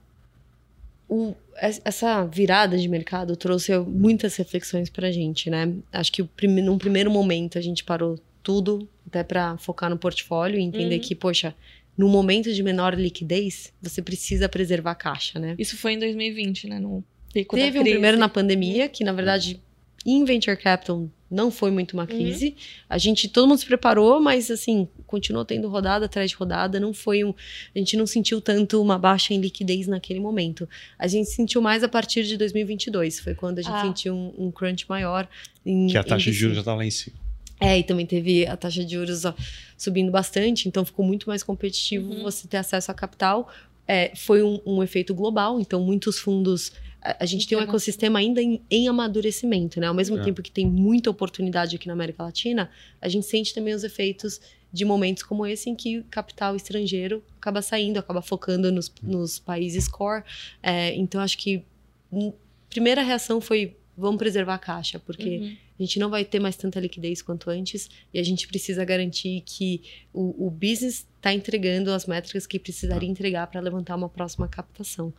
o, 1.08 1.36
essa 1.56 2.26
virada 2.26 2.78
de 2.78 2.88
mercado 2.88 3.36
trouxe 3.36 3.78
muitas 3.80 4.36
reflexões 4.36 4.90
para 4.90 5.08
a 5.08 5.12
gente, 5.12 5.50
né? 5.50 5.74
Acho 5.92 6.12
que 6.12 6.24
prime, 6.24 6.62
num 6.62 6.78
primeiro 6.78 7.12
momento 7.12 7.58
a 7.58 7.62
gente 7.62 7.84
parou 7.84 8.20
tudo 8.42 8.88
até 9.06 9.24
para 9.24 9.58
focar 9.58 9.90
no 9.90 9.98
portfólio 9.98 10.60
e 10.60 10.64
entender 10.64 10.96
uhum. 10.96 11.02
que, 11.02 11.16
poxa, 11.16 11.54
no 12.02 12.10
momento 12.10 12.52
de 12.52 12.64
menor 12.64 12.96
liquidez, 12.96 13.72
você 13.80 14.02
precisa 14.02 14.50
preservar 14.50 14.92
a 14.92 14.96
caixa, 14.96 15.38
né? 15.38 15.56
Isso 15.60 15.78
foi 15.78 15.94
em 15.94 16.00
2020, 16.00 16.68
né? 16.68 16.80
No 16.80 17.04
pico 17.32 17.56
Teve 17.56 17.80
um 17.80 17.84
primeiro 17.84 18.18
na 18.18 18.28
pandemia, 18.28 18.90
que 18.90 19.04
na 19.04 19.14
verdade 19.14 19.62
em 20.04 20.26
venture 20.26 20.58
capital 20.58 21.08
não 21.30 21.52
foi 21.52 21.70
muito 21.70 21.94
uma 21.94 22.02
uhum. 22.02 22.08
crise. 22.08 22.48
Uhum. 22.48 22.56
A 22.90 22.98
gente, 22.98 23.30
todo 23.30 23.48
mundo 23.48 23.60
se 23.60 23.68
preparou, 23.68 24.20
mas 24.20 24.50
assim, 24.50 24.88
continuou 25.06 25.46
tendo 25.46 25.70
rodada 25.70 26.06
atrás 26.06 26.32
de 26.32 26.36
rodada. 26.36 26.80
Não 26.80 26.92
foi 26.92 27.24
um. 27.24 27.36
A 27.74 27.78
gente 27.78 27.96
não 27.96 28.08
sentiu 28.08 28.42
tanto 28.42 28.82
uma 28.82 28.98
baixa 28.98 29.32
em 29.32 29.40
liquidez 29.40 29.86
naquele 29.88 30.20
momento. 30.20 30.68
A 30.98 31.08
gente 31.08 31.30
sentiu 31.30 31.62
mais 31.62 31.84
a 31.84 31.88
partir 31.88 32.24
de 32.24 32.36
2022. 32.36 33.20
Foi 33.20 33.36
quando 33.36 33.60
a 33.60 33.62
gente 33.62 33.76
ah. 33.76 33.82
sentiu 33.84 34.16
um, 34.16 34.48
um, 34.48 34.52
crunch 34.52 34.90
maior. 34.90 35.30
Em, 35.64 35.88
que 35.88 35.98
a 35.98 36.04
taxa 36.04 36.32
de 36.32 36.34
juros 36.36 36.56
já 36.56 36.62
estava 36.62 36.78
lá 36.78 36.86
em 36.86 36.92
cima. 36.92 37.16
É, 37.62 37.78
e 37.78 37.84
também 37.84 38.08
teve 38.08 38.48
a 38.48 38.58
taxa 38.58 38.84
de 38.84 38.96
juros 38.96 39.24
ó, 39.24 39.36
subindo 39.78 40.12
bastante, 40.12 40.68
então 40.68 40.84
ficou 40.84 41.06
muito 41.06 41.30
mais 41.30 41.44
competitivo 41.44 42.12
uhum. 42.12 42.24
você 42.24 42.48
ter 42.48 42.58
acesso 42.58 42.90
a 42.90 42.94
capital. 42.94 43.48
É, 43.88 44.12
foi 44.16 44.42
um, 44.42 44.60
um, 44.66 44.82
efeito 44.82 45.14
global, 45.14 45.60
então 45.60 45.80
muitos 45.80 46.18
fundos. 46.18 46.72
A, 47.02 47.26
gente 47.26 47.48
tem 47.48 47.58
um 47.58 47.62
ecossistema 47.62 48.20
ainda 48.20 48.42
em, 48.42 48.62
em 48.70 48.88
amadurecimento, 48.88 49.80
né? 49.80 49.88
Ao 49.88 49.94
mesmo 49.94 50.18
é. 50.18 50.24
tempo 50.24 50.42
que 50.42 50.52
tem 50.52 50.66
muita 50.66 51.10
oportunidade 51.10 51.76
aqui 51.76 51.88
na 51.88 51.94
América 51.94 52.24
Latina, 52.24 52.70
a 53.00 53.08
gente 53.08 53.28
sente 53.28 53.54
também 53.54 53.74
os 53.74 53.84
efeitos 53.84 54.40
de 54.74 54.86
momentos 54.86 55.22
como 55.24 55.46
esse 55.46 55.70
em 55.70 55.76
que 55.76 56.00
o 56.00 56.04
capital 56.06 56.56
estrangeiro 56.56 57.24
acaba 57.38 57.62
saindo, 57.62 58.00
acaba 58.00 58.22
focando 58.22 58.72
nos, 58.72 58.92
nos 59.04 59.38
países 59.38 59.88
core. 59.88 60.24
É, 60.64 60.96
então, 60.96 61.20
acho 61.22 61.38
que 61.38 61.64
a 62.12 62.16
hum, 62.16 62.34
primeira 62.70 63.02
reação 63.02 63.42
foi 63.42 63.76
vamos 64.02 64.18
preservar 64.18 64.56
a 64.56 64.60
caixa, 64.60 65.00
porque 65.00 65.38
uhum. 65.38 65.58
a 65.80 65.84
gente 65.84 66.00
não 66.00 66.10
vai 66.10 66.26
ter 66.26 66.40
mais 66.40 66.56
tanta 66.56 66.80
liquidez 66.80 67.22
quanto 67.22 67.50
antes 67.50 67.90
e 68.14 68.20
a 68.20 68.24
gente 68.24 68.48
precisa 68.48 68.84
garantir 68.84 69.42
que 69.46 69.82
o, 70.14 70.48
o 70.48 70.50
business 70.50 71.08
está 71.16 71.34
entregando 71.34 71.92
as 71.92 72.08
métricas 72.08 72.48
que 72.48 72.58
precisaria 72.58 73.08
tá. 73.08 73.12
entregar 73.12 73.48
para 73.48 73.62
levantar 73.62 73.96
uma 73.96 74.10
próxima 74.10 74.48
captação. 74.48 75.14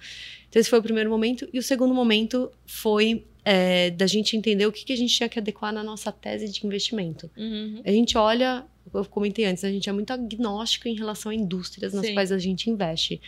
Então, 0.49 0.61
esse 0.61 0.69
foi 0.69 0.81
o 0.81 0.83
primeiro 0.83 1.09
momento. 1.09 1.49
E 1.53 1.59
o 1.59 1.63
segundo 1.63 1.95
momento 1.95 2.51
foi 2.67 3.25
é, 3.45 3.91
da 3.91 4.07
gente 4.07 4.37
entender 4.37 4.67
o 4.67 4.73
que, 4.73 4.85
que 4.85 4.93
a 4.93 4.97
gente 4.97 5.15
tinha 5.15 5.29
que 5.29 5.39
adequar 5.39 5.73
na 5.73 5.83
nossa 5.83 6.11
tese 6.11 6.49
de 6.49 6.67
investimento. 6.67 7.31
Uhum. 7.37 7.81
A 7.85 7.91
gente 7.91 8.19
olha, 8.19 8.65
eu 8.93 9.05
comentei 9.05 9.45
antes, 9.45 9.65
a 9.65 9.71
gente 9.71 9.89
é 9.89 9.93
muito 9.93 10.13
agnóstico 10.13 10.89
em 10.89 10.95
relação 10.95 11.31
a 11.31 11.35
indústrias 11.35 11.93
nas 11.93 12.07
Sim. 12.07 12.15
quais 12.15 12.33
a 12.33 12.39
gente 12.39 12.69
investe. 12.69 13.21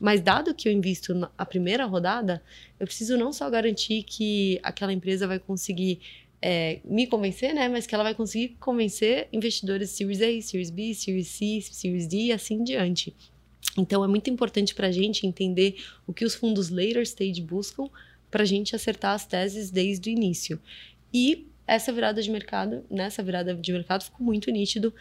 Mas 0.00 0.20
dado 0.20 0.54
que 0.54 0.68
eu 0.68 0.72
invisto 0.72 1.14
na 1.14 1.28
primeira 1.44 1.84
rodada, 1.84 2.42
eu 2.78 2.86
preciso 2.86 3.16
não 3.16 3.32
só 3.32 3.50
garantir 3.50 4.04
que 4.04 4.60
aquela 4.62 4.92
empresa 4.92 5.26
vai 5.26 5.38
conseguir 5.38 6.00
é, 6.40 6.80
me 6.84 7.06
convencer, 7.06 7.52
né? 7.52 7.68
Mas 7.68 7.86
que 7.86 7.94
ela 7.94 8.04
vai 8.04 8.14
conseguir 8.14 8.56
convencer 8.60 9.28
investidores 9.32 9.90
Series 9.90 10.22
A, 10.22 10.40
Series 10.40 10.70
B, 10.70 10.94
Series 10.94 11.28
C, 11.28 11.60
Series 11.62 12.06
D 12.06 12.16
e 12.16 12.32
assim 12.32 12.62
diante. 12.62 13.14
Então 13.76 14.04
é 14.04 14.08
muito 14.08 14.30
importante 14.30 14.74
para 14.74 14.88
a 14.88 14.92
gente 14.92 15.26
entender 15.26 15.76
o 16.06 16.12
que 16.12 16.24
os 16.24 16.34
fundos 16.34 16.68
later 16.68 17.02
stage 17.02 17.40
buscam 17.42 17.88
para 18.30 18.42
a 18.42 18.46
gente 18.46 18.74
acertar 18.76 19.14
as 19.14 19.26
teses 19.26 19.70
desde 19.70 20.10
o 20.10 20.12
início. 20.12 20.60
E 21.12 21.48
essa 21.66 21.92
virada 21.92 22.22
de 22.22 22.30
mercado, 22.30 22.84
nessa 22.90 23.22
virada 23.22 23.54
de 23.54 23.72
mercado, 23.72 24.04
ficou 24.04 24.24
muito 24.24 24.50
nítido 24.50 24.92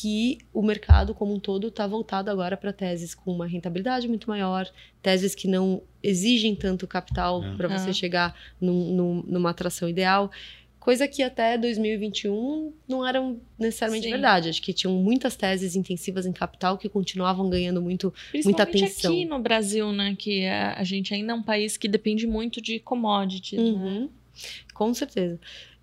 que 0.00 0.38
o 0.52 0.60
mercado 0.60 1.14
como 1.14 1.32
um 1.32 1.38
todo 1.38 1.68
está 1.68 1.86
voltado 1.86 2.28
agora 2.28 2.56
para 2.56 2.72
teses 2.72 3.14
com 3.14 3.32
uma 3.32 3.46
rentabilidade 3.46 4.08
muito 4.08 4.28
maior, 4.28 4.68
teses 5.00 5.36
que 5.36 5.46
não 5.46 5.82
exigem 6.02 6.56
tanto 6.56 6.84
capital 6.86 7.44
é. 7.44 7.54
para 7.54 7.68
você 7.68 7.90
é. 7.90 7.92
chegar 7.92 8.34
num, 8.60 8.92
num, 8.92 9.24
numa 9.24 9.50
atração 9.50 9.88
ideal. 9.88 10.32
Coisa 10.80 11.06
que 11.06 11.22
até 11.22 11.56
2021 11.56 12.72
não 12.88 13.06
era 13.06 13.20
necessariamente 13.56 14.06
Sim. 14.06 14.10
verdade. 14.10 14.48
Acho 14.48 14.60
que 14.60 14.72
tinham 14.72 14.94
muitas 14.94 15.36
teses 15.36 15.76
intensivas 15.76 16.26
em 16.26 16.32
capital 16.32 16.76
que 16.76 16.88
continuavam 16.88 17.48
ganhando 17.48 17.80
muito, 17.80 18.12
muita 18.44 18.64
atenção. 18.64 19.12
aqui 19.12 19.24
no 19.24 19.38
Brasil, 19.38 19.92
né? 19.92 20.16
Que 20.18 20.44
a, 20.46 20.82
gente 20.82 21.14
ainda 21.14 21.32
é 21.32 21.36
um 21.36 21.42
país 21.42 21.76
que 21.76 21.86
depende 21.86 22.26
muito 22.26 22.60
de 22.60 22.80
commodities. 22.80 23.60
Né? 23.60 23.70
Uhum. 23.70 24.00
Né? 24.02 24.08
Com 24.74 24.92
certeza. 24.92 25.38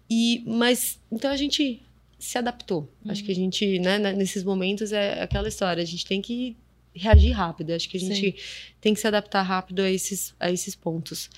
E, 0.10 0.44
mas, 0.46 1.00
então 1.10 1.32
a 1.32 1.38
gente 1.38 1.82
se 2.22 2.38
adaptou. 2.38 2.82
Uhum. 3.04 3.12
Acho 3.12 3.24
que 3.24 3.32
a 3.32 3.36
gente, 3.36 3.80
né, 3.80 3.98
né, 3.98 4.14
nesses 4.14 4.44
momentos 4.44 4.92
é 4.92 5.22
aquela 5.22 5.48
história, 5.48 5.82
a 5.82 5.86
gente 5.86 6.06
tem 6.06 6.22
que 6.22 6.56
reagir 6.94 7.32
rápido. 7.32 7.72
Acho 7.72 7.90
que 7.90 7.98
a 7.98 8.00
gente 8.00 8.36
tem 8.80 8.94
que 8.94 9.00
se 9.00 9.08
adaptar 9.08 9.42
rápido 9.42 9.82
a 9.82 9.90
esses, 9.90 10.36
a 10.40 10.52
esses 10.52 10.76
pontos. 10.76 11.30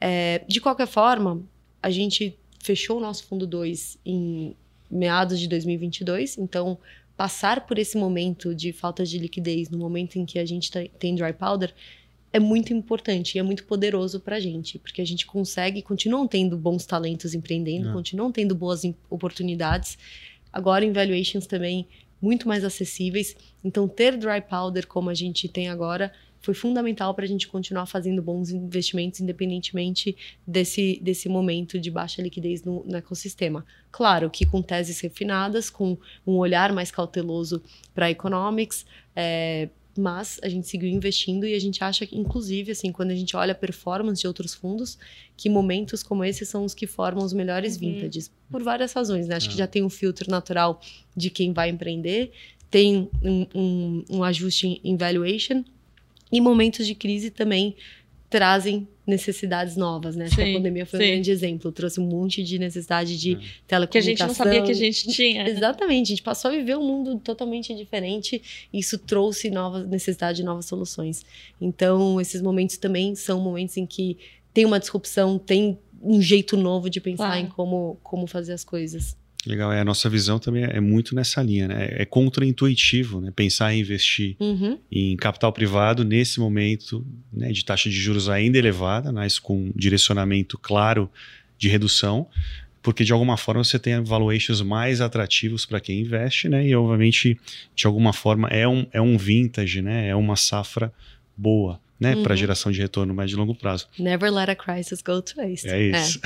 É, 0.00 0.42
de 0.48 0.60
qualquer 0.60 0.88
forma, 0.88 1.42
a 1.80 1.90
gente 1.90 2.36
fechou 2.58 2.98
o 2.98 3.00
nosso 3.00 3.24
fundo 3.24 3.46
2 3.46 3.98
em 4.04 4.56
meados 4.90 5.38
de 5.38 5.48
2022, 5.48 6.38
então 6.38 6.76
passar 7.16 7.66
por 7.66 7.78
esse 7.78 7.96
momento 7.96 8.54
de 8.54 8.72
falta 8.72 9.04
de 9.04 9.18
liquidez, 9.18 9.70
no 9.70 9.78
momento 9.78 10.18
em 10.18 10.24
que 10.26 10.38
a 10.38 10.44
gente 10.44 10.70
tá, 10.70 10.80
tem 10.98 11.14
dry 11.14 11.32
powder, 11.32 11.72
é 12.32 12.40
muito 12.40 12.72
importante 12.72 13.34
e 13.34 13.38
é 13.38 13.42
muito 13.42 13.64
poderoso 13.64 14.18
para 14.18 14.36
a 14.36 14.40
gente, 14.40 14.78
porque 14.78 15.02
a 15.02 15.04
gente 15.04 15.26
consegue, 15.26 15.82
continuam 15.82 16.26
tendo 16.26 16.56
bons 16.56 16.86
talentos 16.86 17.34
empreendendo, 17.34 17.90
É. 17.90 17.92
continuam 17.92 18.32
tendo 18.32 18.54
boas 18.54 18.82
oportunidades. 19.10 19.98
Agora, 20.52 20.84
em 20.84 20.92
valuations 20.92 21.46
também 21.46 21.88
muito 22.20 22.46
mais 22.46 22.62
acessíveis. 22.64 23.34
Então, 23.64 23.88
ter 23.88 24.16
dry 24.16 24.40
powder 24.40 24.86
como 24.86 25.10
a 25.10 25.14
gente 25.14 25.48
tem 25.48 25.68
agora 25.68 26.12
foi 26.42 26.54
fundamental 26.54 27.14
para 27.14 27.24
a 27.24 27.28
gente 27.28 27.46
continuar 27.46 27.86
fazendo 27.86 28.20
bons 28.20 28.50
investimentos, 28.50 29.20
independentemente 29.20 30.16
desse, 30.46 30.98
desse 31.00 31.28
momento 31.28 31.78
de 31.78 31.90
baixa 31.90 32.20
liquidez 32.20 32.64
no, 32.64 32.84
no 32.84 32.96
ecossistema. 32.96 33.64
Claro 33.92 34.28
que 34.28 34.44
com 34.44 34.60
teses 34.60 35.00
refinadas, 35.00 35.70
com 35.70 35.96
um 36.26 36.34
olhar 36.34 36.72
mais 36.72 36.90
cauteloso 36.90 37.62
para 37.94 38.10
economics, 38.10 38.84
é, 39.14 39.68
mas 39.96 40.38
a 40.42 40.48
gente 40.48 40.66
seguiu 40.68 40.88
investindo 40.88 41.46
e 41.46 41.54
a 41.54 41.58
gente 41.60 41.82
acha 41.84 42.06
que, 42.06 42.16
inclusive, 42.18 42.72
assim, 42.72 42.90
quando 42.92 43.10
a 43.10 43.14
gente 43.14 43.36
olha 43.36 43.52
a 43.52 43.54
performance 43.54 44.20
de 44.20 44.26
outros 44.26 44.54
fundos, 44.54 44.98
que 45.36 45.48
momentos 45.50 46.02
como 46.02 46.24
esse 46.24 46.44
são 46.46 46.64
os 46.64 46.74
que 46.74 46.86
formam 46.86 47.24
os 47.24 47.32
melhores 47.32 47.74
Uhum. 47.74 47.80
vintages, 47.92 48.30
por 48.50 48.62
várias 48.62 48.92
razões, 48.92 49.26
né? 49.28 49.36
Acho 49.36 49.48
que 49.48 49.54
Ah. 49.54 49.58
já 49.58 49.66
tem 49.66 49.82
um 49.82 49.90
filtro 49.90 50.30
natural 50.30 50.80
de 51.16 51.28
quem 51.30 51.52
vai 51.52 51.68
empreender, 51.70 52.32
tem 52.70 53.08
um, 53.22 53.46
um, 53.54 54.04
um 54.10 54.24
ajuste 54.24 54.66
em- 54.66 54.80
em 54.82 54.96
valuation, 54.96 55.62
e 56.30 56.40
momentos 56.40 56.86
de 56.86 56.94
crise 56.94 57.30
também 57.30 57.76
trazem 58.30 58.88
necessidades 59.06 59.76
novas, 59.76 60.14
né? 60.14 60.26
Acho 60.26 60.36
que 60.36 60.44
Sim, 60.44 60.50
a 60.52 60.56
pandemia 60.56 60.86
foi 60.86 60.98
sim. 61.00 61.04
um 61.06 61.08
grande 61.08 61.30
exemplo, 61.30 61.72
trouxe 61.72 62.00
um 62.00 62.06
monte 62.06 62.42
de 62.42 62.58
necessidade 62.58 63.18
de 63.18 63.32
É. 63.34 63.38
telecomunicação. 63.66 63.92
Que 63.92 63.98
a 63.98 64.02
gente 64.02 64.22
não 64.26 64.34
sabia 64.34 64.62
que 64.62 64.70
a 64.70 64.74
gente 64.74 65.08
tinha. 65.08 65.44
né? 65.44 65.50
Exatamente, 65.50 66.06
a 66.06 66.10
gente 66.10 66.22
passou 66.22 66.50
a 66.50 66.54
viver 66.54 66.76
um 66.76 66.86
mundo 66.86 67.18
totalmente 67.18 67.74
diferente 67.74 68.40
e 68.72 68.78
isso 68.78 68.96
trouxe 68.98 69.50
novas 69.50 69.88
necessidades 69.88 70.36
de 70.36 70.44
novas 70.44 70.66
soluções. 70.66 71.24
Então, 71.60 72.20
esses 72.20 72.40
momentos 72.40 72.76
também 72.76 73.14
são 73.14 73.40
momentos 73.40 73.76
em 73.76 73.86
que 73.86 74.16
tem 74.54 74.64
uma 74.64 74.78
disrupção, 74.78 75.38
tem 75.38 75.78
um 76.00 76.20
jeito 76.20 76.56
novo 76.56 76.90
de 76.90 77.00
pensar 77.00 77.26
Claro. 77.26 77.40
em 77.40 77.46
como, 77.48 77.98
como 78.02 78.26
fazer 78.26 78.52
as 78.52 78.64
coisas. 78.64 79.16
Legal, 79.44 79.72
é, 79.72 79.80
a 79.80 79.84
nossa 79.84 80.08
visão 80.08 80.38
também 80.38 80.62
é 80.62 80.80
muito 80.80 81.16
nessa 81.16 81.42
linha, 81.42 81.66
né? 81.66 81.88
É 81.90 82.04
contraintuitivo, 82.04 83.20
né? 83.20 83.32
Pensar 83.34 83.74
em 83.74 83.80
investir 83.80 84.36
Uhum, 84.38 84.78
em 84.90 85.16
capital 85.16 85.52
privado 85.52 86.04
nesse 86.04 86.38
momento 86.38 87.04
né, 87.32 87.50
de 87.50 87.64
taxa 87.64 87.90
de 87.90 87.96
juros 87.96 88.28
ainda 88.28 88.56
elevada, 88.56 89.12
mas 89.12 89.38
com 89.38 89.72
direcionamento 89.74 90.56
claro 90.56 91.10
de 91.58 91.68
redução, 91.68 92.26
porque 92.82 93.02
de 93.04 93.12
alguma 93.12 93.36
forma 93.36 93.64
você 93.64 93.78
tem 93.78 94.02
valuations 94.02 94.60
mais 94.60 95.00
atrativos 95.00 95.66
para 95.66 95.80
quem 95.80 96.00
investe, 96.00 96.48
né? 96.48 96.66
E 96.66 96.74
obviamente, 96.74 97.38
de 97.74 97.86
alguma 97.86 98.12
forma, 98.12 98.48
é 98.48 98.66
um, 98.66 98.86
é 98.92 99.00
um 99.00 99.16
vintage, 99.18 99.82
né? 99.82 100.08
É 100.08 100.14
uma 100.14 100.36
safra 100.36 100.92
boa, 101.36 101.80
né? 102.02 102.16
Para 102.22 102.32
Uhum. 102.32 102.36
geração 102.36 102.72
de 102.72 102.80
retorno 102.80 103.14
médio 103.14 103.34
e 103.34 103.38
longo 103.38 103.54
prazo. 103.54 103.86
Never 103.98 104.30
let 104.30 104.48
a 104.50 104.54
crisis 104.56 105.00
go 105.00 105.22
to 105.22 105.34
waste. 105.36 105.68
É 105.68 105.80
isso. 105.90 106.20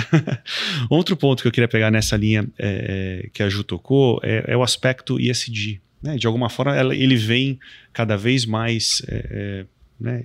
Outro 0.91 1.16
ponto 1.16 1.43
que 1.43 1.49
eu 1.49 1.53
queria 1.53 1.68
pegar 1.68 1.91
nessa 1.91 2.16
linha 2.16 2.47
é, 2.59 3.22
é, 3.24 3.29
que 3.33 3.43
a 3.43 3.49
Ju 3.49 3.62
tocou 3.64 4.20
é, 4.22 4.45
é 4.49 4.57
o 4.57 4.62
aspecto 4.62 5.20
ESG. 5.20 5.81
Né? 6.03 6.16
De 6.16 6.27
alguma 6.27 6.49
forma, 6.49 6.74
ela- 6.77 6.95
ele 6.95 7.16
vem 7.16 7.59
cada 7.93 8.16
vez 8.16 8.45
mais, 8.45 9.03
é, 9.09 9.27
é, 9.31 9.66
né, 10.01 10.24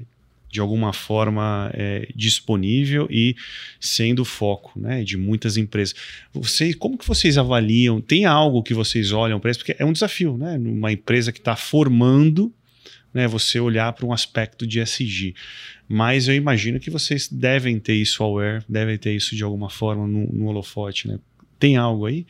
de 0.51 0.59
alguma 0.59 0.91
forma, 0.91 1.71
é, 1.73 2.09
disponível 2.13 3.07
e 3.09 3.35
sendo 3.79 4.25
foco 4.25 4.77
né, 4.77 5.01
de 5.01 5.15
muitas 5.15 5.55
empresas. 5.55 5.95
Vocês, 6.33 6.75
como 6.75 6.97
que 6.97 7.07
vocês 7.07 7.37
avaliam? 7.37 8.01
Tem 8.01 8.25
algo 8.25 8.61
que 8.61 8.73
vocês 8.73 9.13
olham 9.13 9.39
para 9.39 9.49
isso? 9.49 9.61
Porque 9.61 9.75
é 9.79 9.85
um 9.85 9.93
desafio, 9.93 10.35
né? 10.37 10.57
Numa 10.57 10.91
empresa 10.91 11.31
que 11.31 11.39
está 11.39 11.55
formando, 11.55 12.51
né, 13.13 13.27
você 13.27 13.59
olhar 13.59 13.91
para 13.93 14.05
um 14.05 14.13
aspecto 14.13 14.65
de 14.65 14.79
ESG. 14.79 15.35
Mas 15.87 16.27
eu 16.27 16.35
imagino 16.35 16.79
que 16.79 16.89
vocês 16.89 17.27
devem 17.27 17.79
ter 17.79 17.93
isso 17.93 18.23
aware, 18.23 18.63
devem 18.67 18.97
ter 18.97 19.13
isso 19.13 19.35
de 19.35 19.43
alguma 19.43 19.69
forma 19.69 20.07
no, 20.07 20.31
no 20.31 20.45
holofote, 20.45 21.07
né? 21.07 21.19
Tem 21.59 21.77
algo 21.77 22.05
aí? 22.05 22.25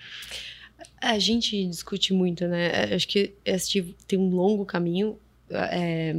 A 0.99 1.17
gente 1.19 1.65
discute 1.65 2.13
muito, 2.13 2.47
né? 2.47 2.93
Acho 2.93 3.07
que 3.07 3.33
este 3.45 3.95
tem 4.07 4.19
um 4.19 4.29
longo 4.29 4.65
caminho 4.65 5.17
é, 5.49 6.15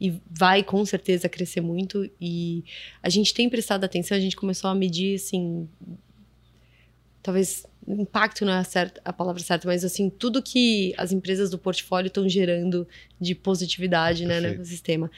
e 0.00 0.20
vai 0.30 0.62
com 0.62 0.84
certeza 0.84 1.28
crescer 1.28 1.60
muito. 1.60 2.08
E 2.20 2.64
a 3.02 3.08
gente 3.08 3.32
tem 3.34 3.48
prestado 3.48 3.84
atenção, 3.84 4.16
a 4.16 4.20
gente 4.20 4.36
começou 4.36 4.70
a 4.70 4.74
medir, 4.74 5.16
assim. 5.16 5.68
Talvez 7.22 7.66
impacto 7.86 8.44
não 8.44 8.52
é 8.52 8.58
a, 8.58 8.64
certa- 8.64 9.00
a 9.04 9.12
palavra 9.12 9.42
certa, 9.42 9.66
mas 9.68 9.84
assim, 9.84 10.08
tudo 10.10 10.42
que 10.42 10.94
as 10.96 11.12
empresas 11.12 11.50
do 11.50 11.58
portfólio 11.58 12.08
estão 12.08 12.28
gerando 12.28 12.86
de 13.20 13.34
positividade 13.34 14.24
né, 14.24 14.40
no 14.40 14.46
ecossistema. 14.48 15.10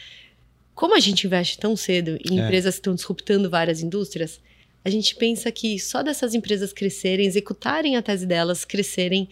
Como 0.74 0.94
a 0.94 1.00
gente 1.00 1.26
investe 1.26 1.58
tão 1.58 1.74
cedo 1.76 2.18
em 2.30 2.38
É. 2.40 2.44
empresas 2.44 2.74
que 2.74 2.80
estão 2.80 2.94
disruptando 2.94 3.48
várias 3.48 3.80
indústrias, 3.82 4.40
a 4.84 4.90
gente 4.90 5.14
pensa 5.16 5.50
que 5.50 5.78
só 5.78 6.02
dessas 6.02 6.34
empresas 6.34 6.72
crescerem, 6.72 7.26
executarem 7.26 7.96
a 7.96 8.02
tese 8.02 8.26
delas, 8.26 8.64
crescerem, 8.64 9.28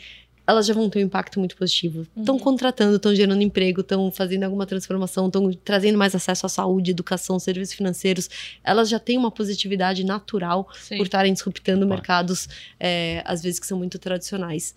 elas 0.47 0.67
já 0.67 0.75
vão 0.75 0.91
ter 0.91 0.99
um 0.99 1.03
impacto 1.07 1.39
muito 1.39 1.57
positivo. 1.57 2.07
Estão 2.17 2.35
Uhum. 2.37 2.41
contratando, 2.41 2.97
estão 2.97 3.15
gerando 3.15 3.41
emprego, 3.43 3.81
estão 3.81 4.11
fazendo 4.13 4.45
alguma 4.45 4.67
transformação, 4.67 5.27
estão 5.27 5.51
trazendo 5.65 5.97
mais 5.97 6.15
acesso 6.15 6.45
à 6.45 6.49
saúde, 6.49 6.91
educação, 6.91 7.39
serviços 7.39 7.75
financeiros. 7.75 8.29
Elas 8.63 8.89
já 8.89 8.99
têm 8.99 9.17
uma 9.17 9.31
positividade 9.31 10.05
natural 10.05 10.69
Sim. 10.81 10.99
por 10.99 11.05
estarem 11.05 11.33
disruptando 11.33 11.79
Claro. 11.87 11.89
mercados, 11.95 12.49
é, 12.79 13.23
às 13.25 13.43
vezes 13.43 13.59
que 13.59 13.67
são 13.67 13.79
muito 13.79 13.99
tradicionais. 13.99 14.75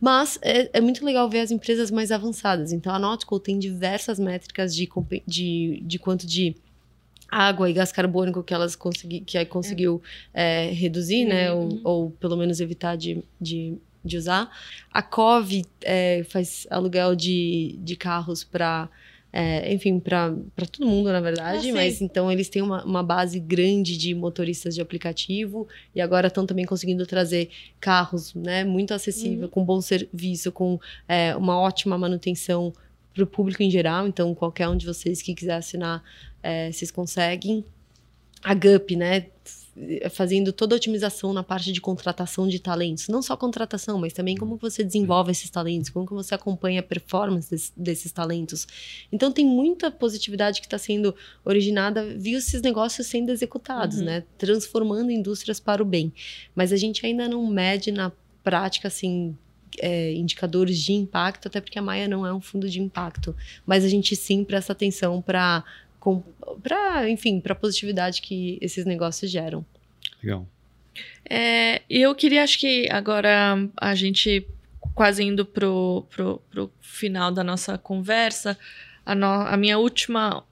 Mas 0.00 0.38
é, 0.42 0.70
é 0.78 0.80
muito 0.80 1.04
legal 1.04 1.28
ver 1.28 1.40
as 1.40 1.50
empresas 1.50 1.90
mais 1.90 2.10
avançadas. 2.10 2.72
Então, 2.72 2.92
a 2.94 2.98
Nautical 2.98 3.38
tem 3.38 3.58
diversas 3.58 4.18
métricas 4.18 4.74
de, 4.74 4.88
de, 5.26 5.82
de 5.84 5.98
quanto 5.98 6.26
de 6.26 6.54
água 7.30 7.70
e 7.70 7.72
gás 7.72 7.92
carbônico 7.92 8.42
que 8.42 8.52
elas 8.52 8.74
consegui, 8.74 9.20
que 9.20 9.38
aí 9.38 9.46
conseguiu 9.46 10.02
é, 10.34 10.70
reduzir, 10.72 11.24
né? 11.26 11.52
Ou, 11.52 11.60
Uhum. 11.68 11.80
ou 11.84 12.10
pelo 12.12 12.36
menos 12.36 12.60
evitar 12.60 12.96
de, 12.96 13.22
de, 13.40 13.74
de 14.04 14.16
usar. 14.16 14.50
A 14.92 15.02
COV 15.02 15.64
é, 15.82 16.24
faz 16.28 16.66
aluguel 16.70 17.14
de, 17.14 17.78
de 17.82 17.96
carros 17.96 18.44
para 18.44 18.88
é, 19.32 19.72
enfim, 19.72 20.00
para 20.00 20.34
todo 20.72 20.88
mundo, 20.88 21.12
na 21.12 21.20
verdade, 21.20 21.70
Ah, 21.70 21.74
mas 21.74 22.00
então 22.00 22.32
eles 22.32 22.48
têm 22.48 22.62
uma, 22.62 22.84
uma 22.84 23.02
base 23.02 23.38
grande 23.38 23.96
de 23.96 24.12
motoristas 24.12 24.74
de 24.74 24.80
aplicativo 24.80 25.68
e 25.94 26.00
agora 26.00 26.26
estão 26.26 26.44
também 26.44 26.64
conseguindo 26.64 27.06
trazer 27.06 27.48
carros, 27.78 28.34
né, 28.34 28.64
muito 28.64 28.92
acessível, 28.92 29.44
Uhum. 29.44 29.48
com 29.50 29.64
bom 29.64 29.80
serviço, 29.80 30.50
com 30.50 30.80
é, 31.06 31.36
uma 31.36 31.56
ótima 31.60 31.96
manutenção 31.96 32.72
para 33.14 33.22
o 33.22 33.26
público 33.26 33.62
em 33.62 33.70
geral. 33.70 34.08
Então, 34.08 34.34
qualquer 34.34 34.68
um 34.68 34.76
de 34.76 34.84
vocês 34.84 35.22
que 35.22 35.32
quiser 35.32 35.54
assinar, 35.54 36.02
é, 36.42 36.72
vocês 36.72 36.90
conseguem. 36.90 37.64
A 38.42 38.52
GUP, 38.52 38.96
né, 38.96 39.26
fazendo 40.10 40.52
toda 40.52 40.74
a 40.74 40.76
otimização 40.76 41.32
na 41.32 41.42
parte 41.42 41.72
de 41.72 41.80
contratação 41.80 42.48
de 42.48 42.58
talentos. 42.58 43.08
Não 43.08 43.22
só 43.22 43.36
contratação, 43.36 43.98
mas 43.98 44.12
também 44.12 44.36
como 44.36 44.56
você 44.56 44.82
desenvolve 44.84 45.30
esses 45.30 45.48
talentos, 45.48 45.90
como 45.90 46.06
que 46.06 46.12
você 46.12 46.34
acompanha 46.34 46.80
a 46.80 46.82
performance 46.82 47.48
des- 47.50 47.72
desses 47.76 48.10
talentos. 48.12 48.66
Então 49.12 49.30
tem 49.32 49.46
muita 49.46 49.90
positividade 49.90 50.60
que 50.60 50.66
está 50.66 50.76
sendo 50.78 51.14
originada, 51.44 52.04
viu 52.16 52.38
esses 52.38 52.60
negócios 52.62 53.06
sendo 53.06 53.30
executados, 53.30 53.98
Uhum. 53.98 54.04
né? 54.04 54.24
Transformando 54.36 55.10
indústrias 55.10 55.60
para 55.60 55.82
o 55.82 55.86
bem. 55.86 56.12
Mas 56.54 56.72
a 56.72 56.76
gente 56.76 57.04
ainda 57.06 57.28
não 57.28 57.46
mede 57.46 57.90
na 57.92 58.12
prática, 58.42 58.88
assim, 58.88 59.36
é, 59.78 60.12
indicadores 60.14 60.78
de 60.78 60.92
impacto, 60.92 61.46
até 61.46 61.60
porque 61.60 61.78
a 61.78 61.82
Maia 61.82 62.08
não 62.08 62.26
é 62.26 62.34
um 62.34 62.40
fundo 62.40 62.68
de 62.68 62.80
impacto. 62.80 63.34
Mas 63.64 63.84
a 63.84 63.88
gente 63.88 64.16
sim 64.16 64.42
presta 64.44 64.72
atenção 64.72 65.22
para 65.22 65.62
para, 66.62 67.08
enfim, 67.10 67.40
para 67.40 67.52
a 67.52 67.56
positividade 67.56 68.20
que 68.22 68.58
esses 68.60 68.84
negócios 68.84 69.30
geram. 69.30 69.64
Legal. 70.22 70.46
É, 71.28 71.82
e 71.88 72.00
eu 72.00 72.14
queria, 72.14 72.42
acho 72.42 72.58
que 72.58 72.88
agora 72.90 73.56
a 73.76 73.94
gente 73.94 74.46
quase 74.94 75.22
indo 75.22 75.44
pro, 75.44 76.04
pro, 76.10 76.42
pro 76.50 76.72
final 76.80 77.30
da 77.30 77.44
nossa 77.44 77.78
conversa, 77.78 78.58
a, 79.06 79.14
no- 79.14 79.26
a 79.26 79.56
minha 79.56 79.78
última 79.78 80.44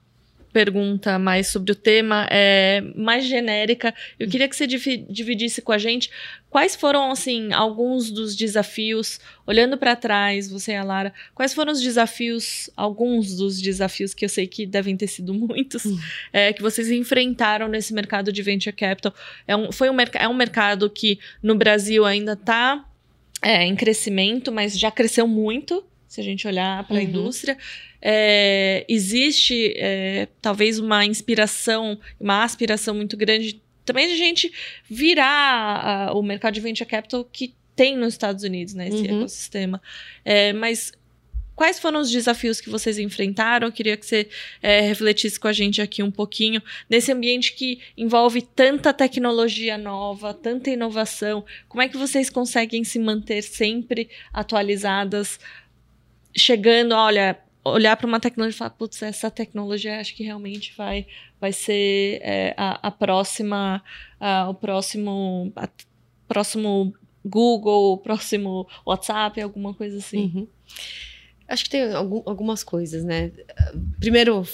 pergunta 0.51 1.19
mais 1.19 1.47
sobre 1.47 1.71
o 1.71 1.75
tema, 1.75 2.27
é 2.29 2.81
mais 2.95 3.25
genérica. 3.25 3.93
Eu 4.19 4.27
queria 4.27 4.47
que 4.47 4.55
você 4.55 4.65
dividisse 4.67 5.61
com 5.61 5.71
a 5.71 5.77
gente 5.77 6.09
quais 6.49 6.75
foram, 6.75 7.11
assim, 7.11 7.53
alguns 7.53 8.09
dos 8.09 8.35
desafios, 8.35 9.19
olhando 9.45 9.77
para 9.77 9.95
trás, 9.95 10.49
você 10.49 10.71
e 10.71 10.75
a 10.75 10.83
Lara, 10.83 11.13
quais 11.35 11.53
foram 11.53 11.71
os 11.71 11.81
desafios, 11.81 12.69
alguns 12.75 13.35
dos 13.35 13.61
desafios 13.61 14.13
que 14.13 14.25
eu 14.25 14.29
sei 14.29 14.47
que 14.47 14.65
devem 14.65 14.97
ter 14.97 15.07
sido 15.07 15.33
muitos, 15.33 15.85
uhum. 15.85 15.99
é, 16.33 16.51
que 16.51 16.61
vocês 16.61 16.89
enfrentaram 16.89 17.67
nesse 17.67 17.93
mercado 17.93 18.31
de 18.31 18.41
venture 18.41 18.75
capital? 18.75 19.13
É 19.47 19.55
um, 19.55 19.71
foi 19.71 19.89
um, 19.89 19.97
é 20.15 20.27
um 20.27 20.33
mercado 20.33 20.89
que 20.89 21.19
no 21.43 21.55
Brasil 21.55 22.05
ainda 22.05 22.33
está 22.33 22.83
é, 23.41 23.63
em 23.63 23.75
crescimento, 23.75 24.51
mas 24.51 24.77
já 24.77 24.89
cresceu 24.89 25.27
muito 25.27 25.83
se 26.09 26.19
a 26.19 26.23
gente 26.23 26.47
olhar 26.47 26.85
para 26.85 26.97
a 26.97 26.99
uhum. 26.99 27.05
indústria. 27.05 27.57
É, 28.01 28.83
existe 28.89 29.73
é, 29.77 30.27
talvez 30.41 30.79
uma 30.79 31.05
inspiração, 31.05 31.99
uma 32.19 32.43
aspiração 32.43 32.95
muito 32.95 33.15
grande 33.15 33.61
também 33.85 34.07
de 34.07 34.13
a 34.13 34.17
gente 34.17 34.51
virar 34.89 36.11
o 36.15 36.21
mercado 36.21 36.53
de 36.53 36.59
venture 36.59 36.89
capital 36.89 37.23
que 37.23 37.53
tem 37.75 37.95
nos 37.95 38.13
Estados 38.13 38.43
Unidos, 38.43 38.73
né, 38.73 38.87
esse 38.87 39.07
uhum. 39.07 39.19
ecossistema. 39.19 39.81
É, 40.25 40.51
mas 40.51 40.91
quais 41.55 41.79
foram 41.79 41.99
os 41.99 42.09
desafios 42.09 42.59
que 42.61 42.69
vocês 42.69 42.97
enfrentaram? 42.99 43.67
Eu 43.67 43.71
queria 43.71 43.97
que 43.97 44.05
você 44.05 44.27
é, 44.61 44.81
refletisse 44.81 45.39
com 45.39 45.47
a 45.47 45.53
gente 45.53 45.81
aqui 45.81 46.03
um 46.03 46.11
pouquinho 46.11 46.61
nesse 46.89 47.11
ambiente 47.11 47.53
que 47.53 47.79
envolve 47.97 48.41
tanta 48.41 48.93
tecnologia 48.93 49.77
nova, 49.77 50.33
tanta 50.33 50.69
inovação. 50.69 51.43
Como 51.67 51.81
é 51.81 51.89
que 51.89 51.97
vocês 51.97 52.29
conseguem 52.29 52.83
se 52.83 52.97
manter 52.99 53.41
sempre 53.41 54.09
atualizadas? 54.33 55.39
Chegando, 56.35 56.93
olha, 56.93 57.39
olhar 57.63 57.95
para 57.97 58.07
uma 58.07 58.19
tecnologia 58.19 58.55
e 58.55 58.57
falar, 58.57 58.71
putz, 58.71 59.01
essa 59.01 59.29
tecnologia 59.29 59.99
acho 59.99 60.15
que 60.15 60.23
realmente 60.23 60.73
vai, 60.75 61.05
vai 61.39 61.51
ser 61.51 62.19
é, 62.21 62.53
a, 62.57 62.87
a, 62.87 62.91
próxima, 62.91 63.83
a, 64.19 64.49
o 64.49 64.53
próximo, 64.53 65.51
a, 65.55 65.67
próximo 66.27 66.93
Google, 67.25 67.93
o 67.93 67.97
próximo 67.97 68.67
WhatsApp, 68.85 69.41
alguma 69.41 69.73
coisa 69.73 69.97
assim. 69.97 70.31
Uhum. 70.35 70.47
Acho 71.47 71.63
que 71.63 71.69
tem 71.71 71.93
algum, 71.93 72.21
algumas 72.25 72.63
coisas, 72.63 73.03
né? 73.03 73.31
Primeiro, 73.99 74.47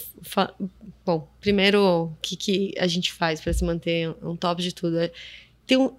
bom, 1.06 1.28
primeiro, 1.42 2.06
o 2.06 2.18
que, 2.22 2.38
que 2.38 2.74
a 2.78 2.88
gente 2.88 3.12
faz 3.12 3.42
para 3.42 3.52
se 3.52 3.66
manter 3.66 4.16
um 4.24 4.36
top 4.36 4.62
de 4.64 4.74
tudo? 4.74 5.00
É, 5.00 5.12
ter, 5.68 5.78
um, 5.78 5.94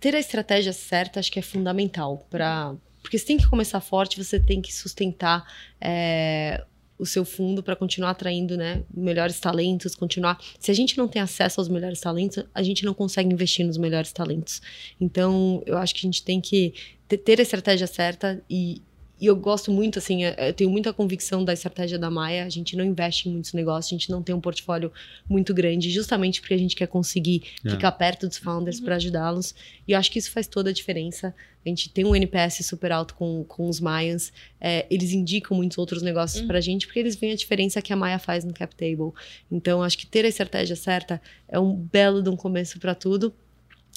ter 0.00 0.16
a 0.16 0.18
estratégia 0.18 0.72
certa 0.72 1.20
acho 1.20 1.30
que 1.30 1.38
é 1.38 1.42
fundamental 1.42 2.26
para 2.30 2.74
porque 3.06 3.18
você 3.18 3.24
tem 3.24 3.38
que 3.38 3.48
começar 3.48 3.80
forte, 3.80 4.22
você 4.22 4.40
tem 4.40 4.60
que 4.60 4.74
sustentar 4.74 5.48
é, 5.80 6.64
o 6.98 7.06
seu 7.06 7.24
fundo 7.24 7.62
para 7.62 7.76
continuar 7.76 8.10
atraindo 8.10 8.56
né, 8.56 8.82
melhores 8.92 9.38
talentos, 9.38 9.94
continuar. 9.94 10.40
Se 10.58 10.72
a 10.72 10.74
gente 10.74 10.98
não 10.98 11.06
tem 11.06 11.22
acesso 11.22 11.60
aos 11.60 11.68
melhores 11.68 12.00
talentos, 12.00 12.42
a 12.52 12.64
gente 12.64 12.84
não 12.84 12.92
consegue 12.92 13.32
investir 13.32 13.64
nos 13.64 13.78
melhores 13.78 14.10
talentos. 14.10 14.60
Então, 15.00 15.62
eu 15.66 15.78
acho 15.78 15.94
que 15.94 16.00
a 16.00 16.08
gente 16.08 16.24
tem 16.24 16.40
que 16.40 16.74
ter, 17.06 17.18
ter 17.18 17.38
a 17.38 17.42
estratégia 17.42 17.86
certa 17.86 18.42
e, 18.50 18.82
e 19.18 19.26
eu 19.26 19.34
gosto 19.34 19.70
muito, 19.70 19.98
assim, 19.98 20.24
é, 20.24 20.50
eu 20.50 20.52
tenho 20.52 20.68
muita 20.68 20.92
convicção 20.92 21.42
da 21.42 21.54
estratégia 21.54 21.98
da 21.98 22.10
Maia. 22.10 22.44
A 22.44 22.50
gente 22.50 22.76
não 22.76 22.84
investe 22.84 23.28
em 23.28 23.32
muitos 23.32 23.54
negócios, 23.54 23.90
a 23.90 23.96
gente 23.96 24.10
não 24.10 24.22
tem 24.22 24.34
um 24.34 24.40
portfólio 24.40 24.92
muito 25.28 25.54
grande, 25.54 25.90
justamente 25.90 26.40
porque 26.40 26.52
a 26.52 26.58
gente 26.58 26.76
quer 26.76 26.86
conseguir 26.86 27.44
é. 27.64 27.70
ficar 27.70 27.92
perto 27.92 28.28
dos 28.28 28.36
founders 28.36 28.78
uhum. 28.78 28.84
para 28.84 28.96
ajudá-los. 28.96 29.54
E 29.88 29.92
eu 29.92 29.98
acho 29.98 30.10
que 30.10 30.18
isso 30.18 30.30
faz 30.30 30.46
toda 30.46 30.68
a 30.68 30.72
diferença. 30.72 31.34
A 31.64 31.68
gente 31.68 31.88
tem 31.88 32.04
um 32.04 32.14
NPS 32.14 32.66
super 32.66 32.92
alto 32.92 33.14
com, 33.14 33.42
com 33.44 33.68
os 33.68 33.80
Mayans. 33.80 34.32
É, 34.60 34.86
eles 34.90 35.12
indicam 35.12 35.56
muitos 35.56 35.78
outros 35.78 36.02
negócios 36.02 36.42
uhum. 36.42 36.46
para 36.46 36.58
a 36.58 36.60
gente, 36.60 36.86
porque 36.86 37.00
eles 37.00 37.16
veem 37.16 37.32
a 37.32 37.36
diferença 37.36 37.80
que 37.80 37.94
a 37.94 37.96
Maia 37.96 38.18
faz 38.18 38.44
no 38.44 38.52
cap 38.52 38.74
table. 38.76 39.12
Então, 39.50 39.82
acho 39.82 39.96
que 39.96 40.06
ter 40.06 40.26
a 40.26 40.28
estratégia 40.28 40.76
certa 40.76 41.22
é 41.48 41.58
um 41.58 41.74
belo 41.74 42.22
de 42.22 42.28
um 42.28 42.36
começo 42.36 42.78
para 42.78 42.94
tudo. 42.94 43.34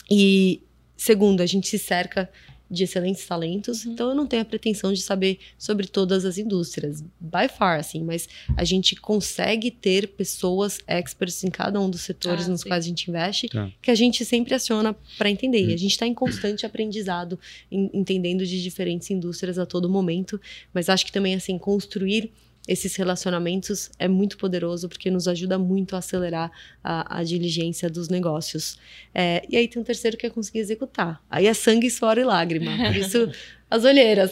E, 0.09 0.63
segundo, 0.95 1.41
a 1.41 1.45
gente 1.45 1.67
se 1.67 1.77
cerca 1.77 2.29
de 2.69 2.83
excelentes 2.83 3.25
talentos, 3.25 3.83
uhum. 3.83 3.93
então 3.93 4.09
eu 4.09 4.15
não 4.15 4.27
tenho 4.27 4.41
a 4.41 4.45
pretensão 4.45 4.93
de 4.93 5.01
saber 5.01 5.39
sobre 5.57 5.87
todas 5.87 6.25
as 6.25 6.37
indústrias, 6.37 7.01
by 7.19 7.47
far, 7.47 7.79
assim, 7.79 8.03
mas 8.03 8.29
a 8.55 8.63
gente 8.63 8.95
consegue 8.95 9.71
ter 9.71 10.09
pessoas 10.09 10.79
experts 10.87 11.43
em 11.43 11.49
cada 11.49 11.79
um 11.79 11.89
dos 11.89 12.01
setores 12.01 12.47
ah, 12.47 12.51
nos 12.51 12.61
sim. 12.61 12.69
quais 12.69 12.85
a 12.85 12.87
gente 12.87 13.09
investe, 13.09 13.47
tá. 13.49 13.69
que 13.81 13.89
a 13.89 13.95
gente 13.95 14.23
sempre 14.23 14.53
aciona 14.53 14.95
para 15.17 15.29
entender. 15.29 15.67
Uhum. 15.67 15.73
A 15.73 15.77
gente 15.77 15.91
está 15.91 16.05
em 16.05 16.13
constante 16.13 16.65
aprendizado, 16.65 17.39
em, 17.71 17.89
entendendo 17.93 18.45
de 18.45 18.61
diferentes 18.61 19.09
indústrias 19.09 19.57
a 19.57 19.65
todo 19.65 19.89
momento, 19.89 20.39
mas 20.73 20.89
acho 20.89 21.05
que 21.05 21.11
também, 21.11 21.33
assim, 21.35 21.57
construir 21.57 22.31
esses 22.67 22.95
relacionamentos 22.95 23.89
é 23.97 24.07
muito 24.07 24.37
poderoso 24.37 24.87
porque 24.87 25.09
nos 25.09 25.27
ajuda 25.27 25.57
muito 25.57 25.95
a 25.95 25.99
acelerar 25.99 26.51
a, 26.83 27.19
a 27.19 27.23
diligência 27.23 27.89
dos 27.89 28.09
negócios. 28.09 28.77
É, 29.13 29.43
e 29.49 29.57
aí 29.57 29.67
tem 29.67 29.81
um 29.81 29.85
terceiro 29.85 30.17
que 30.17 30.25
é 30.25 30.29
conseguir 30.29 30.59
executar. 30.59 31.21
Aí 31.29 31.47
é 31.47 31.53
sangue, 31.53 31.89
suor 31.89 32.17
e 32.17 32.23
lágrima. 32.23 32.71
Por 32.85 32.95
isso, 32.95 33.31
as 33.69 33.83
olheiras. 33.83 34.31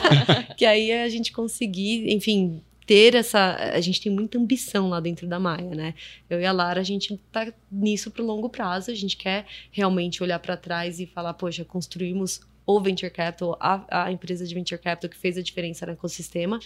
que 0.56 0.64
aí 0.64 0.90
é 0.90 1.04
a 1.04 1.08
gente 1.08 1.32
conseguir, 1.32 2.10
enfim, 2.10 2.62
ter 2.86 3.14
essa. 3.14 3.56
A 3.74 3.80
gente 3.80 4.00
tem 4.00 4.12
muita 4.12 4.38
ambição 4.38 4.88
lá 4.88 5.00
dentro 5.00 5.26
da 5.26 5.38
Maia, 5.38 5.74
né? 5.74 5.94
Eu 6.28 6.40
e 6.40 6.46
a 6.46 6.52
Lara, 6.52 6.80
a 6.80 6.84
gente 6.84 7.18
tá 7.30 7.52
nisso 7.70 8.10
pro 8.10 8.24
longo 8.24 8.48
prazo, 8.48 8.90
a 8.90 8.94
gente 8.94 9.16
quer 9.16 9.46
realmente 9.70 10.22
olhar 10.22 10.38
para 10.38 10.56
trás 10.56 11.00
e 11.00 11.06
falar, 11.06 11.34
poxa, 11.34 11.64
construímos 11.64 12.40
o 12.66 12.80
venture 12.80 13.10
capital, 13.10 13.56
a, 13.60 14.04
a, 14.04 14.12
empresa 14.12 14.46
de 14.46 14.54
venture 14.54 14.80
capital 14.80 15.10
que 15.10 15.16
fez 15.16 15.36
a 15.36 15.42
diferença 15.42 15.84
no 15.84 15.92
ecossistema. 15.92 16.58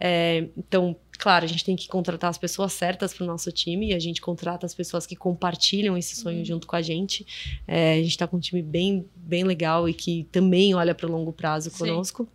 É, 0.00 0.48
então, 0.56 0.96
claro, 1.18 1.44
a 1.44 1.48
gente 1.48 1.64
tem 1.64 1.76
que 1.76 1.86
contratar 1.88 2.30
as 2.30 2.38
pessoas 2.38 2.72
certas 2.72 3.12
para 3.12 3.24
o 3.24 3.26
nosso 3.26 3.52
time 3.52 3.90
e 3.90 3.94
a 3.94 3.98
gente 3.98 4.20
contrata 4.20 4.64
as 4.64 4.74
pessoas 4.74 5.06
que 5.06 5.14
compartilham 5.14 5.96
esse 5.96 6.16
sonho 6.16 6.38
uhum. 6.38 6.44
junto 6.44 6.66
com 6.66 6.76
a 6.76 6.82
gente. 6.82 7.26
É, 7.66 7.94
a 7.94 7.96
gente 7.96 8.10
está 8.10 8.26
com 8.26 8.38
um 8.38 8.40
time 8.40 8.62
bem, 8.62 9.06
bem 9.14 9.44
legal 9.44 9.88
e 9.88 9.94
que 9.94 10.26
também 10.32 10.74
olha 10.74 10.94
para 10.94 11.06
o 11.06 11.10
longo 11.10 11.32
prazo 11.32 11.70
conosco. 11.70 12.26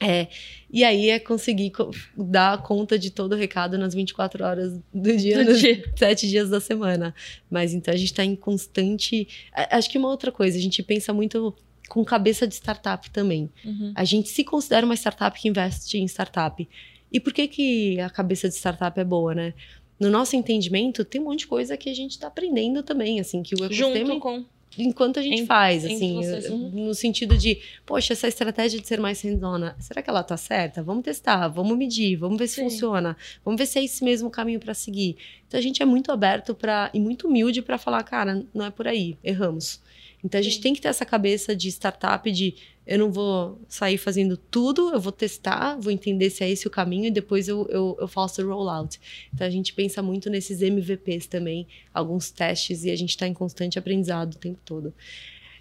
É, 0.00 0.26
e 0.68 0.82
aí 0.82 1.10
é 1.10 1.20
conseguir 1.20 1.70
co 1.70 1.90
dar 2.16 2.60
conta 2.62 2.98
de 2.98 3.08
todo 3.08 3.34
o 3.34 3.36
recado 3.36 3.78
nas 3.78 3.94
24 3.94 4.44
horas 4.44 4.72
do 4.92 5.16
dia, 5.16 5.44
do 5.44 5.50
nos 5.50 5.60
dia. 5.60 5.80
sete 5.96 6.28
dias 6.28 6.50
da 6.50 6.60
semana. 6.60 7.14
Mas 7.48 7.72
então 7.72 7.94
a 7.94 7.96
gente 7.96 8.10
está 8.10 8.24
em 8.24 8.34
constante. 8.34 9.28
Acho 9.70 9.88
que 9.88 9.98
uma 9.98 10.08
outra 10.08 10.32
coisa, 10.32 10.58
a 10.58 10.60
gente 10.60 10.82
pensa 10.82 11.12
muito 11.12 11.54
com 11.92 12.02
cabeça 12.02 12.46
de 12.46 12.54
startup 12.54 13.10
também. 13.10 13.50
Uhum. 13.62 13.92
A 13.94 14.02
gente 14.02 14.30
se 14.30 14.42
considera 14.42 14.86
uma 14.86 14.96
startup 14.96 15.38
que 15.38 15.46
investe 15.46 15.98
em 15.98 16.06
startup. 16.06 16.66
E 17.12 17.20
por 17.20 17.34
que, 17.34 17.46
que 17.46 18.00
a 18.00 18.08
cabeça 18.08 18.48
de 18.48 18.54
startup 18.54 18.98
é 18.98 19.04
boa, 19.04 19.34
né? 19.34 19.52
No 20.00 20.08
nosso 20.08 20.34
entendimento, 20.34 21.04
tem 21.04 21.20
um 21.20 21.24
monte 21.24 21.40
de 21.40 21.48
coisa 21.48 21.76
que 21.76 21.90
a 21.90 21.94
gente 21.94 22.12
está 22.12 22.28
aprendendo 22.28 22.82
também, 22.82 23.20
assim, 23.20 23.42
que 23.42 23.54
o 23.54 23.62
ecossistema... 23.62 24.06
Junto 24.06 24.20
com... 24.20 24.42
Enquanto 24.78 25.18
a 25.18 25.22
gente 25.22 25.42
em, 25.42 25.46
faz, 25.46 25.84
assim, 25.84 26.18
uhum. 26.48 26.86
no 26.86 26.94
sentido 26.94 27.36
de, 27.36 27.60
poxa, 27.84 28.14
essa 28.14 28.26
estratégia 28.26 28.80
de 28.80 28.86
ser 28.86 28.98
mais 28.98 29.20
hands 29.22 29.42
será 29.80 30.00
que 30.00 30.08
ela 30.08 30.22
tá 30.22 30.36
certa? 30.36 30.82
Vamos 30.82 31.04
testar, 31.04 31.48
vamos 31.48 31.76
medir, 31.76 32.16
vamos 32.16 32.38
ver 32.38 32.48
se 32.48 32.56
Sim. 32.56 32.64
funciona, 32.64 33.16
vamos 33.44 33.58
ver 33.58 33.66
se 33.66 33.78
é 33.78 33.84
esse 33.84 34.02
mesmo 34.02 34.30
caminho 34.30 34.58
para 34.58 34.72
seguir. 34.72 35.16
Então 35.46 35.58
a 35.58 35.62
gente 35.62 35.82
é 35.82 35.84
muito 35.84 36.10
aberto 36.10 36.54
para 36.54 36.90
e 36.94 37.00
muito 37.00 37.28
humilde 37.28 37.60
para 37.60 37.76
falar, 37.76 38.02
cara, 38.02 38.44
não 38.54 38.64
é 38.64 38.70
por 38.70 38.88
aí, 38.88 39.16
erramos. 39.22 39.80
Então 40.24 40.38
a 40.38 40.42
gente 40.42 40.56
Sim. 40.56 40.62
tem 40.62 40.74
que 40.74 40.80
ter 40.80 40.88
essa 40.88 41.04
cabeça 41.04 41.54
de 41.54 41.68
startup 41.68 42.30
de 42.30 42.54
eu 42.86 42.98
não 42.98 43.12
vou 43.12 43.60
sair 43.68 43.96
fazendo 43.96 44.36
tudo, 44.36 44.92
eu 44.92 45.00
vou 45.00 45.12
testar, 45.12 45.76
vou 45.78 45.92
entender 45.92 46.30
se 46.30 46.42
é 46.42 46.50
esse 46.50 46.66
o 46.66 46.70
caminho 46.70 47.06
e 47.06 47.10
depois 47.10 47.48
eu, 47.48 47.66
eu, 47.70 47.96
eu 48.00 48.08
faço 48.08 48.42
o 48.42 48.48
rollout. 48.48 49.00
Então 49.32 49.46
a 49.46 49.50
gente 49.50 49.72
pensa 49.72 50.02
muito 50.02 50.28
nesses 50.28 50.60
MVPs 50.62 51.26
também, 51.26 51.66
alguns 51.94 52.30
testes, 52.30 52.84
e 52.84 52.90
a 52.90 52.96
gente 52.96 53.10
está 53.10 53.26
em 53.26 53.34
constante 53.34 53.78
aprendizado 53.78 54.34
o 54.34 54.38
tempo 54.38 54.58
todo. 54.64 54.92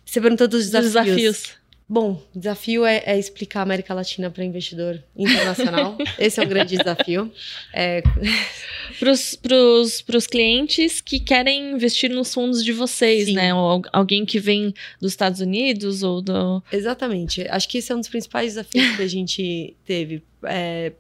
Você 0.04 0.20
perguntou 0.20 0.48
dos 0.48 0.70
desafios. 0.70 1.16
desafios. 1.16 1.61
Bom, 1.92 2.24
o 2.34 2.40
desafio 2.40 2.86
é, 2.86 3.04
é 3.06 3.20
explicar 3.20 3.60
a 3.60 3.64
América 3.64 3.94
Latina 3.94 4.32
para 4.32 4.46
investidor 4.46 5.04
internacional. 5.14 5.98
Esse 6.18 6.40
é 6.40 6.44
o 6.46 6.48
grande 6.48 6.78
desafio. 6.78 7.30
É... 7.74 8.02
Para 8.98 10.18
os 10.18 10.28
clientes 10.28 11.02
que 11.02 11.20
querem 11.20 11.74
investir 11.74 12.10
nos 12.10 12.34
fundos 12.34 12.64
de 12.64 12.72
vocês, 12.72 13.26
Sim. 13.26 13.34
né? 13.34 13.54
Ou 13.54 13.82
alguém 13.92 14.26
que 14.26 14.40
vem 14.40 14.74
dos 15.02 15.12
Estados 15.12 15.42
Unidos 15.42 16.02
ou 16.02 16.22
do. 16.22 16.64
Exatamente. 16.72 17.46
Acho 17.50 17.68
que 17.68 17.80
esse 17.80 17.92
é 17.92 17.96
um 17.96 18.00
dos 18.00 18.08
principais 18.08 18.54
desafios 18.54 18.96
que 18.96 19.02
a 19.02 19.08
gente 19.08 19.76
teve. 19.84 20.24
É, 20.44 20.94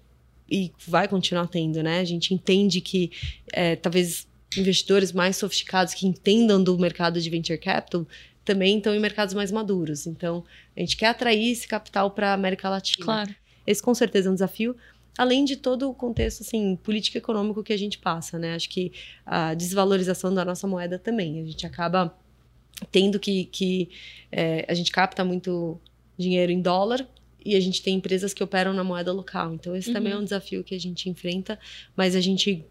e 0.50 0.74
vai 0.86 1.08
continuar 1.08 1.48
tendo, 1.48 1.82
né? 1.82 2.02
A 2.02 2.06
gente 2.06 2.34
entende 2.34 2.82
que 2.82 3.12
é, 3.54 3.78
talvez 3.78 4.28
investidores 4.58 5.14
mais 5.14 5.38
sofisticados 5.38 5.94
que 5.94 6.06
entendam 6.06 6.62
do 6.62 6.78
mercado 6.78 7.22
de 7.22 7.30
venture 7.30 7.58
capital 7.58 8.06
também 8.44 8.78
estão 8.78 8.94
em 8.94 9.00
mercados 9.00 9.34
mais 9.34 9.52
maduros. 9.52 10.08
Então, 10.08 10.44
a 10.76 10.80
gente 10.80 10.98
quer 10.98 11.08
atrair 11.08 11.52
esse 11.52 11.68
capital 11.68 12.12
para 12.12 12.32
a 12.32 12.34
América 12.34 12.70
Latina. 12.70 13.06
Claro. 13.06 13.36
Esse 13.66 13.82
com 13.82 13.94
certeza 13.94 14.30
é 14.30 14.32
um 14.32 14.34
desafio, 14.34 14.76
além 15.18 15.46
de 15.46 15.56
todo 15.56 15.90
o 15.90 15.94
contexto 15.94 16.42
assim 16.42 16.76
político 16.76 17.18
econômico 17.18 17.64
que 17.64 17.74
a 17.74 17.78
gente 17.78 17.98
passa, 17.98 18.40
né? 18.40 18.56
Acho 18.56 18.70
que 18.70 18.92
a 19.26 19.54
desvalorização 19.54 20.34
da 20.34 20.44
nossa 20.44 20.68
moeda 20.68 20.98
também. 20.98 21.42
A 21.42 21.46
gente 21.46 21.66
acaba 21.66 22.16
tendo 22.92 23.20
que, 23.20 23.46
que 23.46 23.90
é, 24.32 24.66
a 24.68 24.74
gente 24.74 24.92
capta 24.92 25.24
muito 25.24 25.80
dinheiro 26.18 26.52
em 26.52 26.62
dólar 26.62 27.08
e 27.44 27.56
a 27.56 27.60
gente 27.60 27.82
tem 27.82 27.96
empresas 27.96 28.34
que 28.34 28.44
operam 28.44 28.74
na 28.74 28.84
moeda 28.84 29.12
local. 29.12 29.54
Então 29.54 29.76
esse 29.76 29.90
uhum. 29.90 29.94
também 29.94 30.14
é 30.14 30.18
um 30.18 30.24
desafio 30.24 30.64
que 30.64 30.74
a 30.74 30.80
gente 30.80 31.10
enfrenta, 31.10 31.60
mas 31.96 32.16
a 32.16 32.22
gente 32.22 32.66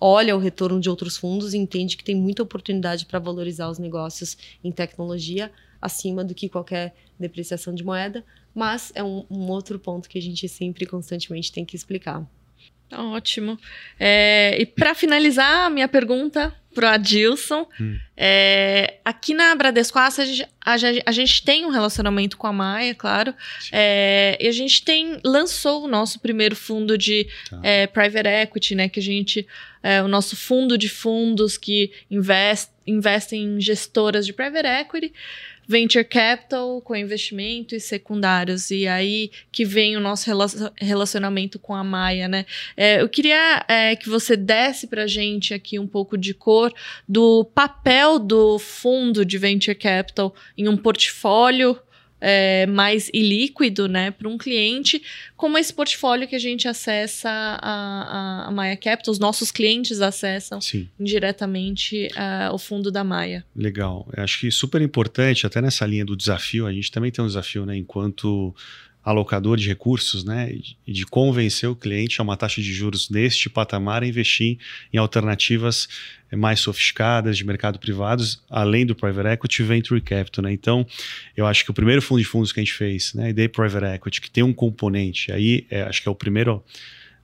olha 0.00 0.36
o 0.36 0.38
retorno 0.38 0.80
de 0.80 0.90
outros 0.90 1.16
fundos 1.16 1.54
e 1.54 1.58
entende 1.58 1.96
que 1.96 2.04
tem 2.04 2.14
muita 2.14 2.42
oportunidade 2.42 3.06
para 3.06 3.18
valorizar 3.18 3.68
os 3.68 3.78
negócios 3.78 4.36
em 4.62 4.70
tecnologia 4.70 5.50
acima 5.80 6.24
do 6.24 6.34
que 6.34 6.48
qualquer 6.48 6.94
depreciação 7.18 7.74
de 7.74 7.84
moeda, 7.84 8.24
mas 8.54 8.90
é 8.94 9.02
um, 9.02 9.24
um 9.30 9.48
outro 9.48 9.78
ponto 9.78 10.08
que 10.08 10.18
a 10.18 10.22
gente 10.22 10.48
sempre 10.48 10.86
constantemente 10.86 11.52
tem 11.52 11.64
que 11.64 11.76
explicar. 11.76 12.26
Tá 12.88 13.02
ótimo. 13.02 13.58
É, 13.98 14.56
e 14.60 14.66
para 14.66 14.94
finalizar, 14.94 15.70
minha 15.70 15.88
pergunta 15.88 16.54
para 16.74 16.90
o 16.90 16.92
Adilson. 16.92 17.66
Hum. 17.80 17.98
É, 18.16 18.98
aqui 19.04 19.32
na 19.32 19.54
Bradesco 19.54 19.98
a 19.98 20.10
gente, 20.10 20.46
a, 20.60 20.74
a, 21.06 21.12
gente 21.12 21.42
tem 21.42 21.64
um 21.64 21.70
relacionamento 21.70 22.36
com 22.36 22.46
a 22.46 22.52
Maia, 22.52 22.94
claro. 22.94 23.34
É, 23.72 24.36
e 24.40 24.46
a 24.46 24.52
gente 24.52 24.84
tem 24.84 25.18
lançou 25.24 25.84
o 25.84 25.88
nosso 25.88 26.20
primeiro 26.20 26.54
fundo 26.54 26.98
de 26.98 27.26
tá. 27.48 27.60
é, 27.62 27.86
private 27.86 28.28
equity, 28.28 28.74
né? 28.74 28.88
Que 28.88 29.00
a 29.00 29.02
gente. 29.02 29.46
É, 29.82 30.02
o 30.02 30.08
nosso 30.08 30.34
fundo 30.34 30.78
de 30.78 30.88
fundos 30.88 31.58
que 31.58 31.92
investe, 32.10 32.72
investe 32.86 33.36
em 33.36 33.60
gestoras 33.60 34.24
de 34.24 34.32
private 34.32 34.66
equity 34.66 35.12
venture 35.66 36.04
capital 36.04 36.80
com 36.80 36.94
investimentos 36.94 37.84
secundários 37.84 38.70
e 38.70 38.86
aí 38.86 39.30
que 39.50 39.64
vem 39.64 39.96
o 39.96 40.00
nosso 40.00 40.30
relacionamento 40.80 41.58
com 41.58 41.74
a 41.74 41.82
Maia, 41.82 42.28
né? 42.28 42.46
É, 42.76 43.00
eu 43.00 43.08
queria 43.08 43.64
é, 43.68 43.96
que 43.96 44.08
você 44.08 44.36
desse 44.36 44.86
para 44.86 45.06
gente 45.06 45.54
aqui 45.54 45.78
um 45.78 45.86
pouco 45.86 46.16
de 46.16 46.34
cor 46.34 46.72
do 47.08 47.44
papel 47.54 48.18
do 48.18 48.58
fundo 48.58 49.24
de 49.24 49.38
venture 49.38 49.76
capital 49.76 50.34
em 50.56 50.68
um 50.68 50.76
portfólio 50.76 51.78
é, 52.26 52.64
mais 52.66 53.10
ilíquido, 53.12 53.86
né, 53.86 54.10
para 54.10 54.26
um 54.26 54.38
cliente, 54.38 55.02
como 55.36 55.58
esse 55.58 55.70
portfólio 55.70 56.26
que 56.26 56.34
a 56.34 56.38
gente 56.38 56.66
acessa 56.66 57.28
a, 57.28 58.46
a, 58.46 58.48
a 58.48 58.50
Maia 58.50 58.76
Capital, 58.78 59.12
os 59.12 59.18
nossos 59.18 59.52
clientes 59.52 60.00
acessam 60.00 60.58
Sim. 60.58 60.88
diretamente 60.98 62.08
uh, 62.16 62.54
o 62.54 62.58
fundo 62.58 62.90
da 62.90 63.04
Maia. 63.04 63.44
Legal. 63.54 64.08
Eu 64.16 64.24
acho 64.24 64.40
que 64.40 64.50
super 64.50 64.80
importante, 64.80 65.46
até 65.46 65.60
nessa 65.60 65.84
linha 65.84 66.04
do 66.04 66.16
desafio, 66.16 66.66
a 66.66 66.72
gente 66.72 66.90
também 66.90 67.10
tem 67.10 67.22
um 67.22 67.28
desafio, 67.28 67.66
né, 67.66 67.76
enquanto 67.76 68.54
alocador 69.04 69.58
de 69.58 69.68
recursos, 69.68 70.24
né, 70.24 70.50
e 70.86 70.92
de 70.92 71.04
convencer 71.04 71.68
o 71.68 71.76
cliente 71.76 72.20
a 72.20 72.24
uma 72.24 72.36
taxa 72.36 72.62
de 72.62 72.72
juros 72.72 73.10
neste 73.10 73.50
patamar 73.50 74.02
a 74.02 74.06
investir 74.06 74.58
em 74.92 74.96
alternativas 74.96 75.88
mais 76.32 76.60
sofisticadas 76.60 77.36
de 77.36 77.44
mercado 77.44 77.78
privado, 77.78 78.24
além 78.50 78.86
do 78.86 78.94
private 78.94 79.28
equity 79.28 79.62
e 79.62 79.64
venture 79.64 80.00
capital, 80.00 80.42
né? 80.44 80.52
Então, 80.52 80.84
eu 81.36 81.46
acho 81.46 81.64
que 81.64 81.70
o 81.70 81.74
primeiro 81.74 82.02
fundo 82.02 82.20
de 82.20 82.24
fundos 82.24 82.50
que 82.50 82.58
a 82.58 82.62
gente 82.62 82.72
fez, 82.72 83.14
né, 83.14 83.32
de 83.32 83.48
private 83.48 83.86
equity, 83.94 84.20
que 84.20 84.30
tem 84.30 84.42
um 84.42 84.52
componente, 84.52 85.30
aí 85.30 85.66
é, 85.70 85.82
acho 85.82 86.02
que 86.02 86.08
é 86.08 86.10
o 86.10 86.14
primeiro 86.14 86.64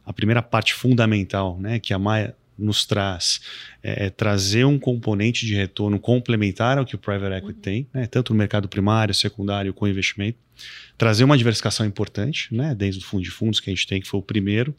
a 0.04 0.12
primeira 0.12 0.42
parte 0.42 0.74
fundamental, 0.74 1.58
né, 1.60 1.78
que 1.78 1.92
a 1.94 1.98
Maia 1.98 2.34
nos 2.60 2.84
traz 2.84 3.40
é, 3.82 4.06
é, 4.06 4.10
trazer 4.10 4.64
um 4.64 4.78
componente 4.78 5.46
de 5.46 5.54
retorno 5.54 5.98
complementar 5.98 6.78
ao 6.78 6.84
que 6.84 6.94
o 6.94 6.98
private 6.98 7.36
equity 7.36 7.54
uhum. 7.54 7.60
tem, 7.60 7.86
né, 7.92 8.06
tanto 8.06 8.32
no 8.32 8.38
mercado 8.38 8.68
primário, 8.68 9.14
secundário, 9.14 9.72
com 9.72 9.88
investimento, 9.88 10.38
trazer 10.98 11.24
uma 11.24 11.38
diversificação 11.38 11.86
importante, 11.86 12.54
né, 12.54 12.74
desde 12.74 13.02
o 13.02 13.04
fundo 13.04 13.22
de 13.22 13.30
fundos 13.30 13.60
que 13.60 13.70
a 13.70 13.74
gente 13.74 13.86
tem, 13.86 14.00
que 14.00 14.08
foi 14.08 14.20
o 14.20 14.22
primeiro, 14.22 14.74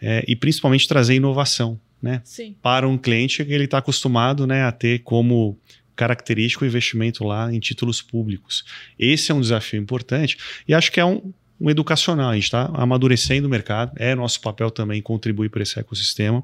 é, 0.00 0.24
e 0.26 0.34
principalmente 0.34 0.88
trazer 0.88 1.14
inovação, 1.14 1.78
né, 2.02 2.22
para 2.62 2.88
um 2.88 2.96
cliente 2.96 3.44
que 3.44 3.52
ele 3.52 3.64
está 3.64 3.78
acostumado, 3.78 4.46
né, 4.46 4.64
a 4.64 4.72
ter 4.72 5.00
como 5.00 5.58
característico 5.94 6.64
o 6.64 6.66
investimento 6.66 7.24
lá 7.24 7.52
em 7.52 7.60
títulos 7.60 8.00
públicos. 8.00 8.64
Esse 8.98 9.30
é 9.30 9.34
um 9.34 9.40
desafio 9.40 9.78
importante 9.78 10.38
e 10.66 10.72
acho 10.72 10.90
que 10.90 10.98
é 10.98 11.04
um, 11.04 11.30
um 11.60 11.68
educacional. 11.68 12.30
A 12.30 12.34
gente 12.34 12.44
está 12.44 12.70
amadurecendo 12.72 13.46
o 13.46 13.50
mercado, 13.50 13.92
é 13.96 14.14
nosso 14.14 14.40
papel 14.40 14.70
também 14.70 15.02
contribuir 15.02 15.50
para 15.50 15.62
esse 15.62 15.78
ecossistema. 15.78 16.42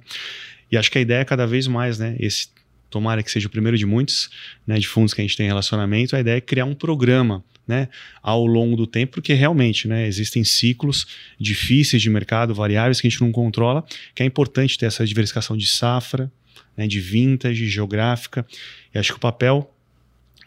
E 0.70 0.76
acho 0.76 0.90
que 0.90 0.98
a 0.98 1.00
ideia 1.00 1.20
é 1.20 1.24
cada 1.24 1.46
vez 1.46 1.66
mais, 1.66 1.98
né? 1.98 2.16
Esse 2.18 2.48
tomara 2.90 3.22
que 3.22 3.30
seja 3.30 3.46
o 3.46 3.50
primeiro 3.50 3.76
de 3.76 3.84
muitos, 3.84 4.30
né, 4.66 4.78
de 4.78 4.86
fundos 4.86 5.12
que 5.12 5.20
a 5.20 5.24
gente 5.24 5.36
tem 5.36 5.46
relacionamento, 5.46 6.14
a 6.14 6.20
ideia 6.20 6.36
é 6.36 6.40
criar 6.40 6.64
um 6.64 6.74
programa, 6.74 7.44
né, 7.66 7.88
ao 8.22 8.46
longo 8.46 8.76
do 8.76 8.86
tempo, 8.86 9.14
porque 9.14 9.34
realmente, 9.34 9.88
né, 9.88 10.06
existem 10.06 10.44
ciclos 10.44 11.06
difíceis 11.38 12.00
de 12.00 12.08
mercado, 12.08 12.54
variáveis 12.54 13.00
que 13.00 13.06
a 13.06 13.10
gente 13.10 13.20
não 13.20 13.32
controla, 13.32 13.84
que 14.14 14.22
é 14.22 14.26
importante 14.26 14.78
ter 14.78 14.86
essa 14.86 15.04
diversificação 15.04 15.56
de 15.56 15.66
safra, 15.66 16.30
né, 16.76 16.86
de 16.86 17.00
vintage, 17.00 17.68
geográfica. 17.68 18.46
E 18.94 18.98
acho 18.98 19.12
que 19.12 19.16
o 19.16 19.20
papel 19.20 19.74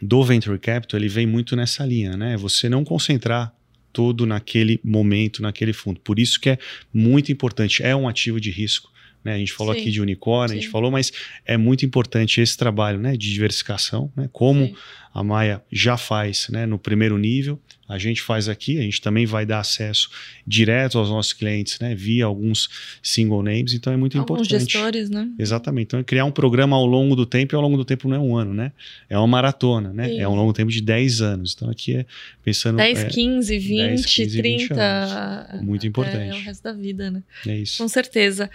do 0.00 0.24
venture 0.24 0.58
capital 0.58 0.98
ele 0.98 1.08
vem 1.08 1.26
muito 1.26 1.54
nessa 1.54 1.84
linha, 1.84 2.16
né? 2.16 2.36
Você 2.38 2.70
não 2.70 2.84
concentrar 2.84 3.52
todo 3.92 4.24
naquele 4.24 4.80
momento, 4.82 5.42
naquele 5.42 5.74
fundo. 5.74 6.00
Por 6.00 6.18
isso 6.18 6.40
que 6.40 6.48
é 6.48 6.58
muito 6.94 7.30
importante, 7.30 7.82
é 7.82 7.94
um 7.94 8.08
ativo 8.08 8.40
de 8.40 8.50
risco 8.50 8.90
né? 9.24 9.34
A 9.34 9.38
gente 9.38 9.52
falou 9.52 9.74
Sim. 9.74 9.80
aqui 9.80 9.90
de 9.90 10.00
unicórnio, 10.00 10.50
Sim. 10.50 10.58
a 10.58 10.60
gente 10.60 10.70
falou, 10.70 10.90
mas 10.90 11.12
é 11.44 11.56
muito 11.56 11.84
importante 11.84 12.40
esse 12.40 12.56
trabalho 12.56 12.98
né, 12.98 13.12
de 13.12 13.32
diversificação, 13.32 14.10
né? 14.16 14.28
como 14.32 14.66
Sim. 14.66 14.74
a 15.12 15.22
Maia 15.22 15.62
já 15.70 15.96
faz 15.96 16.48
né, 16.50 16.66
no 16.66 16.78
primeiro 16.78 17.18
nível, 17.18 17.60
a 17.90 17.98
gente 17.98 18.22
faz 18.22 18.48
aqui, 18.48 18.78
a 18.78 18.82
gente 18.82 19.00
também 19.00 19.26
vai 19.26 19.44
dar 19.44 19.58
acesso 19.58 20.08
direto 20.46 20.96
aos 20.96 21.08
nossos 21.08 21.32
clientes, 21.32 21.80
né, 21.80 21.92
via 21.92 22.24
alguns 22.24 22.68
single 23.02 23.42
names, 23.42 23.74
então 23.74 23.92
é 23.92 23.96
muito 23.96 24.16
alguns 24.16 24.46
importante. 24.46 24.72
gestores, 24.72 25.10
né? 25.10 25.28
Exatamente. 25.36 25.86
Então, 25.86 25.98
é 25.98 26.04
criar 26.04 26.24
um 26.24 26.30
programa 26.30 26.76
ao 26.76 26.86
longo 26.86 27.16
do 27.16 27.26
tempo, 27.26 27.52
e 27.52 27.56
ao 27.56 27.60
longo 27.60 27.76
do 27.76 27.84
tempo 27.84 28.08
não 28.08 28.16
é 28.16 28.18
um 28.20 28.36
ano, 28.36 28.54
né? 28.54 28.70
É 29.08 29.18
uma 29.18 29.26
maratona, 29.26 29.92
né? 29.92 30.14
É 30.16 30.28
um 30.28 30.36
longo 30.36 30.52
tempo 30.52 30.70
de 30.70 30.80
10 30.80 31.20
anos. 31.20 31.52
Então, 31.56 31.68
aqui 31.68 31.96
é 31.96 32.06
pensando... 32.44 32.76
10, 32.76 32.98
é, 33.00 33.08
15, 33.08 33.58
20, 33.58 33.76
10, 33.76 34.06
15, 34.06 34.38
30... 34.38 34.58
20 34.68 34.72
anos. 34.72 35.66
Muito 35.66 35.86
importante. 35.88 36.16
É, 36.16 36.28
é 36.28 36.34
o 36.34 36.42
resto 36.42 36.62
da 36.62 36.72
vida, 36.72 37.10
né? 37.10 37.24
É 37.44 37.56
isso. 37.56 37.78
Com 37.78 37.88
certeza. 37.88 38.48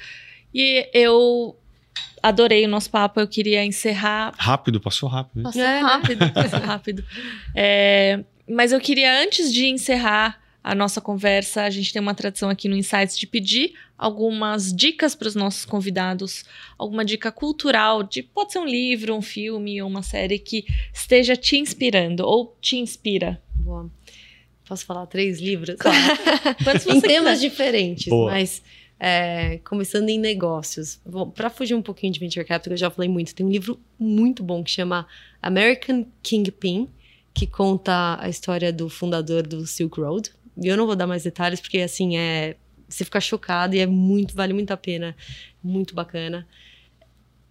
E 0.55 0.89
eu 0.93 1.59
adorei 2.23 2.63
o 2.65 2.69
nosso 2.69 2.89
papo. 2.89 3.19
Eu 3.19 3.27
queria 3.27 3.65
encerrar. 3.65 4.33
Rápido, 4.37 4.79
passou 4.79 5.09
rápido. 5.09 5.43
Passou 5.43 5.61
é, 5.61 5.79
rápido, 5.81 6.19
né? 6.21 6.31
passou 6.33 6.59
rápido. 6.61 7.03
É, 7.53 8.23
mas 8.49 8.71
eu 8.71 8.79
queria, 8.79 9.21
antes 9.21 9.53
de 9.53 9.67
encerrar 9.67 10.41
a 10.63 10.73
nossa 10.73 11.01
conversa, 11.01 11.63
a 11.63 11.69
gente 11.69 11.91
tem 11.91 12.01
uma 12.01 12.15
tradição 12.15 12.49
aqui 12.49 12.69
no 12.69 12.77
Insights 12.77 13.19
de 13.19 13.27
pedir 13.27 13.73
algumas 13.97 14.73
dicas 14.73 15.13
para 15.13 15.27
os 15.27 15.35
nossos 15.35 15.65
convidados, 15.65 16.45
alguma 16.77 17.03
dica 17.03 17.33
cultural, 17.33 18.01
de 18.01 18.23
pode 18.23 18.53
ser 18.53 18.59
um 18.59 18.65
livro, 18.65 19.13
um 19.13 19.21
filme 19.21 19.81
ou 19.81 19.89
uma 19.89 20.01
série 20.01 20.39
que 20.39 20.65
esteja 20.93 21.35
te 21.35 21.57
inspirando 21.57 22.25
ou 22.25 22.57
te 22.61 22.77
inspira. 22.77 23.41
Boa. 23.53 23.91
Posso 24.67 24.85
falar 24.85 25.05
três 25.05 25.39
livros? 25.39 25.75
Claro. 25.75 25.97
em 26.89 27.01
temas 27.01 27.41
diferentes, 27.41 28.07
Boa. 28.07 28.31
mas 28.31 28.63
é, 29.07 29.59
começando 29.59 30.09
em 30.09 30.17
negócios. 30.17 30.99
Para 31.35 31.51
fugir 31.51 31.75
um 31.75 31.81
pouquinho 31.83 32.11
de 32.11 32.19
venture 32.19 32.43
capital, 32.43 32.73
eu 32.73 32.77
já 32.77 32.89
falei 32.89 33.07
muito, 33.07 33.35
tem 33.35 33.45
um 33.45 33.51
livro 33.51 33.79
muito 33.99 34.41
bom 34.41 34.63
que 34.63 34.71
chama 34.71 35.05
American 35.39 36.07
Kingpin, 36.23 36.89
que 37.31 37.45
conta 37.45 38.17
a 38.19 38.27
história 38.27 38.73
do 38.73 38.89
fundador 38.89 39.45
do 39.45 39.67
Silk 39.67 40.01
Road. 40.01 40.31
E 40.59 40.67
eu 40.67 40.75
não 40.75 40.87
vou 40.87 40.95
dar 40.95 41.05
mais 41.05 41.21
detalhes 41.21 41.61
porque 41.61 41.81
assim 41.81 42.17
é 42.17 42.55
você 42.89 43.05
fica 43.05 43.21
chocado 43.21 43.75
e 43.75 43.79
é 43.79 43.85
muito 43.85 44.33
vale 44.33 44.53
muito 44.53 44.71
a 44.71 44.77
pena, 44.77 45.15
muito 45.63 45.93
bacana. 45.93 46.47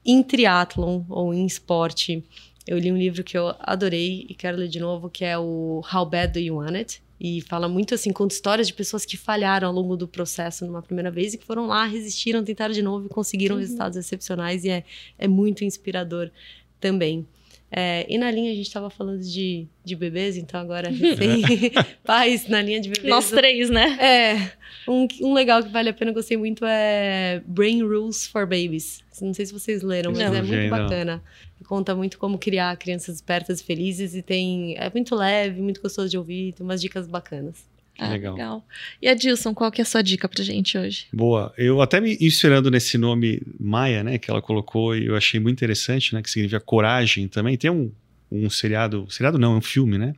Em 0.05 0.25
triatlon 0.25 1.05
ou 1.09 1.33
em 1.33 1.47
esporte, 1.47 2.25
eu 2.67 2.79
li 2.79 2.91
um 2.91 2.99
livro 2.99 3.23
que 3.23 3.39
eu 3.39 3.55
adorei 3.61 4.27
e 4.29 4.35
quero 4.35 4.57
ler 4.57 4.67
de 4.67 4.81
novo, 4.81 5.09
que 5.09 5.25
é 5.25 5.39
o 5.39 5.83
How 5.93 6.05
Bad 6.05 6.33
Do 6.33 6.41
You 6.41 6.57
Want 6.57 6.75
It? 6.75 7.03
E 7.27 7.41
fala 7.41 7.71
muito 7.71 7.95
assim, 7.95 8.13
conta 8.13 8.35
histórias 8.35 8.67
de 8.67 8.75
pessoas 8.75 9.07
que 9.07 9.17
falharam 9.17 9.67
ao 9.67 9.73
longo 9.73 9.97
do 9.97 10.07
processo 10.07 10.67
numa 10.67 10.83
primeira 10.83 11.11
vez 11.11 11.33
e 11.33 11.39
que 11.39 11.47
foram 11.47 11.67
lá, 11.67 11.87
resistiram, 11.87 12.45
tentaram 12.45 12.75
de 12.75 12.83
novo 12.83 13.07
e 13.07 13.09
conseguiram 13.09 13.55
uhum. 13.55 13.63
resultados 13.63 13.97
excepcionais. 13.97 14.63
E 14.63 14.69
é, 14.69 14.85
é 15.17 15.27
muito 15.27 15.65
inspirador 15.65 16.31
também. 16.79 17.27
É, 17.71 18.07
e 18.09 18.17
na 18.19 18.31
linha 18.31 18.53
a 18.53 18.55
gente 18.55 18.67
estava 18.67 18.89
falando 18.89 19.21
de, 19.21 19.67
de 19.85 19.97
bebês, 19.97 20.37
então 20.37 20.61
agora 20.61 20.91
recém 20.91 21.43
pais 22.05 22.47
na 22.47 22.63
linha 22.63 22.81
de 22.81 22.89
bebês. 22.89 23.09
Nós 23.09 23.31
três, 23.31 23.69
né? 23.69 23.99
É. 24.01 24.53
Um, 24.89 25.09
um 25.23 25.33
legal 25.33 25.63
que 25.63 25.71
vale 25.71 25.89
a 25.89 25.93
pena, 25.93 26.13
gostei 26.13 26.37
muito, 26.37 26.65
é 26.65 27.43
Brain 27.47 27.83
Rules 27.83 28.27
for 28.27 28.47
Babies. 28.47 29.03
Não 29.21 29.35
sei 29.35 29.47
se 29.47 29.53
vocês 29.53 29.83
leram, 29.83 30.13
mas 30.13 30.21
não, 30.21 30.35
é 30.35 30.43
muito 30.43 30.71
bacana. 30.71 31.23
Conta 31.67 31.95
muito 31.95 32.19
como 32.19 32.39
criar 32.39 32.77
crianças 32.77 33.17
espertas 33.17 33.61
e 33.61 33.65
felizes 33.65 34.15
e 34.15 34.21
tem. 34.21 34.77
É 34.77 34.91
muito 34.91 35.15
leve, 35.15 35.63
muito 35.63 35.81
gostoso 35.81 36.11
de 36.11 36.19
ouvir, 36.19 36.53
tem 36.53 36.65
umas 36.65 36.81
dicas 36.81 37.07
bacanas. 37.07 37.65
Ah, 37.99 38.09
legal. 38.11 38.35
legal. 38.35 38.67
E 39.01 39.09
Adilson, 39.09 39.55
qual 39.55 39.71
que 39.71 39.81
é 39.81 39.83
a 39.83 39.87
sua 39.87 40.03
dica 40.03 40.29
pra 40.29 40.43
gente 40.43 40.77
hoje? 40.77 41.07
Boa. 41.13 41.55
Eu 41.57 41.81
até 41.81 42.01
me 42.01 42.17
inspirando 42.21 42.71
nesse 42.71 42.99
nome 42.99 43.41
Maia, 43.59 44.03
né, 44.03 44.19
que 44.19 44.31
ela 44.31 44.43
colocou, 44.43 44.97
e 44.97 45.07
eu 45.07 45.17
achei 45.17 45.39
muito 45.39 45.57
interessante, 45.57 46.15
né, 46.15 46.23
que 46.23 46.31
significa 46.31 46.61
coragem 46.61 47.29
também. 47.29 47.57
Tem 47.57 47.71
um, 47.71 47.93
um 48.31 48.51
seriado, 48.51 49.07
seriado 49.09 49.39
não, 49.39 49.55
é 49.55 49.59
um 49.59 49.63
filme, 49.63 49.97
né, 49.97 50.15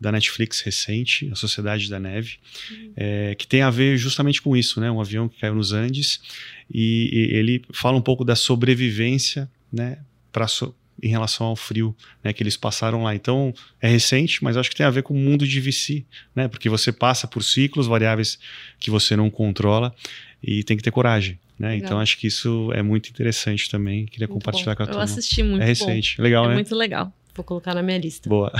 da 0.00 0.10
Netflix 0.10 0.60
recente, 0.62 1.30
A 1.30 1.36
Sociedade 1.36 1.88
da 1.88 2.00
Neve, 2.00 2.38
uhum. 2.68 2.92
é, 2.96 3.34
que 3.36 3.46
tem 3.46 3.62
a 3.62 3.70
ver 3.70 3.96
justamente 3.96 4.42
com 4.42 4.56
isso, 4.56 4.80
né, 4.80 4.90
um 4.90 5.00
avião 5.00 5.28
que 5.28 5.38
caiu 5.38 5.54
nos 5.54 5.72
Andes, 5.72 6.20
e, 6.68 7.08
e 7.12 7.36
ele 7.36 7.62
fala 7.72 7.96
um 7.96 8.02
pouco 8.02 8.24
da 8.24 8.34
sobrevivência, 8.34 9.48
né, 9.72 9.98
para 10.32 10.48
so, 10.48 10.74
em 11.00 11.08
relação 11.08 11.46
ao 11.46 11.56
frio 11.56 11.94
né, 12.24 12.32
que 12.32 12.42
eles 12.42 12.56
passaram 12.56 13.02
lá. 13.04 13.14
Então, 13.14 13.52
é 13.80 13.88
recente, 13.88 14.42
mas 14.42 14.56
acho 14.56 14.70
que 14.70 14.76
tem 14.76 14.86
a 14.86 14.90
ver 14.90 15.02
com 15.02 15.14
o 15.14 15.16
mundo 15.16 15.46
de 15.46 15.60
VC, 15.60 16.04
né, 16.34 16.48
porque 16.48 16.68
você 16.68 16.90
passa 16.92 17.26
por 17.28 17.42
ciclos 17.42 17.86
variáveis 17.86 18.38
que 18.80 18.90
você 18.90 19.14
não 19.16 19.30
controla. 19.30 19.94
e 20.42 20.64
tem 20.64 20.76
que 20.76 20.82
ter 20.82 20.90
coragem. 20.90 21.38
Né? 21.58 21.76
Então 21.76 22.00
acho 22.00 22.18
que 22.18 22.26
isso 22.26 22.72
é 22.74 22.82
muito 22.82 23.08
interessante 23.08 23.70
também. 23.70 24.06
Queria 24.06 24.26
Muito 24.26 24.42
compartilhar 24.42 24.74
com 24.74 24.82
a 24.82 24.86
Eu 24.86 24.90
turma. 24.90 25.04
assisti 25.04 25.40
muito 25.44 25.62
é 25.62 25.66
bom. 25.66 25.68
recente. 25.68 26.20
Legal, 26.20 26.46
É 26.46 26.48
né? 26.48 26.54
muito 26.54 26.74
legal. 26.74 27.12
Vou 27.34 27.44
colocar 27.44 27.72
na 27.74 27.82
minha 27.82 27.98
lista. 27.98 28.28
Boa. 28.28 28.50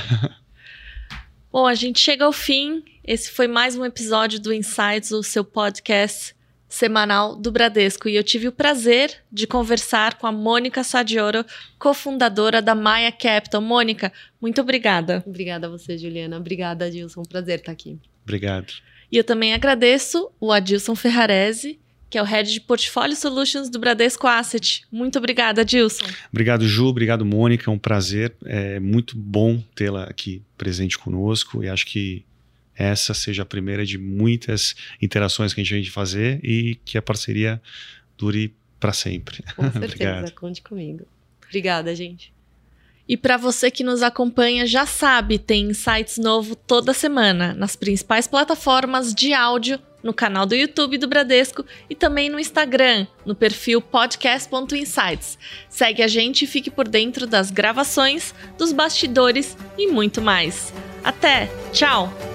Bom, 1.50 1.66
a 1.66 1.74
gente 1.74 1.98
chega 1.98 2.24
ao 2.24 2.32
fim. 2.32 2.82
Esse 3.04 3.30
foi 3.30 3.46
mais 3.48 3.76
um 3.76 3.84
episódio 3.84 4.38
do 4.40 4.52
Insights, 4.54 5.10
o 5.10 5.22
seu 5.22 5.44
podcast 5.44 6.34
semanal 6.72 7.36
do 7.36 7.52
Bradesco. 7.52 8.08
E 8.08 8.16
eu 8.16 8.24
tive 8.24 8.48
o 8.48 8.52
prazer 8.52 9.22
de 9.30 9.46
conversar 9.46 10.14
com 10.14 10.26
a 10.26 10.32
Mônica 10.32 10.82
Sadioro, 10.82 11.44
cofundadora 11.78 12.62
da 12.62 12.74
Maia 12.74 13.12
Capital. 13.12 13.60
Mônica, 13.60 14.10
muito 14.40 14.58
obrigada. 14.62 15.22
Obrigada 15.26 15.66
a 15.66 15.70
você, 15.70 15.98
Juliana. 15.98 16.38
Obrigada, 16.38 16.86
Adilson. 16.86 17.24
Prazer 17.24 17.58
estar 17.58 17.72
aqui. 17.72 17.98
Obrigado. 18.24 18.72
E 19.10 19.18
eu 19.18 19.24
também 19.24 19.52
agradeço 19.52 20.30
o 20.40 20.50
Adilson 20.50 20.94
Ferrarese, 20.94 21.78
que 22.08 22.16
é 22.16 22.22
o 22.22 22.24
Head 22.24 22.50
de 22.50 22.60
Portfólio 22.62 23.16
Solutions 23.16 23.68
do 23.68 23.78
Bradesco 23.78 24.26
Asset. 24.26 24.84
Muito 24.90 25.18
obrigada, 25.18 25.60
Adilson. 25.60 26.06
Obrigado, 26.30 26.66
Ju. 26.66 26.86
Obrigado, 26.86 27.22
Mônica. 27.22 27.70
É 27.70 27.72
um 27.72 27.78
prazer. 27.78 28.34
É 28.46 28.80
muito 28.80 29.14
bom 29.14 29.62
tê-la 29.74 30.04
aqui 30.04 30.42
presente 30.56 30.98
conosco 30.98 31.62
e 31.62 31.68
acho 31.68 31.84
que 31.84 32.24
essa 32.76 33.14
seja 33.14 33.42
a 33.42 33.46
primeira 33.46 33.84
de 33.84 33.98
muitas 33.98 34.74
interações 35.00 35.52
que 35.52 35.60
a 35.60 35.64
gente 35.64 35.84
vai 35.84 35.92
fazer 35.92 36.40
e 36.42 36.76
que 36.84 36.96
a 36.96 37.02
parceria 37.02 37.60
dure 38.16 38.54
para 38.78 38.92
sempre. 38.92 39.42
Com 39.54 39.70
certeza. 39.70 40.32
Conte 40.34 40.62
comigo. 40.62 41.06
Obrigada, 41.46 41.94
gente. 41.94 42.32
E 43.08 43.16
para 43.16 43.36
você 43.36 43.70
que 43.70 43.84
nos 43.84 44.02
acompanha, 44.02 44.66
já 44.66 44.86
sabe, 44.86 45.38
tem 45.38 45.70
insights 45.70 46.18
novo 46.18 46.54
toda 46.54 46.94
semana 46.94 47.52
nas 47.52 47.76
principais 47.76 48.26
plataformas 48.26 49.12
de 49.12 49.34
áudio, 49.34 49.78
no 50.02 50.12
canal 50.12 50.46
do 50.46 50.54
YouTube 50.54 50.98
do 50.98 51.06
Bradesco 51.06 51.64
e 51.88 51.94
também 51.94 52.28
no 52.28 52.38
Instagram, 52.38 53.06
no 53.24 53.34
perfil 53.34 53.80
podcast.insights. 53.80 55.38
Segue 55.68 56.02
a 56.02 56.08
gente 56.08 56.44
e 56.44 56.48
fique 56.48 56.70
por 56.70 56.88
dentro 56.88 57.26
das 57.26 57.50
gravações, 57.50 58.34
dos 58.58 58.72
bastidores 58.72 59.56
e 59.78 59.88
muito 59.88 60.20
mais. 60.20 60.72
Até! 61.04 61.50
Tchau! 61.72 62.31